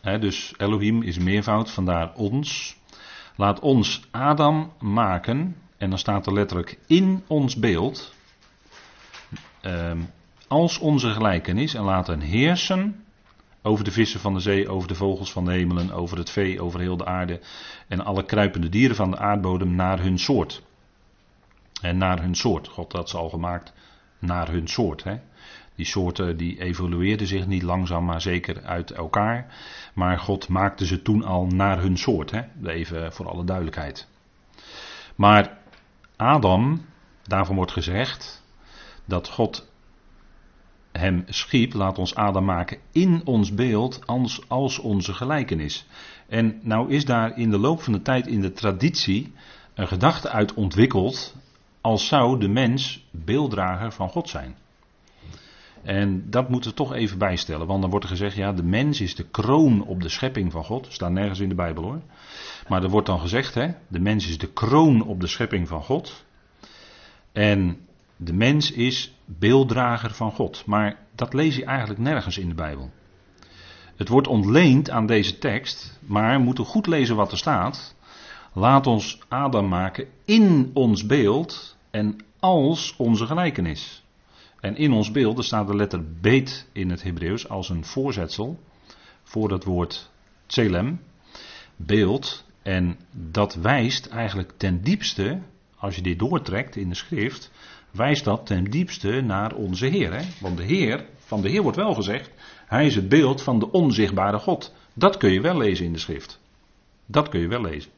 hè, 0.00 0.18
dus 0.18 0.54
Elohim 0.56 1.02
is 1.02 1.18
meervoud, 1.18 1.70
vandaar 1.70 2.14
ons, 2.14 2.76
laat 3.36 3.60
ons 3.60 4.02
Adam 4.10 4.72
maken, 4.78 5.56
en 5.76 5.90
dan 5.90 5.98
staat 5.98 6.26
er 6.26 6.32
letterlijk 6.32 6.78
in 6.86 7.24
ons 7.26 7.56
beeld, 7.56 8.14
Ehm, 9.60 9.98
als 10.48 10.78
onze 10.78 11.10
gelijkenis 11.10 11.74
en 11.74 11.82
laten 11.82 12.20
heersen 12.20 13.04
over 13.62 13.84
de 13.84 13.90
vissen 13.90 14.20
van 14.20 14.34
de 14.34 14.40
zee, 14.40 14.68
over 14.68 14.88
de 14.88 14.94
vogels 14.94 15.32
van 15.32 15.44
de 15.44 15.52
hemelen, 15.52 15.90
over 15.90 16.18
het 16.18 16.30
vee, 16.30 16.62
over 16.62 16.80
heel 16.80 16.96
de 16.96 17.04
aarde 17.06 17.40
en 17.88 18.04
alle 18.04 18.24
kruipende 18.24 18.68
dieren 18.68 18.96
van 18.96 19.10
de 19.10 19.18
aardbodem 19.18 19.74
naar 19.74 20.00
hun 20.00 20.18
soort. 20.18 20.62
En 21.82 21.98
naar 21.98 22.20
hun 22.22 22.34
soort. 22.34 22.68
God 22.68 22.92
had 22.92 23.08
ze 23.08 23.16
al 23.16 23.28
gemaakt 23.28 23.72
naar 24.18 24.48
hun 24.48 24.68
soort. 24.68 25.04
Hè? 25.04 25.18
Die 25.74 25.86
soorten 25.86 26.36
die 26.36 26.60
evolueerden 26.60 27.26
zich 27.26 27.46
niet 27.46 27.62
langzaam 27.62 28.04
maar 28.04 28.20
zeker 28.20 28.62
uit 28.64 28.90
elkaar. 28.90 29.54
Maar 29.94 30.18
God 30.18 30.48
maakte 30.48 30.86
ze 30.86 31.02
toen 31.02 31.24
al 31.24 31.46
naar 31.46 31.80
hun 31.80 31.98
soort. 31.98 32.30
Hè? 32.30 32.42
Even 32.64 33.12
voor 33.12 33.28
alle 33.28 33.44
duidelijkheid. 33.44 34.08
Maar 35.14 35.58
Adam, 36.16 36.84
daarvan 37.22 37.56
wordt 37.56 37.72
gezegd, 37.72 38.42
dat 39.04 39.28
God 39.28 39.69
hem 40.92 41.24
schiep, 41.26 41.74
laat 41.74 41.98
ons 41.98 42.14
Adam 42.14 42.44
maken 42.44 42.78
in 42.92 43.22
ons 43.24 43.54
beeld 43.54 44.06
als, 44.06 44.40
als 44.48 44.78
onze 44.78 45.12
gelijkenis. 45.12 45.86
En 46.28 46.60
nou 46.62 46.90
is 46.90 47.04
daar 47.04 47.38
in 47.38 47.50
de 47.50 47.58
loop 47.58 47.82
van 47.82 47.92
de 47.92 48.02
tijd 48.02 48.26
in 48.26 48.40
de 48.40 48.52
traditie 48.52 49.32
een 49.74 49.88
gedachte 49.88 50.28
uit 50.28 50.54
ontwikkeld 50.54 51.34
als 51.80 52.06
zou 52.06 52.38
de 52.38 52.48
mens 52.48 53.06
beelddrager 53.10 53.92
van 53.92 54.08
God 54.08 54.28
zijn. 54.28 54.56
En 55.82 56.30
dat 56.30 56.48
moeten 56.48 56.70
we 56.70 56.76
toch 56.76 56.94
even 56.94 57.18
bijstellen, 57.18 57.66
want 57.66 57.80
dan 57.80 57.90
wordt 57.90 58.04
er 58.04 58.10
gezegd, 58.10 58.36
ja, 58.36 58.52
de 58.52 58.62
mens 58.62 59.00
is 59.00 59.14
de 59.14 59.28
kroon 59.30 59.84
op 59.86 60.02
de 60.02 60.08
schepping 60.08 60.52
van 60.52 60.64
God. 60.64 60.86
Staat 60.90 61.10
nergens 61.10 61.40
in 61.40 61.48
de 61.48 61.54
Bijbel 61.54 61.82
hoor. 61.82 62.00
Maar 62.68 62.82
er 62.82 62.88
wordt 62.88 63.06
dan 63.06 63.20
gezegd, 63.20 63.54
hè, 63.54 63.68
de 63.88 64.00
mens 64.00 64.28
is 64.28 64.38
de 64.38 64.52
kroon 64.52 65.02
op 65.02 65.20
de 65.20 65.26
schepping 65.26 65.68
van 65.68 65.82
God. 65.82 66.24
En 67.32 67.78
de 68.22 68.32
mens 68.32 68.72
is 68.72 69.14
beelddrager 69.24 70.10
van 70.10 70.32
God. 70.32 70.62
Maar 70.66 70.98
dat 71.14 71.34
lees 71.34 71.56
je 71.56 71.64
eigenlijk 71.64 72.00
nergens 72.00 72.38
in 72.38 72.48
de 72.48 72.54
Bijbel. 72.54 72.90
Het 73.96 74.08
wordt 74.08 74.28
ontleend 74.28 74.90
aan 74.90 75.06
deze 75.06 75.38
tekst, 75.38 75.98
maar 76.06 76.38
we 76.38 76.44
moeten 76.44 76.64
goed 76.64 76.86
lezen 76.86 77.16
wat 77.16 77.32
er 77.32 77.38
staat. 77.38 77.94
Laat 78.52 78.86
ons 78.86 79.18
Adam 79.28 79.68
maken 79.68 80.06
in 80.24 80.70
ons 80.74 81.06
beeld 81.06 81.76
en 81.90 82.16
als 82.38 82.94
onze 82.96 83.26
gelijkenis. 83.26 84.04
En 84.60 84.76
in 84.76 84.92
ons 84.92 85.10
beeld, 85.10 85.38
er 85.38 85.44
staat 85.44 85.66
de 85.66 85.76
letter 85.76 86.04
beet 86.20 86.68
in 86.72 86.90
het 86.90 87.02
Hebreeuws 87.02 87.48
als 87.48 87.68
een 87.68 87.84
voorzetsel 87.84 88.60
voor 89.22 89.48
dat 89.48 89.64
woord 89.64 90.10
tselem, 90.46 91.00
beeld. 91.76 92.44
En 92.62 92.98
dat 93.10 93.54
wijst 93.54 94.06
eigenlijk 94.06 94.52
ten 94.56 94.82
diepste, 94.82 95.40
als 95.76 95.96
je 95.96 96.02
dit 96.02 96.18
doortrekt 96.18 96.76
in 96.76 96.88
de 96.88 96.94
schrift, 96.94 97.50
wijst 97.90 98.24
dat 98.24 98.46
ten 98.46 98.64
diepste 98.64 99.20
naar 99.20 99.54
onze 99.54 99.86
Heer. 99.86 100.12
Hè? 100.12 100.24
Want 100.40 100.56
de 100.56 100.62
Heer, 100.62 101.06
van 101.18 101.42
de 101.42 101.48
Heer 101.48 101.62
wordt 101.62 101.76
wel 101.76 101.94
gezegd, 101.94 102.30
hij 102.66 102.86
is 102.86 102.94
het 102.94 103.08
beeld 103.08 103.42
van 103.42 103.58
de 103.58 103.70
onzichtbare 103.70 104.38
God. 104.38 104.74
Dat 104.94 105.16
kun 105.16 105.32
je 105.32 105.40
wel 105.40 105.56
lezen 105.56 105.86
in 105.86 105.92
de 105.92 105.98
schrift. 105.98 106.40
Dat 107.06 107.28
kun 107.28 107.40
je 107.40 107.48
wel 107.48 107.60
lezen. 107.60 107.90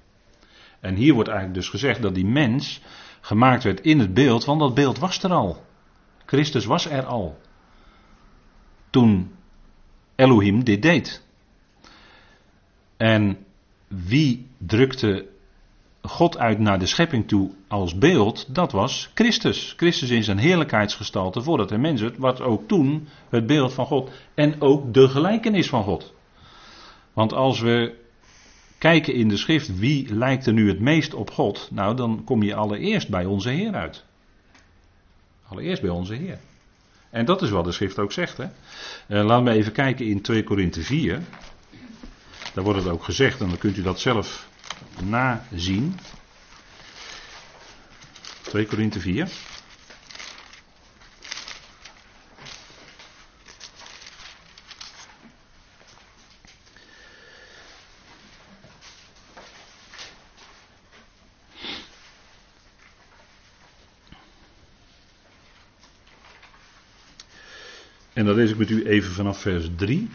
En 0.81 0.95
hier 0.95 1.15
wordt 1.15 1.29
eigenlijk 1.29 1.59
dus 1.59 1.69
gezegd 1.69 2.03
dat 2.03 2.15
die 2.15 2.27
mens 2.27 2.81
gemaakt 3.21 3.63
werd 3.63 3.81
in 3.81 3.99
het 3.99 4.15
beeld, 4.15 4.45
want 4.45 4.61
dat 4.61 4.75
beeld 4.75 4.99
was 4.99 5.23
er 5.23 5.33
al. 5.33 5.65
Christus 6.27 6.65
was 6.65 6.87
er 6.87 7.05
al. 7.05 7.39
Toen 8.91 9.35
Elohim 10.15 10.65
dit 10.65 10.83
deed. 10.83 11.23
En 12.97 13.39
wie 13.89 14.47
drukte 14.59 15.32
God 16.03 16.39
uit 16.39 16.59
naar 16.59 16.79
de 16.79 16.87
schepping 16.87 17.29
toe 17.29 17.51
als 17.69 17.99
beeld? 17.99 18.55
Dat 18.55 18.73
was 18.73 19.11
Christus. 19.15 19.75
Christus 19.77 20.11
in 20.11 20.25
zijn 20.25 20.39
heerlijkheidsgestalte 20.39 21.43
voordat 21.43 21.71
hij 21.71 21.79
mens 21.79 22.01
werd, 22.01 22.19
was 22.19 22.41
ook 22.41 22.69
toen 22.69 23.09
het 23.29 23.47
beeld 23.47 23.73
van 23.73 23.87
God 23.87 24.11
en 24.35 24.61
ook 24.61 24.95
de 24.95 25.09
gelijkenis 25.09 25.69
van 25.69 25.83
God. 25.83 26.13
Want 27.13 27.33
als 27.33 27.61
we 27.61 28.01
kijken 28.79 29.15
in 29.15 29.29
de 29.29 29.37
schrift 29.37 29.79
wie 29.79 30.15
lijkt 30.15 30.47
er 30.47 30.53
nu 30.53 30.69
het 30.69 30.81
meest 30.81 31.15
op 31.15 31.31
God, 31.31 31.69
nou 31.71 31.97
dan 31.97 32.23
kom 32.25 32.43
je 32.43 32.55
allereerst 32.55 33.09
bij 33.09 33.25
onze 33.25 33.51
Heer 33.51 33.75
uit. 33.75 34.05
Allereerst 35.49 35.83
bij 35.83 35.91
onze 35.91 36.15
Heer. 36.15 36.39
En 37.11 37.25
dat 37.25 37.43
is 37.43 37.51
wat 37.51 37.65
de 37.65 37.73
schrift 37.73 37.99
ook 37.99 38.13
zegt. 38.13 38.37
Hè? 38.37 38.45
Uh, 38.45 39.25
laten 39.25 39.45
we 39.45 39.51
even 39.51 39.73
kijken 39.73 40.07
in 40.07 40.23
2 40.23 40.45
Korinthe 40.45 40.81
4. 40.81 41.21
Daar 42.55 42.65
wordt 42.65 42.79
het 42.79 42.89
ook 42.89 43.05
gezegd 43.05 43.41
en 43.41 43.49
dan 43.49 43.59
kunt 43.59 43.77
u 43.77 43.83
dat 43.83 44.01
zelf 44.01 44.51
nazien. 45.03 45.99
2 48.43 48.67
Korinthe 48.67 49.01
4. 49.01 49.29
En 68.13 68.25
dat 68.29 68.37
lees 68.37 68.51
ik 68.51 68.57
met 68.57 68.71
u 68.71 68.87
even 68.87 69.13
vanaf 69.13 69.41
vers 69.41 69.69
3. 69.77 70.09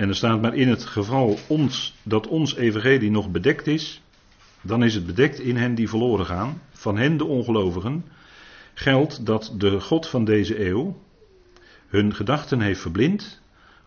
En 0.00 0.08
er 0.08 0.16
staat 0.16 0.40
maar 0.40 0.54
in 0.54 0.68
het 0.68 0.84
geval 0.84 1.38
ons, 1.46 1.94
dat 2.02 2.26
ons 2.26 2.54
evangelie 2.56 3.10
nog 3.10 3.30
bedekt 3.30 3.66
is, 3.66 4.02
dan 4.60 4.84
is 4.84 4.94
het 4.94 5.06
bedekt 5.06 5.40
in 5.40 5.56
hen 5.56 5.74
die 5.74 5.88
verloren 5.88 6.26
gaan, 6.26 6.62
van 6.72 6.96
hen 6.96 7.16
de 7.16 7.24
ongelovigen, 7.24 8.04
geldt 8.74 9.26
dat 9.26 9.54
de 9.56 9.80
God 9.80 10.08
van 10.08 10.24
deze 10.24 10.66
eeuw 10.66 11.00
hun 11.86 12.14
gedachten 12.14 12.60
heeft 12.60 12.80
verblind, 12.80 13.40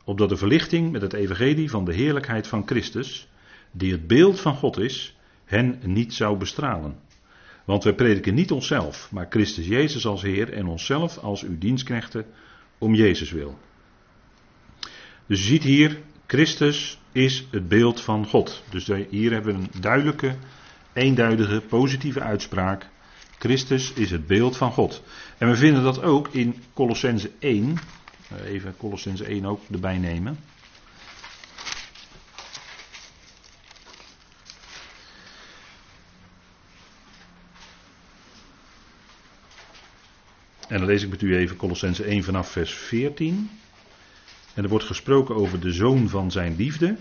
opdat 0.03 0.30
de 0.30 0.38
verlichting 0.38 0.91
met 0.91 1.01
het 1.01 1.14
evangelie 1.14 1.70
van 1.70 1.86
de 1.86 1.93
heerlijkheid 1.93 2.47
van 2.47 2.68
Christus, 2.68 3.28
die 3.72 3.91
het 3.91 4.07
beeld 4.07 4.39
van 4.39 4.55
God 4.55 4.78
is, 4.78 5.18
hen 5.45 5.80
niet 5.84 6.14
zou 6.14 6.38
bestralen. 6.38 6.99
Want 7.66 7.84
wij 7.84 7.93
prediken 7.93 8.34
niet 8.34 8.51
onszelf, 8.51 9.11
maar 9.11 9.28
Christus 9.30 9.68
Jezus 9.68 10.05
als 10.05 10.22
Heer 10.22 10.53
en 10.53 10.66
onszelf 10.66 11.18
als 11.18 11.43
uw 11.43 11.57
dienstknechten 11.57 12.26
om 12.78 12.95
Jezus 12.95 13.32
wil. 13.32 13.57
Dus 15.26 15.39
je 15.39 15.45
ziet 15.45 15.63
hier, 15.63 15.97
Christus 16.28 16.99
is 17.11 17.47
het 17.51 17.67
beeld 17.67 18.01
van 18.01 18.26
God. 18.26 18.63
Dus 18.69 18.89
hier 19.09 19.32
hebben 19.32 19.55
we 19.55 19.59
een 19.59 19.82
duidelijke, 19.82 20.36
eenduidige, 20.93 21.61
positieve 21.61 22.21
uitspraak. 22.21 22.89
Christus 23.39 23.93
is 23.93 24.11
het 24.11 24.28
beeld 24.28 24.57
van 24.57 24.71
God. 24.71 25.03
En 25.38 25.49
we 25.49 25.55
vinden 25.55 25.84
dat 25.84 26.01
ook 26.01 26.28
in 26.28 26.63
Colossense 26.74 27.32
1. 27.39 27.78
Even 28.45 28.78
Colossense 28.78 29.26
1 29.26 29.45
ook 29.45 29.61
erbij 29.71 29.97
nemen. 29.97 30.38
En 40.67 40.80
dan 40.80 40.86
lees 40.86 41.03
ik 41.03 41.09
met 41.09 41.21
u 41.21 41.36
even 41.36 41.55
Colossense 41.55 42.03
1 42.03 42.24
vanaf 42.24 42.51
vers 42.51 42.74
14. 42.74 43.49
En 44.54 44.64
er 44.64 44.70
wordt 44.70 44.86
gesproken 44.86 45.36
over 45.36 45.60
de 45.60 45.72
zoon 45.72 46.10
van 46.10 46.32
zijn 46.32 46.56
liefde. 46.56 46.97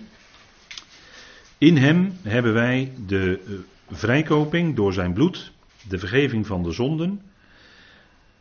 In 1.59 1.77
hem 1.77 2.19
hebben 2.23 2.53
wij 2.53 2.93
de 3.07 3.41
eh, 3.47 3.53
vrijkoping 3.97 4.77
door 4.77 4.93
zijn 4.93 5.13
bloed, 5.13 5.53
de 5.89 5.99
vergeving 5.99 6.47
van 6.47 6.63
de 6.63 6.73
zonden. 6.73 7.23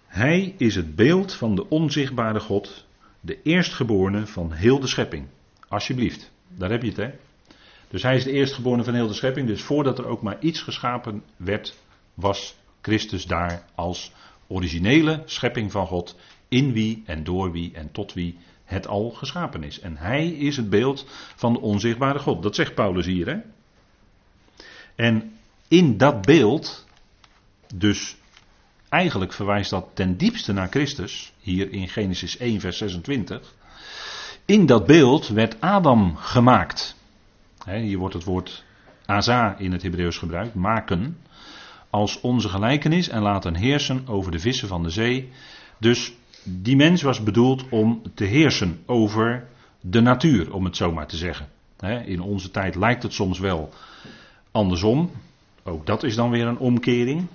Hij 0.05 0.55
is 0.57 0.76
het 0.76 0.95
beeld 0.95 1.34
van 1.34 1.55
de 1.55 1.70
onzichtbare 1.70 2.39
God, 2.39 2.86
de 3.20 3.41
eerstgeborene 3.41 4.28
van 4.28 4.51
heel 4.51 4.80
de 4.80 4.88
schepping. 4.88 5.28
Alsjeblieft, 5.68 6.32
daar 6.47 6.70
heb 6.70 6.82
je 6.82 6.88
het 6.88 6.97
hè. 6.97 7.09
Dus 7.88 8.03
hij 8.03 8.16
is 8.16 8.24
de 8.24 8.32
eerstgeborene 8.32 8.84
van 8.84 8.93
heel 8.93 9.07
de 9.07 9.14
schepping. 9.14 9.47
Dus 9.47 9.62
voordat 9.62 9.97
er 9.97 10.05
ook 10.05 10.22
maar 10.22 10.38
iets 10.39 10.62
geschapen 10.62 11.24
werd, 11.38 11.78
was 12.14 12.55
Christus 12.82 13.26
daar 13.26 13.66
als 13.76 14.12
originele 14.47 15.22
schepping 15.26 15.72
van 15.72 15.88
God, 15.88 16.16
in 16.47 16.74
wie 16.74 17.03
en 17.05 17.24
door 17.24 17.51
wie 17.51 17.72
en 17.74 17.91
tot 17.91 18.14
wie 18.14 18.38
het 18.72 18.88
al 18.88 19.09
geschapen 19.09 19.63
is. 19.63 19.80
En 19.80 19.97
hij 19.97 20.28
is 20.28 20.57
het 20.57 20.69
beeld 20.69 21.05
van 21.36 21.53
de 21.53 21.59
onzichtbare 21.59 22.19
God. 22.19 22.43
Dat 22.43 22.55
zegt 22.55 22.76
Paulus 22.76 23.05
hier. 23.05 23.28
Hè? 23.28 23.38
En 24.95 25.38
in 25.67 25.97
dat 25.97 26.22
beeld, 26.22 26.86
dus 27.76 28.15
eigenlijk 28.89 29.34
verwijst 29.34 29.69
dat 29.69 29.88
ten 29.93 30.17
diepste 30.17 30.53
naar 30.53 30.67
Christus, 30.67 31.34
hier 31.39 31.72
in 31.72 31.88
Genesis 31.88 32.38
1, 32.38 32.59
vers 32.59 32.78
26. 32.78 33.53
In 34.45 34.65
dat 34.65 34.86
beeld 34.86 35.28
werd 35.28 35.61
Adam 35.61 36.15
gemaakt. 36.15 36.95
hier 37.65 37.97
wordt 37.97 38.13
het 38.13 38.24
woord 38.24 38.63
Aza 39.05 39.57
in 39.57 39.72
het 39.72 39.82
Hebreeuws 39.82 40.17
gebruikt, 40.17 40.55
maken 40.55 41.17
als 41.89 42.22
onze 42.22 42.49
gelijkenis 42.49 43.09
en 43.09 43.22
laten 43.22 43.55
heersen 43.55 44.07
over 44.07 44.32
de 44.32 44.39
vissen 44.39 44.67
van 44.67 44.84
de 44.84 44.89
zee. 44.89 45.32
Dus 45.78 46.13
die 46.43 46.75
mens 46.75 47.01
was 47.01 47.23
bedoeld 47.23 47.69
om 47.69 48.01
te 48.13 48.23
heersen 48.23 48.79
over 48.85 49.47
de 49.81 50.01
natuur, 50.01 50.53
om 50.53 50.65
het 50.65 50.75
zo 50.75 50.91
maar 50.91 51.07
te 51.07 51.17
zeggen. 51.17 51.47
In 52.05 52.21
onze 52.21 52.51
tijd 52.51 52.75
lijkt 52.75 53.03
het 53.03 53.13
soms 53.13 53.39
wel 53.39 53.69
andersom. 54.51 55.11
Ook 55.63 55.85
dat 55.85 56.03
is 56.03 56.15
dan 56.15 56.29
weer 56.29 56.47
een 56.47 56.57
omkering. 56.57 57.27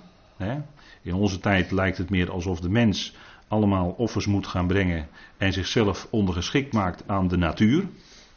In 1.01 1.13
onze 1.13 1.39
tijd 1.39 1.71
lijkt 1.71 1.97
het 1.97 2.09
meer 2.09 2.31
alsof 2.31 2.59
de 2.59 2.69
mens 2.69 3.15
allemaal 3.47 3.89
offers 3.97 4.25
moet 4.25 4.47
gaan 4.47 4.67
brengen 4.67 5.07
en 5.37 5.53
zichzelf 5.53 6.07
ondergeschikt 6.09 6.73
maakt 6.73 7.03
aan 7.07 7.27
de 7.27 7.37
natuur. 7.37 7.87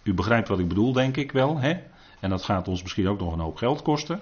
U 0.02 0.14
begrijpt 0.14 0.48
wat 0.48 0.58
ik 0.58 0.68
bedoel, 0.68 0.92
denk 0.92 1.16
ik 1.16 1.32
wel. 1.32 1.58
Hè? 1.58 1.74
En 2.20 2.30
dat 2.30 2.42
gaat 2.42 2.68
ons 2.68 2.82
misschien 2.82 3.08
ook 3.08 3.20
nog 3.20 3.32
een 3.32 3.40
hoop 3.40 3.56
geld 3.56 3.82
kosten. 3.82 4.20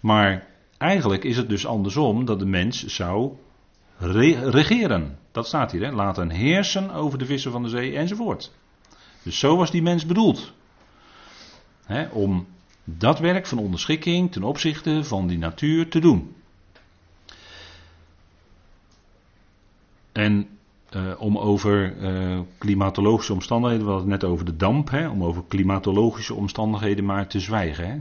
Maar 0.00 0.46
Eigenlijk 0.78 1.24
is 1.24 1.36
het 1.36 1.48
dus 1.48 1.66
andersom 1.66 2.24
dat 2.24 2.38
de 2.38 2.46
mens 2.46 2.86
zou 2.86 3.32
regeren. 3.98 5.18
Dat 5.38 5.46
staat 5.46 5.72
hier, 5.72 5.84
hè? 5.84 5.92
laten 5.92 6.30
heersen 6.30 6.90
over 6.90 7.18
de 7.18 7.26
vissen 7.26 7.52
van 7.52 7.62
de 7.62 7.68
zee 7.68 7.96
enzovoort. 7.96 8.52
Dus 9.22 9.38
zo 9.38 9.56
was 9.56 9.70
die 9.70 9.82
mens 9.82 10.06
bedoeld. 10.06 10.52
Hè? 11.84 12.08
Om 12.08 12.46
dat 12.84 13.18
werk 13.18 13.46
van 13.46 13.58
onderschikking 13.58 14.32
ten 14.32 14.42
opzichte 14.42 15.04
van 15.04 15.26
die 15.26 15.38
natuur 15.38 15.88
te 15.88 16.00
doen. 16.00 16.34
En 20.12 20.48
uh, 20.96 21.20
om 21.20 21.38
over 21.38 21.96
uh, 21.96 22.40
klimatologische 22.58 23.32
omstandigheden, 23.32 23.86
we 23.86 23.92
hadden 23.92 24.10
het 24.10 24.20
net 24.20 24.30
over 24.30 24.44
de 24.44 24.56
damp, 24.56 24.90
hè, 24.90 25.08
om 25.08 25.24
over 25.24 25.42
klimatologische 25.48 26.34
omstandigheden 26.34 27.04
maar 27.04 27.28
te 27.28 27.40
zwijgen. 27.40 27.88
Hè. 27.88 28.00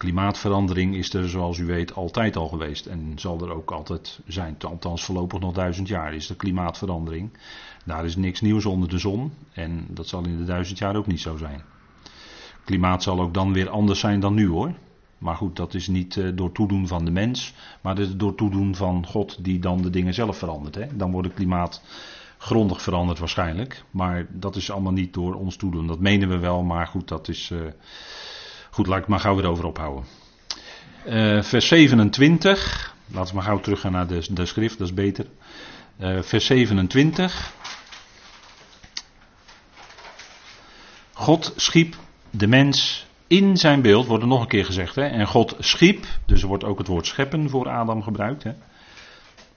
Klimaatverandering 0.00 0.94
is 0.94 1.14
er, 1.14 1.28
zoals 1.28 1.58
u 1.58 1.64
weet, 1.64 1.94
altijd 1.94 2.36
al 2.36 2.48
geweest 2.48 2.86
en 2.86 3.12
zal 3.16 3.40
er 3.40 3.52
ook 3.52 3.70
altijd 3.70 4.20
zijn. 4.26 4.56
Althans, 4.60 5.04
voorlopig 5.04 5.40
nog 5.40 5.52
duizend 5.52 5.88
jaar 5.88 6.14
is 6.14 6.26
de 6.26 6.36
klimaatverandering. 6.36 7.38
Daar 7.84 8.04
is 8.04 8.16
niks 8.16 8.40
nieuws 8.40 8.66
onder 8.66 8.88
de 8.88 8.98
zon 8.98 9.32
en 9.52 9.86
dat 9.88 10.08
zal 10.08 10.24
in 10.24 10.36
de 10.36 10.44
duizend 10.44 10.78
jaar 10.78 10.96
ook 10.96 11.06
niet 11.06 11.20
zo 11.20 11.36
zijn. 11.36 11.62
Klimaat 12.64 13.02
zal 13.02 13.20
ook 13.20 13.34
dan 13.34 13.52
weer 13.52 13.68
anders 13.68 14.00
zijn 14.00 14.20
dan 14.20 14.34
nu 14.34 14.48
hoor. 14.48 14.74
Maar 15.18 15.36
goed, 15.36 15.56
dat 15.56 15.74
is 15.74 15.88
niet 15.88 16.16
uh, 16.16 16.30
door 16.34 16.52
toedoen 16.52 16.86
van 16.86 17.04
de 17.04 17.10
mens, 17.10 17.54
maar 17.80 17.94
dat 17.94 18.06
is 18.06 18.16
door 18.16 18.34
toedoen 18.34 18.74
van 18.74 19.06
God 19.06 19.44
die 19.44 19.58
dan 19.58 19.82
de 19.82 19.90
dingen 19.90 20.14
zelf 20.14 20.38
verandert. 20.38 20.74
Hè? 20.74 20.96
Dan 20.96 21.10
wordt 21.10 21.26
het 21.26 21.36
klimaat 21.36 21.82
grondig 22.38 22.82
veranderd 22.82 23.18
waarschijnlijk. 23.18 23.84
Maar 23.90 24.26
dat 24.30 24.56
is 24.56 24.70
allemaal 24.70 24.92
niet 24.92 25.14
door 25.14 25.34
ons 25.34 25.56
toedoen. 25.56 25.86
Dat 25.86 26.00
menen 26.00 26.28
we 26.28 26.38
wel, 26.38 26.62
maar 26.62 26.86
goed, 26.86 27.08
dat 27.08 27.28
is. 27.28 27.50
Uh, 27.50 27.60
Goed, 28.80 28.88
laat 28.88 29.00
ik 29.00 29.08
maar 29.08 29.20
gauw 29.20 29.34
weer 29.36 29.46
over 29.46 29.64
ophouden. 29.64 30.04
Uh, 31.06 31.42
vers 31.42 31.68
27. 31.68 32.94
Laten 33.06 33.28
we 33.28 33.34
maar 33.34 33.44
gauw 33.44 33.60
teruggaan 33.60 33.92
naar 33.92 34.06
de, 34.06 34.26
de 34.30 34.46
schrift, 34.46 34.78
dat 34.78 34.86
is 34.86 34.94
beter. 34.94 35.26
Uh, 35.98 36.22
vers 36.22 36.46
27. 36.46 37.52
God 41.12 41.52
schiep 41.56 41.96
de 42.30 42.46
mens 42.46 43.06
in 43.26 43.56
zijn 43.56 43.82
beeld, 43.82 44.06
wordt 44.06 44.22
er 44.22 44.28
nog 44.28 44.40
een 44.40 44.48
keer 44.48 44.64
gezegd. 44.64 44.94
Hè? 44.94 45.06
En 45.06 45.26
God 45.26 45.56
schiep, 45.58 46.06
dus 46.26 46.42
er 46.42 46.48
wordt 46.48 46.64
ook 46.64 46.78
het 46.78 46.86
woord 46.86 47.06
scheppen 47.06 47.50
voor 47.50 47.68
Adam 47.68 48.02
gebruikt. 48.02 48.42
Hè? 48.42 48.52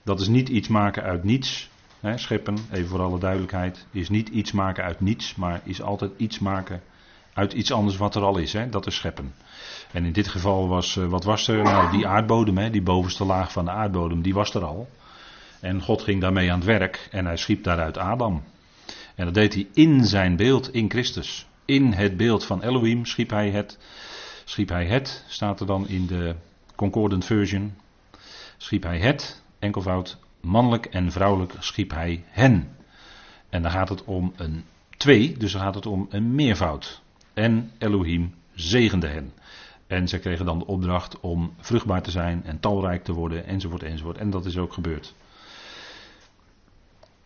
Dat 0.02 0.20
is 0.20 0.28
niet 0.28 0.48
iets 0.48 0.68
maken 0.68 1.02
uit 1.02 1.24
niets. 1.24 1.68
hè, 2.00 2.18
scheppen, 2.18 2.56
even 2.72 2.88
voor 2.88 3.02
alle 3.02 3.18
duidelijkheid, 3.18 3.86
is 3.90 4.08
niet 4.08 4.28
iets 4.28 4.52
maken 4.52 4.84
uit 4.84 5.00
niets, 5.00 5.34
maar 5.34 5.60
is 5.64 5.82
altijd 5.82 6.10
iets 6.16 6.38
maken 6.38 6.82
uit 7.34 7.52
iets 7.52 7.72
anders 7.72 7.96
wat 7.96 8.14
er 8.14 8.22
al 8.22 8.38
is. 8.38 8.52
Hè, 8.52 8.68
dat 8.68 8.86
is 8.86 8.94
scheppen. 8.94 9.34
En 9.92 10.04
in 10.04 10.12
dit 10.12 10.28
geval 10.28 10.68
was, 10.68 10.96
eh, 10.96 11.06
wat 11.06 11.24
was 11.24 11.48
er? 11.48 11.62
Nou, 11.62 11.90
die 11.90 12.06
aardbodem, 12.06 12.58
hè, 12.58 12.70
die 12.70 12.82
bovenste 12.82 13.24
laag 13.24 13.52
van 13.52 13.64
de 13.64 13.70
aardbodem, 13.70 14.22
die 14.22 14.34
was 14.34 14.54
er 14.54 14.64
al. 14.64 14.88
En 15.60 15.82
God 15.82 16.02
ging 16.02 16.20
daarmee 16.20 16.50
aan 16.50 16.58
het 16.58 16.66
werk 16.66 17.08
en 17.10 17.24
hij 17.26 17.36
schiep 17.36 17.64
daaruit 17.64 17.98
Adam. 17.98 18.42
En 19.14 19.24
dat 19.24 19.34
deed 19.34 19.54
hij 19.54 19.68
in 19.72 20.04
zijn 20.04 20.36
beeld, 20.36 20.72
in 20.72 20.90
Christus. 20.90 21.46
In 21.64 21.92
het 21.92 22.16
beeld 22.16 22.44
van 22.44 22.62
Elohim 22.62 23.04
schiep 23.04 23.30
hij 23.30 23.50
het. 23.50 23.78
Schiep 24.44 24.68
hij 24.68 24.86
het, 24.86 25.24
staat 25.28 25.60
er 25.60 25.66
dan 25.66 25.88
in 25.88 26.06
de 26.06 26.34
Concordant 26.74 27.24
Version. 27.24 27.74
Schiep 28.56 28.82
hij 28.82 28.98
het, 28.98 29.42
enkelvoud, 29.58 30.18
mannelijk 30.40 30.86
en 30.86 31.12
vrouwelijk 31.12 31.52
schiep 31.58 31.90
hij 31.90 32.24
hen. 32.28 32.76
En 33.48 33.62
dan 33.62 33.70
gaat 33.70 33.88
het 33.88 34.04
om 34.04 34.32
een 34.36 34.64
twee, 34.96 35.36
dus 35.36 35.52
dan 35.52 35.60
gaat 35.60 35.74
het 35.74 35.86
om 35.86 36.06
een 36.10 36.34
meervoud. 36.34 37.02
En 37.34 37.70
Elohim 37.78 38.34
zegende 38.54 39.06
hen. 39.06 39.32
En 39.86 40.08
zij 40.08 40.18
kregen 40.18 40.46
dan 40.46 40.58
de 40.58 40.66
opdracht 40.66 41.20
om 41.20 41.54
vruchtbaar 41.60 42.02
te 42.02 42.10
zijn 42.10 42.44
en 42.44 42.60
talrijk 42.60 43.04
te 43.04 43.12
worden, 43.12 43.46
enzovoort, 43.46 43.82
enzovoort. 43.82 44.18
En 44.18 44.30
dat 44.30 44.44
is 44.44 44.58
ook 44.58 44.72
gebeurd. 44.72 45.14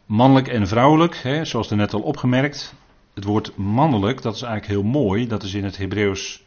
Mannelijk 0.06 0.48
en 0.48 0.68
vrouwelijk, 0.68 1.16
hè, 1.16 1.44
zoals 1.44 1.70
er 1.70 1.76
net 1.76 1.94
al 1.94 2.00
opgemerkt. 2.00 2.74
Het 3.14 3.24
woord 3.24 3.56
mannelijk, 3.56 4.22
dat 4.22 4.34
is 4.34 4.42
eigenlijk 4.42 4.72
heel 4.72 4.90
mooi. 4.90 5.26
Dat 5.26 5.42
is 5.42 5.54
in 5.54 5.64
het 5.64 5.76
Hebreeuws 5.76 6.42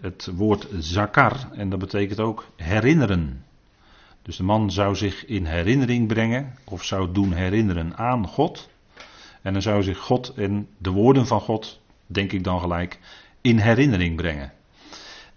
het 0.00 0.30
woord 0.34 0.66
zakar. 0.78 1.48
En 1.52 1.68
dat 1.68 1.78
betekent 1.78 2.20
ook 2.20 2.46
herinneren. 2.56 3.44
Dus 4.22 4.36
de 4.36 4.42
man 4.42 4.70
zou 4.70 4.96
zich 4.96 5.26
in 5.26 5.44
herinnering 5.44 6.08
brengen, 6.08 6.54
of 6.64 6.84
zou 6.84 7.12
doen 7.12 7.32
herinneren 7.32 7.96
aan 7.96 8.26
God. 8.26 8.70
En 9.42 9.52
dan 9.52 9.62
zou 9.62 9.82
zich 9.82 9.98
God 9.98 10.28
en 10.28 10.68
de 10.78 10.90
woorden 10.90 11.26
van 11.26 11.40
God, 11.40 11.80
denk 12.12 12.32
ik 12.32 12.44
dan 12.44 12.60
gelijk, 12.60 12.98
in 13.40 13.58
herinnering 13.58 14.16
brengen. 14.16 14.52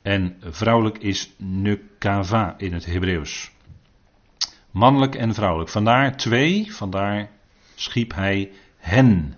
En 0.01 0.37
vrouwelijk 0.39 0.97
is 0.97 1.33
nukava 1.37 2.55
in 2.57 2.73
het 2.73 2.85
Hebreeuws. 2.85 3.51
Mannelijk 4.71 5.15
en 5.15 5.33
vrouwelijk. 5.33 5.69
Vandaar 5.69 6.17
twee, 6.17 6.73
vandaar 6.73 7.29
schiep 7.75 8.13
hij 8.13 8.51
hen. 8.77 9.35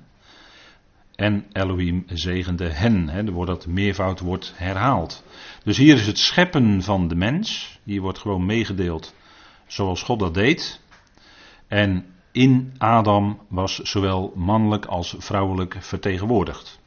En 1.16 1.46
Elohim 1.52 2.04
zegende 2.08 2.70
hen. 2.70 3.10
Hè, 3.10 3.32
wordt 3.32 3.52
dat 3.52 3.68
meervoud 3.68 4.20
wordt 4.20 4.54
herhaald. 4.56 5.24
Dus 5.64 5.78
hier 5.78 5.96
is 5.96 6.08
het 6.08 6.18
scheppen 6.18 6.84
van 6.84 7.08
de 7.08 7.16
mens. 7.16 7.80
Hier 7.84 8.02
wordt 8.02 8.20
gewoon 8.20 8.46
meegedeeld 8.46 9.14
zoals 9.68 10.04
God 10.04 10.20
dat 10.20 10.34
deed. 10.34 10.82
En 11.68 12.06
in 12.32 12.74
Adam 12.78 13.40
was 13.48 13.80
zowel 13.80 14.34
mannelijk 14.36 14.86
als 14.86 15.16
vrouwelijk 15.18 15.76
vertegenwoordigd. 15.80 16.80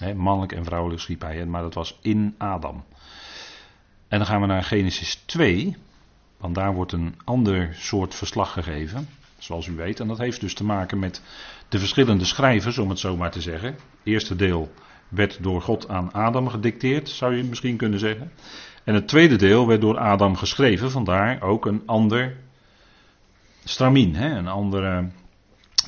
Mannelijk 0.00 0.52
en 0.52 0.64
vrouwelijk 0.64 1.00
schiep 1.00 1.20
hij, 1.20 1.46
maar 1.46 1.62
dat 1.62 1.74
was 1.74 1.98
in 2.02 2.34
Adam. 2.38 2.84
En 4.08 4.18
dan 4.18 4.26
gaan 4.26 4.40
we 4.40 4.46
naar 4.46 4.62
Genesis 4.62 5.14
2, 5.14 5.76
want 6.36 6.54
daar 6.54 6.74
wordt 6.74 6.92
een 6.92 7.14
ander 7.24 7.74
soort 7.74 8.14
verslag 8.14 8.52
gegeven, 8.52 9.08
zoals 9.38 9.66
u 9.66 9.74
weet. 9.74 10.00
En 10.00 10.08
dat 10.08 10.18
heeft 10.18 10.40
dus 10.40 10.54
te 10.54 10.64
maken 10.64 10.98
met 10.98 11.22
de 11.68 11.78
verschillende 11.78 12.24
schrijvers, 12.24 12.78
om 12.78 12.88
het 12.88 12.98
zo 12.98 13.16
maar 13.16 13.30
te 13.30 13.40
zeggen. 13.40 13.68
Het 13.68 13.80
eerste 14.02 14.36
deel 14.36 14.72
werd 15.08 15.42
door 15.42 15.62
God 15.62 15.88
aan 15.88 16.12
Adam 16.12 16.48
gedicteerd, 16.48 17.08
zou 17.08 17.36
je 17.36 17.44
misschien 17.44 17.76
kunnen 17.76 17.98
zeggen. 17.98 18.32
En 18.84 18.94
het 18.94 19.08
tweede 19.08 19.36
deel 19.36 19.66
werd 19.66 19.80
door 19.80 19.98
Adam 19.98 20.36
geschreven, 20.36 20.90
vandaar 20.90 21.42
ook 21.42 21.66
een 21.66 21.82
ander 21.86 22.36
stramien, 23.64 24.14
een 24.14 24.48
andere, 24.48 25.08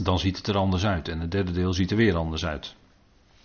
dan 0.03 0.19
ziet 0.19 0.37
het 0.37 0.47
er 0.47 0.57
anders 0.57 0.85
uit. 0.87 1.09
En 1.09 1.21
het 1.21 1.31
derde 1.31 1.53
deel 1.53 1.73
ziet 1.73 1.91
er 1.91 1.97
weer 1.97 2.17
anders 2.17 2.47
uit. 2.47 2.77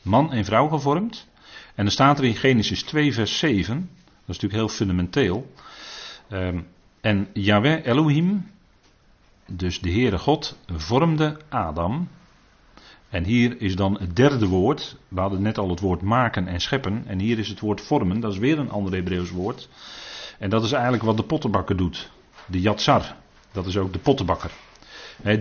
Man 0.04 0.32
en 0.32 0.46
vrouw 0.46 0.68
gevormd. 0.68 1.28
En 1.76 1.84
dan 1.84 1.92
staat 1.92 2.18
er 2.18 2.26
in 2.26 2.36
Genesis 2.36 2.84
2, 2.84 3.14
vers 3.14 3.38
7, 3.38 3.76
dat 3.76 4.36
is 4.36 4.42
natuurlijk 4.42 4.54
heel 4.54 4.68
fundamenteel. 4.68 5.52
Um, 6.32 6.68
en 7.02 7.28
Yahweh 7.34 7.86
Elohim, 7.86 8.52
dus 9.46 9.82
de 9.82 9.92
Heere 9.92 10.18
God, 10.18 10.58
vormde 10.68 11.38
Adam 11.50 12.08
en 13.14 13.24
hier 13.24 13.62
is 13.62 13.76
dan 13.76 13.98
het 14.00 14.16
derde 14.16 14.48
woord. 14.48 14.96
We 15.08 15.20
hadden 15.20 15.42
net 15.42 15.58
al 15.58 15.70
het 15.70 15.80
woord 15.80 16.02
maken 16.02 16.48
en 16.48 16.60
scheppen. 16.60 17.04
En 17.08 17.20
hier 17.20 17.40
is 17.40 17.48
het 17.48 17.60
woord 17.60 17.82
vormen. 17.82 18.20
Dat 18.20 18.32
is 18.32 18.38
weer 18.38 18.60
een 18.60 18.70
ander 18.70 18.94
Hebreeuws 18.94 19.30
woord. 19.30 19.70
En 20.40 20.50
dat 20.50 20.64
is 20.64 20.72
eigenlijk 20.72 21.04
wat 21.04 21.18
de 21.18 21.24
pottenbakker 21.24 21.78
doet. 21.78 22.12
De 22.46 22.62
yatsar. 22.62 23.16
Dat 23.52 23.66
is 23.66 23.78
ook 23.78 23.94
de 23.94 24.00
pottenbakker. 24.00 24.52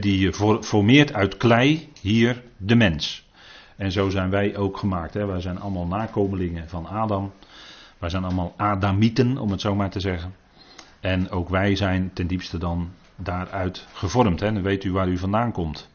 die 0.01 0.33
formeert 0.61 1.13
uit 1.13 1.37
klei 1.37 1.89
hier 2.01 2.43
de 2.57 2.75
mens. 2.75 3.27
En 3.83 3.93
zo 3.93 4.11
zijn 4.11 4.31
wij 4.31 4.57
ook 4.57 4.77
gemaakt. 4.77 5.15
Wij 5.15 5.41
zijn 5.41 5.61
allemaal 5.61 5.87
nakomelingen 5.87 6.69
van 6.69 6.87
Adam. 6.87 7.33
Wij 7.99 8.09
zijn 8.09 8.25
allemaal 8.25 8.55
Adamieten, 8.57 9.39
om 9.39 9.51
het 9.51 9.61
zo 9.61 9.75
maar 9.75 9.91
te 9.91 10.01
zeggen. 10.01 10.35
En 11.01 11.31
ook 11.31 11.49
wij 11.49 11.77
zijn 11.77 12.11
ten 12.13 12.27
diepste 12.27 12.59
dan 12.59 12.91
daaruit 13.17 13.87
gevormd. 13.93 14.39
Dan 14.39 14.63
weet 14.63 14.85
u 14.85 14.93
waar 14.93 15.09
u 15.09 15.19
vandaan 15.19 15.53
komt. 15.53 15.91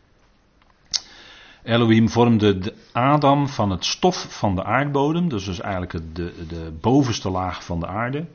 Elohim 1.64 2.10
vormde 2.10 2.58
de 2.58 2.74
Adam 2.92 3.48
van 3.48 3.70
het 3.70 3.86
stof 3.86 4.38
van 4.38 4.56
de 4.56 4.64
aardbodem. 4.64 5.30
Dus, 5.30 5.46
dus 5.46 5.60
eigenlijk 5.60 6.16
de, 6.16 6.34
de 6.48 6.74
bovenste 6.82 7.30
laag 7.30 7.64
van 7.64 7.80
de 7.80 7.88
aarde. 7.88 8.26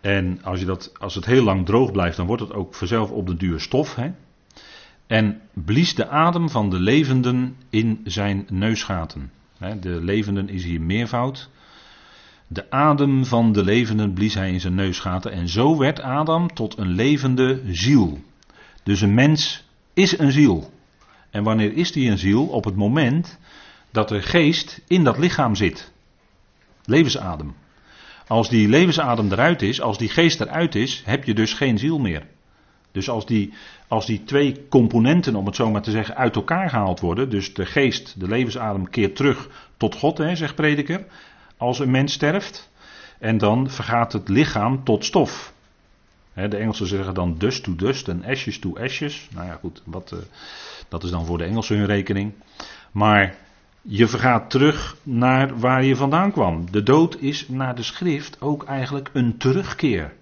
En 0.00 0.40
als, 0.42 0.60
je 0.60 0.66
dat, 0.66 0.92
als 0.98 1.14
het 1.14 1.24
heel 1.24 1.44
lang 1.44 1.66
droog 1.66 1.92
blijft, 1.92 2.16
dan 2.16 2.26
wordt 2.26 2.42
het 2.42 2.52
ook 2.52 2.74
vanzelf 2.74 3.10
op 3.10 3.26
de 3.26 3.36
duur 3.36 3.60
stof. 3.60 3.94
Hè? 3.94 4.10
En 5.06 5.40
blies 5.52 5.94
de 5.94 6.08
adem 6.08 6.50
van 6.50 6.70
de 6.70 6.80
levenden 6.80 7.56
in 7.70 8.00
zijn 8.04 8.46
neusgaten. 8.50 9.30
De 9.80 10.00
levenden 10.02 10.48
is 10.48 10.64
hier 10.64 10.80
meervoud. 10.80 11.48
De 12.46 12.70
adem 12.70 13.24
van 13.24 13.52
de 13.52 13.64
levenden 13.64 14.12
blies 14.12 14.34
hij 14.34 14.52
in 14.52 14.60
zijn 14.60 14.74
neusgaten. 14.74 15.32
En 15.32 15.48
zo 15.48 15.76
werd 15.78 16.00
Adam 16.00 16.54
tot 16.54 16.78
een 16.78 16.90
levende 16.90 17.60
ziel. 17.70 18.20
Dus 18.82 19.00
een 19.00 19.14
mens 19.14 19.64
is 19.94 20.18
een 20.18 20.32
ziel. 20.32 20.70
En 21.30 21.42
wanneer 21.42 21.72
is 21.72 21.92
die 21.92 22.10
een 22.10 22.18
ziel? 22.18 22.46
Op 22.46 22.64
het 22.64 22.76
moment 22.76 23.38
dat 23.90 24.08
de 24.08 24.22
geest 24.22 24.80
in 24.86 25.04
dat 25.04 25.18
lichaam 25.18 25.54
zit. 25.54 25.92
Levensadem. 26.84 27.54
Als 28.26 28.48
die 28.48 28.68
levensadem 28.68 29.32
eruit 29.32 29.62
is, 29.62 29.80
als 29.80 29.98
die 29.98 30.08
geest 30.08 30.40
eruit 30.40 30.74
is, 30.74 31.02
heb 31.04 31.24
je 31.24 31.34
dus 31.34 31.52
geen 31.52 31.78
ziel 31.78 31.98
meer. 31.98 32.26
Dus 32.96 33.08
als 33.08 33.26
die, 33.26 33.52
als 33.88 34.06
die 34.06 34.24
twee 34.24 34.68
componenten, 34.68 35.34
om 35.34 35.46
het 35.46 35.56
zo 35.56 35.70
maar 35.70 35.82
te 35.82 35.90
zeggen, 35.90 36.16
uit 36.16 36.36
elkaar 36.36 36.70
gehaald 36.70 37.00
worden, 37.00 37.30
dus 37.30 37.54
de 37.54 37.66
geest, 37.66 38.20
de 38.20 38.28
levensadem 38.28 38.90
keert 38.90 39.16
terug 39.16 39.48
tot 39.76 39.94
God, 39.94 40.18
hè, 40.18 40.36
zegt 40.36 40.54
prediker, 40.54 41.06
als 41.56 41.78
een 41.78 41.90
mens 41.90 42.12
sterft, 42.12 42.70
en 43.18 43.38
dan 43.38 43.70
vergaat 43.70 44.12
het 44.12 44.28
lichaam 44.28 44.84
tot 44.84 45.04
stof. 45.04 45.52
De 46.32 46.56
Engelsen 46.56 46.86
zeggen 46.86 47.14
dan 47.14 47.38
dust 47.38 47.62
to 47.62 47.74
dust 47.74 48.08
en 48.08 48.24
ashes 48.24 48.58
to 48.58 48.76
ashes. 48.76 49.28
Nou 49.34 49.46
ja, 49.46 49.58
goed, 49.60 49.82
wat, 49.84 50.12
uh, 50.14 50.18
dat 50.88 51.04
is 51.04 51.10
dan 51.10 51.26
voor 51.26 51.38
de 51.38 51.44
Engelsen 51.44 51.76
hun 51.76 51.86
rekening. 51.86 52.32
Maar 52.92 53.34
je 53.82 54.06
vergaat 54.06 54.50
terug 54.50 54.96
naar 55.02 55.58
waar 55.58 55.84
je 55.84 55.96
vandaan 55.96 56.32
kwam. 56.32 56.70
De 56.70 56.82
dood 56.82 57.16
is 57.20 57.48
naar 57.48 57.74
de 57.74 57.82
schrift 57.82 58.40
ook 58.40 58.64
eigenlijk 58.64 59.10
een 59.12 59.36
terugkeer. 59.36 60.12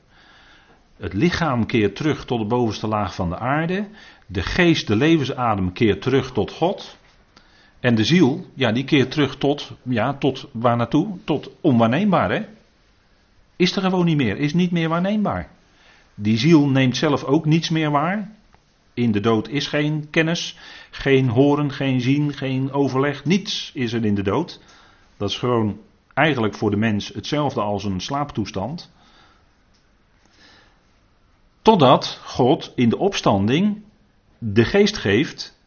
Het 0.97 1.12
lichaam 1.12 1.66
keert 1.66 1.97
terug 1.97 2.24
tot 2.24 2.38
de 2.38 2.47
bovenste 2.47 2.86
laag 2.86 3.14
van 3.14 3.28
de 3.28 3.38
aarde. 3.38 3.88
De 4.26 4.42
geest, 4.42 4.86
de 4.86 4.97
levensadem 4.97 5.72
keert 5.72 6.03
terug 6.03 6.32
tot 6.32 6.51
God. 6.51 6.97
En 7.80 7.95
de 7.95 8.05
ziel, 8.05 8.47
ja, 8.55 8.72
die 8.72 8.84
keert 8.84 9.11
terug 9.11 9.36
tot, 9.36 9.72
ja, 9.82 10.14
tot 10.14 10.49
waar 10.53 10.76
naartoe? 10.76 11.18
Tot 11.24 11.51
onwaarneembaar, 11.61 12.30
hè? 12.30 12.42
Is 13.57 13.76
er 13.76 13.82
gewoon 13.82 14.05
niet 14.05 14.16
meer, 14.16 14.36
is 14.36 14.55
niet 14.55 14.70
meer 14.70 14.88
waarneembaar. 14.88 15.49
Die 16.14 16.38
ziel 16.38 16.68
neemt 16.68 16.97
zelf 16.97 17.24
ook 17.24 17.45
niets 17.45 17.70
meer 17.70 17.90
waar. 17.90 18.30
In 18.95 19.12
de 19.12 19.20
dood 19.20 19.49
is 19.49 19.66
geen 19.66 20.11
kennis, 20.11 20.59
geen 20.90 21.28
horen, 21.28 21.72
geen 21.72 22.01
zien, 22.01 22.32
geen 22.32 22.72
overleg. 22.72 23.24
Niets 23.24 23.70
is 23.74 23.92
er 23.92 24.05
in 24.05 24.14
de 24.14 24.22
dood. 24.22 24.61
Dat 25.16 25.30
is 25.30 25.38
gewoon 25.38 25.78
eigenlijk 26.14 26.55
voor 26.55 26.70
de 26.70 26.76
mens 26.76 27.09
hetzelfde 27.09 27.61
als 27.61 27.84
een 27.84 28.01
slaaptoestand. 28.01 28.92
Totdat 31.65 32.21
God 32.25 32.73
in 32.75 32.89
de 32.89 32.99
opstanding 32.99 33.83
de 34.39 34.65
geest 34.65 34.97
geeft 34.97 35.59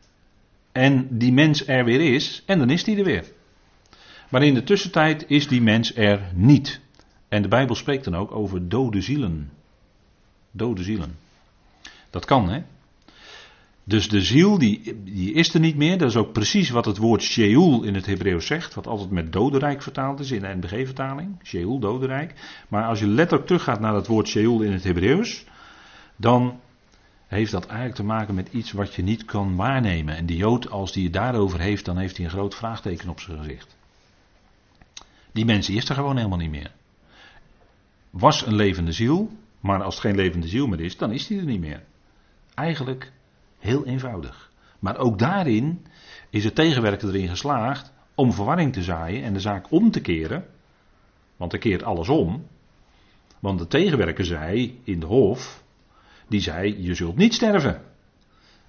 en 0.72 1.08
die 1.18 1.32
mens 1.32 1.68
er 1.68 1.86
weer 1.86 2.14
is 2.14 2.43
en 2.45 2.60
dan 2.60 2.70
is 2.70 2.84
die 2.84 2.98
er 2.98 3.04
weer. 3.04 3.26
Maar 4.30 4.43
in 4.43 4.54
de 4.54 4.64
tussentijd 4.64 5.26
is 5.28 5.48
die 5.48 5.62
mens 5.62 5.95
er 5.95 6.32
niet. 6.34 6.80
En 7.28 7.41
de 7.41 7.48
Bijbel 7.48 7.76
spreekt 7.76 8.04
dan 8.04 8.16
ook 8.16 8.32
over 8.32 8.70
dode 8.70 9.02
zielen. 9.02 9.52
Dode 10.52 10.84
zielen. 10.84 11.18
Dat 12.10 12.26
kan, 12.26 12.50
hè? 12.50 12.62
Dus 13.84 14.10
de 14.10 14.22
ziel, 14.22 14.58
die, 14.58 15.04
die 15.04 15.34
is 15.34 15.54
er 15.54 15.60
niet 15.60 15.78
meer. 15.78 15.98
Dat 15.98 16.10
is 16.10 16.16
ook 16.16 16.34
precies 16.34 16.70
wat 16.70 16.86
het 16.86 16.98
woord 16.98 17.22
Sheol 17.22 17.84
in 17.84 17.95
het 17.95 18.06
Hebreeuws 18.06 18.45
zegt. 18.45 18.74
Wat 18.74 18.88
altijd 18.88 19.12
met 19.12 19.34
dodenrijk 19.34 19.82
vertaald 19.82 20.20
is 20.20 20.32
in 20.32 20.41
de 20.41 20.56
NBG-vertaling. 20.56 21.39
Sheol, 21.43 21.80
dodenrijk. 21.80 22.34
Maar 22.68 22.84
als 22.84 23.00
je 23.00 23.08
letterlijk 23.08 23.48
teruggaat 23.48 23.80
naar 23.80 23.95
het 23.95 24.08
woord 24.08 24.28
Sheol 24.28 24.62
in 24.62 24.72
het 24.72 24.84
Hebreeuws. 24.84 25.45
Dan 26.18 26.59
heeft 27.28 27.51
dat 27.51 27.65
eigenlijk 27.65 27.95
te 27.95 28.03
maken 28.03 28.36
met 28.36 28.53
iets 28.53 28.72
wat 28.72 28.93
je 28.93 29.01
niet 29.01 29.26
kan 29.26 29.55
waarnemen. 29.55 30.15
En 30.15 30.26
die 30.26 30.38
Jood, 30.38 30.70
als 30.70 30.91
die 30.91 31.03
het 31.03 31.13
daarover 31.13 31.59
heeft, 31.59 31.86
dan 31.86 31.97
heeft 31.97 32.18
hij 32.18 32.26
een 32.26 32.32
groot 32.32 32.55
vraagteken 32.55 33.09
op 33.09 33.20
zijn 33.20 33.38
gezicht. 33.38 33.76
Die 35.32 35.45
mensen 35.45 35.74
is 35.74 35.89
er 35.89 35.95
gewoon 35.95 36.18
helemaal 36.18 36.38
niet 36.38 36.49
meer. 36.49 36.72
Was 38.09 38.45
een 38.45 38.55
levende 38.55 38.91
ziel, 38.91 39.32
maar 39.59 39.84
als 39.84 39.95
het 39.95 40.03
geen 40.03 40.15
levende 40.15 40.47
ziel 40.47 40.68
meer 40.68 40.80
is, 40.80 40.97
dan 40.97 41.11
is 41.11 41.28
die 41.28 41.39
er 41.39 41.45
niet 41.45 41.59
meer. 41.59 41.84
Eigenlijk 42.53 43.11
heel 43.59 43.86
eenvoudig. 43.86 44.51
Maar 44.80 44.97
ook 44.97 45.20
daarin 45.20 45.86
is 46.30 46.43
het 46.43 46.55
tegenwerker 46.55 47.09
erin 47.09 47.28
geslaagd 47.28 47.93
om 48.15 48.34
verwarring 48.34 48.74
te 48.74 48.84
zaaien 48.84 49.24
en 49.24 49.34
de 49.34 49.39
zaak 49.39 49.72
om 49.72 49.91
te 49.91 50.01
keren. 50.01 50.45
Want 51.38 51.53
er 51.53 51.59
keert 51.59 51.84
alles 51.84 52.09
om. 52.09 52.47
Want 53.39 53.59
de 53.59 53.68
tegenwerker 53.68 54.26
zei 54.26 54.80
in 54.84 54.99
de 54.99 55.05
hof, 55.05 55.63
die 56.28 56.41
zei, 56.41 56.84
je 56.84 56.93
zult 56.93 57.17
niet 57.17 57.34
sterven. 57.34 57.82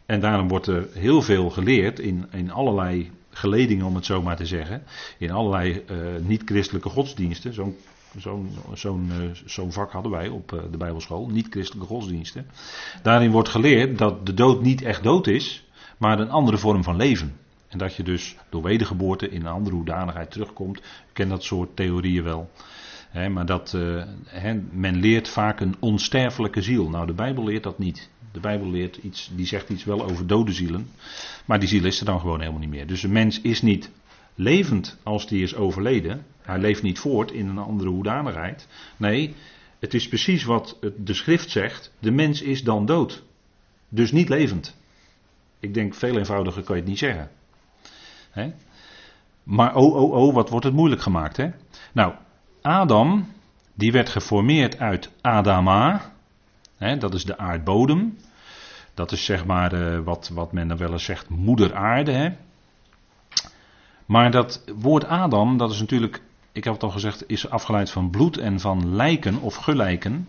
En 0.06 0.20
daarom 0.20 0.48
wordt 0.48 0.66
er 0.66 0.88
heel 0.92 1.22
veel 1.22 1.50
geleerd 1.50 1.98
in, 1.98 2.26
in 2.30 2.50
allerlei 2.50 3.10
geledingen, 3.30 3.86
om 3.86 3.94
het 3.94 4.04
zo 4.04 4.22
maar 4.22 4.36
te 4.36 4.46
zeggen. 4.46 4.82
In 5.18 5.30
allerlei 5.30 5.84
uh, 5.90 5.96
niet-christelijke 6.20 6.88
godsdiensten. 6.88 7.54
Zo'n 7.54 7.76
zo'n 8.16 8.50
zo'n 8.74 9.10
zo'n 9.44 9.72
vak 9.72 9.92
hadden 9.92 10.12
wij 10.12 10.28
op 10.28 10.52
uh, 10.52 10.60
de 10.70 10.76
Bijbelschool, 10.76 11.28
niet-christelijke 11.28 11.88
godsdiensten. 11.88 12.46
Daarin 13.02 13.30
wordt 13.30 13.48
geleerd 13.48 13.98
dat 13.98 14.26
de 14.26 14.34
dood 14.34 14.62
niet 14.62 14.82
echt 14.82 15.02
dood 15.02 15.26
is, 15.26 15.64
maar 15.98 16.18
een 16.18 16.30
andere 16.30 16.58
vorm 16.58 16.82
van 16.82 16.96
leven. 16.96 17.36
En 17.68 17.78
dat 17.78 17.94
je 17.94 18.02
dus 18.02 18.36
door 18.50 18.62
wedergeboorte 18.62 19.28
in 19.28 19.40
een 19.40 19.52
andere 19.52 19.74
hoedanigheid 19.74 20.30
terugkomt. 20.30 20.78
Ik 20.78 20.84
ken 21.12 21.28
dat 21.28 21.42
soort 21.42 21.76
theorieën 21.76 22.24
wel. 22.24 22.50
Maar 23.12 23.46
dat 23.46 23.72
uh, 23.76 24.04
men 24.70 24.96
leert 24.96 25.28
vaak 25.28 25.60
een 25.60 25.74
onsterfelijke 25.78 26.62
ziel. 26.62 26.88
Nou, 26.88 27.06
de 27.06 27.12
Bijbel 27.12 27.44
leert 27.44 27.62
dat 27.62 27.78
niet. 27.78 28.10
De 28.32 28.40
Bijbel 28.40 28.70
leert 28.70 28.96
iets, 28.96 29.30
die 29.34 29.46
zegt 29.46 29.68
iets 29.68 29.84
wel 29.84 30.04
over 30.04 30.26
dode 30.26 30.52
zielen. 30.52 30.90
Maar 31.44 31.58
die 31.58 31.68
ziel 31.68 31.84
is 31.84 32.00
er 32.00 32.06
dan 32.06 32.20
gewoon 32.20 32.38
helemaal 32.38 32.60
niet 32.60 32.70
meer. 32.70 32.86
Dus 32.86 33.02
een 33.02 33.12
mens 33.12 33.40
is 33.40 33.62
niet 33.62 33.90
levend 34.34 34.98
als 35.02 35.26
die 35.26 35.42
is 35.42 35.54
overleden. 35.54 36.26
Hij 36.42 36.58
leeft 36.58 36.82
niet 36.82 36.98
voort 36.98 37.30
in 37.30 37.48
een 37.48 37.58
andere 37.58 37.90
hoedanigheid. 37.90 38.68
Nee, 38.96 39.34
het 39.78 39.94
is 39.94 40.08
precies 40.08 40.44
wat 40.44 40.78
de 40.96 41.14
schrift 41.14 41.50
zegt. 41.50 41.92
De 41.98 42.10
mens 42.10 42.42
is 42.42 42.64
dan 42.64 42.86
dood. 42.86 43.22
Dus 43.88 44.12
niet 44.12 44.28
levend. 44.28 44.76
Ik 45.60 45.74
denk 45.74 45.94
veel 45.94 46.18
eenvoudiger 46.18 46.62
kan 46.62 46.76
je 46.76 46.80
het 46.80 46.90
niet 46.90 46.98
zeggen. 46.98 47.30
Maar 49.42 49.74
oh, 49.74 49.94
oh, 49.94 50.12
oh, 50.12 50.34
wat 50.34 50.50
wordt 50.50 50.64
het 50.64 50.74
moeilijk 50.74 51.02
gemaakt, 51.02 51.36
hè? 51.36 51.50
Nou, 51.92 52.14
Adam, 52.68 53.26
die 53.74 53.92
werd 53.92 54.08
geformeerd 54.08 54.78
uit 54.78 55.10
Adama. 55.20 56.12
Hè, 56.76 56.96
dat 56.96 57.14
is 57.14 57.24
de 57.24 57.38
aardbodem. 57.38 58.18
Dat 58.94 59.12
is 59.12 59.24
zeg 59.24 59.44
maar 59.44 59.74
uh, 59.74 59.98
wat, 59.98 60.30
wat 60.34 60.52
men 60.52 60.68
dan 60.68 60.76
wel 60.76 60.92
eens 60.92 61.04
zegt 61.04 61.28
moeder 61.28 61.74
aarde. 61.74 62.12
Hè? 62.12 62.28
Maar 64.06 64.30
dat 64.30 64.64
woord 64.76 65.04
Adam, 65.04 65.56
dat 65.56 65.70
is 65.70 65.80
natuurlijk, 65.80 66.22
ik 66.52 66.64
heb 66.64 66.72
het 66.72 66.82
al 66.82 66.90
gezegd, 66.90 67.24
is 67.26 67.50
afgeleid 67.50 67.90
van 67.90 68.10
bloed 68.10 68.38
en 68.38 68.60
van 68.60 68.94
lijken 68.94 69.40
of 69.40 69.54
gelijken. 69.54 70.28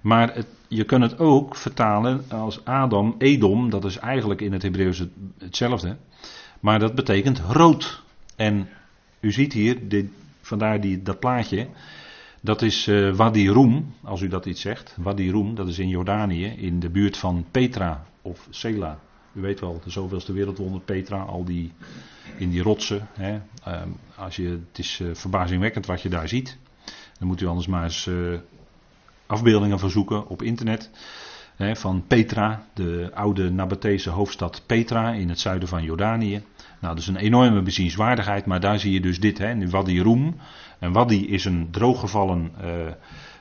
Maar 0.00 0.36
je 0.68 0.84
kunt 0.84 1.02
het 1.02 1.18
ook 1.18 1.56
vertalen 1.56 2.24
als 2.30 2.64
Adam, 2.64 3.14
Edom, 3.18 3.70
dat 3.70 3.84
is 3.84 3.96
eigenlijk 3.98 4.40
in 4.40 4.52
het 4.52 4.62
Hebreeuws 4.62 5.04
hetzelfde. 5.38 5.96
Maar 6.60 6.78
dat 6.78 6.94
betekent 6.94 7.40
rood. 7.48 8.02
En 8.36 8.68
u 9.20 9.32
ziet 9.32 9.52
hier, 9.52 9.88
dit, 9.88 10.06
vandaar 10.52 10.80
die, 10.80 11.02
dat 11.02 11.18
plaatje. 11.18 11.66
Dat 12.40 12.62
is 12.62 12.86
uh, 12.86 13.14
Wadi 13.14 13.50
Rum, 13.50 13.94
als 14.02 14.20
u 14.20 14.28
dat 14.28 14.46
iets 14.46 14.60
zegt. 14.60 14.96
Wadi 14.96 15.30
Rum, 15.30 15.54
dat 15.54 15.68
is 15.68 15.78
in 15.78 15.88
Jordanië, 15.88 16.46
in 16.46 16.80
de 16.80 16.90
buurt 16.90 17.16
van 17.16 17.44
Petra 17.50 18.04
of 18.22 18.46
Sela. 18.50 18.98
U 19.32 19.40
weet 19.40 19.60
wel, 19.60 19.80
de 19.84 19.90
zoveelste 19.90 20.32
wereldwonder 20.32 20.80
Petra, 20.80 21.22
al 21.22 21.44
die 21.44 21.72
in 22.36 22.50
die 22.50 22.62
rotsen. 22.62 23.08
Hè. 23.12 23.40
Uh, 23.68 23.82
als 24.16 24.36
je, 24.36 24.48
het 24.48 24.78
is 24.78 25.00
uh, 25.02 25.14
verbazingwekkend 25.14 25.86
wat 25.86 26.02
je 26.02 26.08
daar 26.08 26.28
ziet. 26.28 26.58
Dan 27.18 27.28
moet 27.28 27.40
u 27.40 27.46
anders 27.46 27.66
maar 27.66 27.84
eens 27.84 28.06
uh, 28.06 28.38
afbeeldingen 29.26 29.78
verzoeken 29.78 30.28
op 30.28 30.42
internet. 30.42 30.90
Hè, 31.56 31.76
van 31.76 32.04
Petra, 32.06 32.66
de 32.74 33.10
oude 33.14 33.50
Nabatese 33.50 34.10
hoofdstad 34.10 34.62
Petra 34.66 35.12
in 35.12 35.28
het 35.28 35.40
zuiden 35.40 35.68
van 35.68 35.82
Jordanië. 35.82 36.42
Nou, 36.82 36.94
dat 36.94 37.02
is 37.02 37.08
een 37.08 37.16
enorme 37.16 37.62
bezienswaardigheid, 37.62 38.46
maar 38.46 38.60
daar 38.60 38.78
zie 38.78 38.92
je 38.92 39.00
dus 39.00 39.20
dit, 39.20 39.38
hè, 39.38 39.68
Wadi 39.68 40.02
Rum. 40.02 40.36
En 40.78 40.92
Wadi 40.92 41.28
is 41.28 41.44
een 41.44 41.68
drooggevallen 41.70 42.52
uh, 42.64 42.92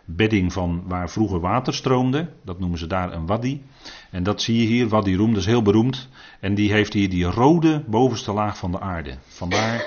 bedding 0.05 0.53
van 0.53 0.83
waar 0.85 1.09
vroeger 1.09 1.39
water 1.39 1.73
stroomde. 1.73 2.29
Dat 2.43 2.59
noemen 2.59 2.79
ze 2.79 2.87
daar 2.87 3.13
een 3.13 3.25
Wadi. 3.25 3.63
En 4.11 4.23
dat 4.23 4.41
zie 4.41 4.61
je 4.61 4.67
hier, 4.67 4.87
Wadi 4.87 5.15
Rum, 5.15 5.29
dat 5.29 5.37
is 5.37 5.45
heel 5.45 5.61
beroemd. 5.61 6.09
En 6.39 6.55
die 6.55 6.71
heeft 6.71 6.93
hier 6.93 7.09
die 7.09 7.23
rode 7.23 7.83
bovenste 7.87 8.31
laag 8.31 8.57
van 8.57 8.71
de 8.71 8.79
aarde. 8.79 9.17
Vandaar, 9.27 9.85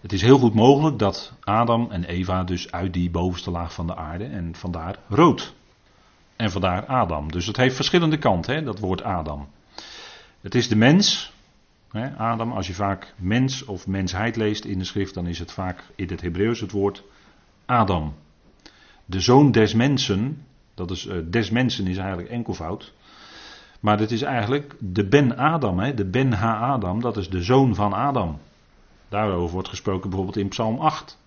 het 0.00 0.12
is 0.12 0.22
heel 0.22 0.38
goed 0.38 0.54
mogelijk 0.54 0.98
dat 0.98 1.32
Adam 1.40 1.90
en 1.90 2.04
Eva 2.04 2.44
dus 2.44 2.72
uit 2.72 2.92
die 2.92 3.10
bovenste 3.10 3.50
laag 3.50 3.72
van 3.72 3.86
de 3.86 3.96
aarde 3.96 4.24
en 4.24 4.54
vandaar 4.54 4.96
rood. 5.08 5.54
En 6.36 6.50
vandaar 6.50 6.86
Adam. 6.86 7.32
Dus 7.32 7.46
het 7.46 7.56
heeft 7.56 7.76
verschillende 7.76 8.18
kanten, 8.18 8.54
hè, 8.54 8.62
dat 8.62 8.78
woord 8.78 9.02
Adam. 9.02 9.48
Het 10.40 10.54
is 10.54 10.68
de 10.68 10.76
mens, 10.76 11.32
Adam, 12.16 12.52
als 12.52 12.66
je 12.66 12.74
vaak 12.74 13.14
mens 13.16 13.64
of 13.64 13.86
mensheid 13.86 14.36
leest 14.36 14.64
in 14.64 14.78
de 14.78 14.84
schrift, 14.84 15.14
dan 15.14 15.26
is 15.26 15.38
het 15.38 15.52
vaak 15.52 15.84
in 15.94 16.08
het 16.08 16.20
Hebreeuws 16.20 16.60
het 16.60 16.70
woord 16.70 17.02
Adam. 17.66 18.14
De 19.04 19.20
zoon 19.20 19.50
des 19.50 19.74
mensen, 19.74 20.46
dat 20.74 20.90
is, 20.90 21.06
uh, 21.06 21.16
des 21.24 21.50
mensen 21.50 21.86
is 21.86 21.96
eigenlijk 21.96 22.28
enkelvoud. 22.28 22.92
Maar 23.80 23.96
dat 23.96 24.10
is 24.10 24.22
eigenlijk 24.22 24.74
de 24.78 25.08
Ben 25.08 25.36
Adam, 25.36 25.94
de 25.94 26.04
Ben 26.04 26.32
Ha 26.32 26.58
Adam, 26.58 27.00
dat 27.00 27.16
is 27.16 27.28
de 27.28 27.42
zoon 27.42 27.74
van 27.74 27.92
Adam. 27.92 28.38
Daarover 29.08 29.52
wordt 29.52 29.68
gesproken 29.68 30.08
bijvoorbeeld 30.08 30.38
in 30.38 30.48
Psalm 30.48 30.78
8. 30.78 31.18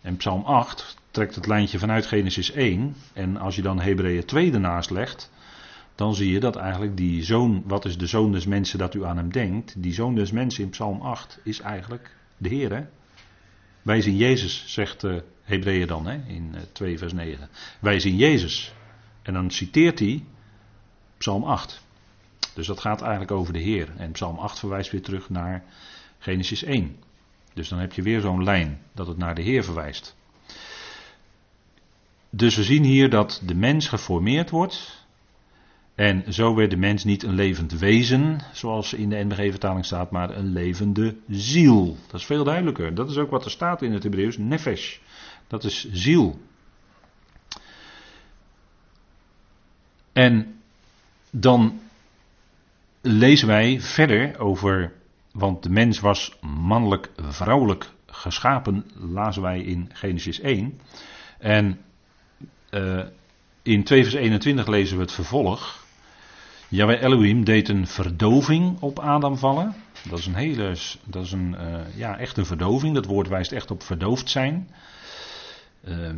En 0.00 0.16
Psalm 0.16 0.44
8 0.44 0.96
trekt 1.10 1.34
het 1.34 1.46
lijntje 1.46 1.78
vanuit 1.78 2.06
Genesis 2.06 2.50
1. 2.50 2.94
En 3.12 3.36
als 3.36 3.56
je 3.56 3.62
dan 3.62 3.80
Hebreeën 3.80 4.24
2 4.24 4.52
ernaast 4.52 4.90
legt, 4.90 5.30
dan 5.98 6.14
zie 6.14 6.32
je 6.32 6.40
dat 6.40 6.56
eigenlijk 6.56 6.96
die 6.96 7.24
zoon, 7.24 7.62
wat 7.66 7.84
is 7.84 7.98
de 7.98 8.06
zoon 8.06 8.32
des 8.32 8.46
mensen 8.46 8.78
dat 8.78 8.94
u 8.94 9.04
aan 9.04 9.16
hem 9.16 9.32
denkt, 9.32 9.82
die 9.82 9.92
zoon 9.92 10.14
des 10.14 10.30
mensen 10.30 10.64
in 10.64 10.70
Psalm 10.70 11.00
8 11.00 11.40
is 11.44 11.60
eigenlijk 11.60 12.16
de 12.36 12.48
Heer. 12.48 12.88
Wij 13.82 14.00
zien 14.00 14.16
Jezus, 14.16 14.64
zegt 14.66 15.04
uh, 15.04 15.20
Hebreeën 15.42 15.86
dan 15.86 16.06
hè, 16.06 16.20
in 16.26 16.52
uh, 16.54 16.60
2 16.72 16.98
vers 16.98 17.12
9. 17.12 17.48
Wij 17.80 18.00
zien 18.00 18.16
Jezus. 18.16 18.72
En 19.22 19.32
dan 19.32 19.50
citeert 19.50 19.98
hij 19.98 20.24
Psalm 21.16 21.44
8. 21.44 21.82
Dus 22.54 22.66
dat 22.66 22.80
gaat 22.80 23.00
eigenlijk 23.00 23.30
over 23.30 23.52
de 23.52 23.60
Heer. 23.60 23.88
En 23.96 24.12
Psalm 24.12 24.38
8 24.38 24.58
verwijst 24.58 24.90
weer 24.90 25.02
terug 25.02 25.30
naar 25.30 25.64
Genesis 26.18 26.62
1. 26.62 26.96
Dus 27.54 27.68
dan 27.68 27.78
heb 27.78 27.92
je 27.92 28.02
weer 28.02 28.20
zo'n 28.20 28.44
lijn 28.44 28.80
dat 28.94 29.06
het 29.06 29.16
naar 29.16 29.34
de 29.34 29.42
Heer 29.42 29.64
verwijst. 29.64 30.16
Dus 32.30 32.56
we 32.56 32.62
zien 32.62 32.84
hier 32.84 33.10
dat 33.10 33.42
de 33.44 33.54
mens 33.54 33.88
geformeerd 33.88 34.50
wordt 34.50 34.97
en 35.98 36.32
zo 36.32 36.54
werd 36.54 36.70
de 36.70 36.76
mens 36.76 37.04
niet 37.04 37.22
een 37.22 37.34
levend 37.34 37.72
wezen, 37.72 38.40
zoals 38.52 38.92
in 38.92 39.08
de 39.08 39.24
NBG-vertaling 39.24 39.84
staat, 39.84 40.10
maar 40.10 40.36
een 40.36 40.52
levende 40.52 41.16
ziel. 41.28 41.96
Dat 42.06 42.20
is 42.20 42.26
veel 42.26 42.44
duidelijker. 42.44 42.94
Dat 42.94 43.10
is 43.10 43.16
ook 43.16 43.30
wat 43.30 43.44
er 43.44 43.50
staat 43.50 43.82
in 43.82 43.92
het 43.92 44.02
Hebreeuws, 44.02 44.38
nefesh. 44.38 44.98
Dat 45.46 45.64
is 45.64 45.88
ziel. 45.92 46.40
En 50.12 50.60
dan 51.30 51.80
lezen 53.00 53.48
wij 53.48 53.80
verder 53.80 54.38
over, 54.38 54.92
want 55.32 55.62
de 55.62 55.70
mens 55.70 56.00
was 56.00 56.38
mannelijk-vrouwelijk 56.40 57.90
geschapen, 58.06 58.86
lazen 58.94 59.42
wij 59.42 59.60
in 59.60 59.90
Genesis 59.92 60.40
1. 60.40 60.80
En 61.38 61.80
uh, 62.70 63.04
in 63.62 63.84
2 63.84 64.02
vers 64.02 64.14
21 64.14 64.66
lezen 64.66 64.96
we 64.96 65.02
het 65.02 65.12
vervolg. 65.12 65.86
Yahweh 66.70 67.02
Elohim 67.02 67.44
deed 67.44 67.68
een 67.68 67.86
verdoving 67.86 68.80
op 68.80 68.98
Adam 68.98 69.36
vallen. 69.36 69.74
Dat 70.08 70.18
is 70.18 70.26
een 70.26 70.34
hele, 70.34 70.76
dat 71.04 71.24
is 71.24 71.32
een, 71.32 71.56
uh, 71.60 71.96
ja, 71.96 72.18
echt 72.18 72.36
een 72.36 72.46
verdoving. 72.46 72.94
Dat 72.94 73.04
woord 73.04 73.28
wijst 73.28 73.52
echt 73.52 73.70
op 73.70 73.82
verdoofd 73.82 74.30
zijn. 74.30 74.68
Uh, 75.84 76.10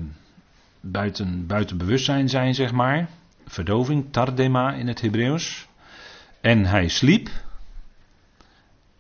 buiten, 0.81 1.47
buiten 1.47 1.79
bewustzijn 1.79 2.29
zijn, 2.29 2.55
zeg 2.55 2.73
maar. 2.73 3.09
Verdoving, 3.47 4.07
tardema 4.11 4.73
in 4.73 4.89
het 4.89 5.01
Hebreeuws. 5.01 5.69
En 6.41 6.65
hij 6.65 6.89
sliep. 6.89 7.29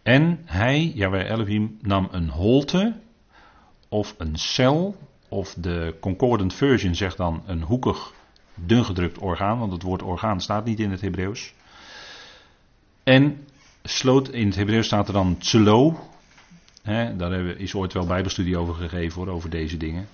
En 0.02 0.40
hij, 0.44 0.92
Yahweh 0.94 1.30
Elohim, 1.30 1.78
nam 1.80 2.08
een 2.10 2.28
holte 2.28 2.96
of 3.88 4.14
een 4.18 4.36
cel. 4.36 4.96
Of 5.28 5.54
de 5.54 5.96
Concordant 6.00 6.54
Version 6.54 6.94
zegt 6.94 7.16
dan 7.16 7.42
een 7.46 7.62
hoekig 7.62 8.12
dun 8.66 8.84
orgaan, 9.18 9.58
want 9.58 9.72
het 9.72 9.82
woord 9.82 10.02
orgaan 10.02 10.40
staat 10.40 10.64
niet 10.64 10.80
in 10.80 10.90
het 10.90 11.00
Hebreeuws. 11.00 11.52
En 13.02 13.46
sloot, 13.82 14.28
in 14.28 14.46
het 14.46 14.56
Hebreeuws 14.56 14.86
staat 14.86 15.06
er 15.06 15.12
dan 15.12 15.38
tselo. 15.38 16.08
daar 17.16 17.32
is 17.32 17.74
ooit 17.74 17.92
wel 17.92 18.06
bijbelstudie 18.06 18.58
over 18.58 18.74
gegeven 18.74 19.22
hoor, 19.22 19.34
over 19.34 19.50
deze 19.50 19.76
dingen. 19.76 20.08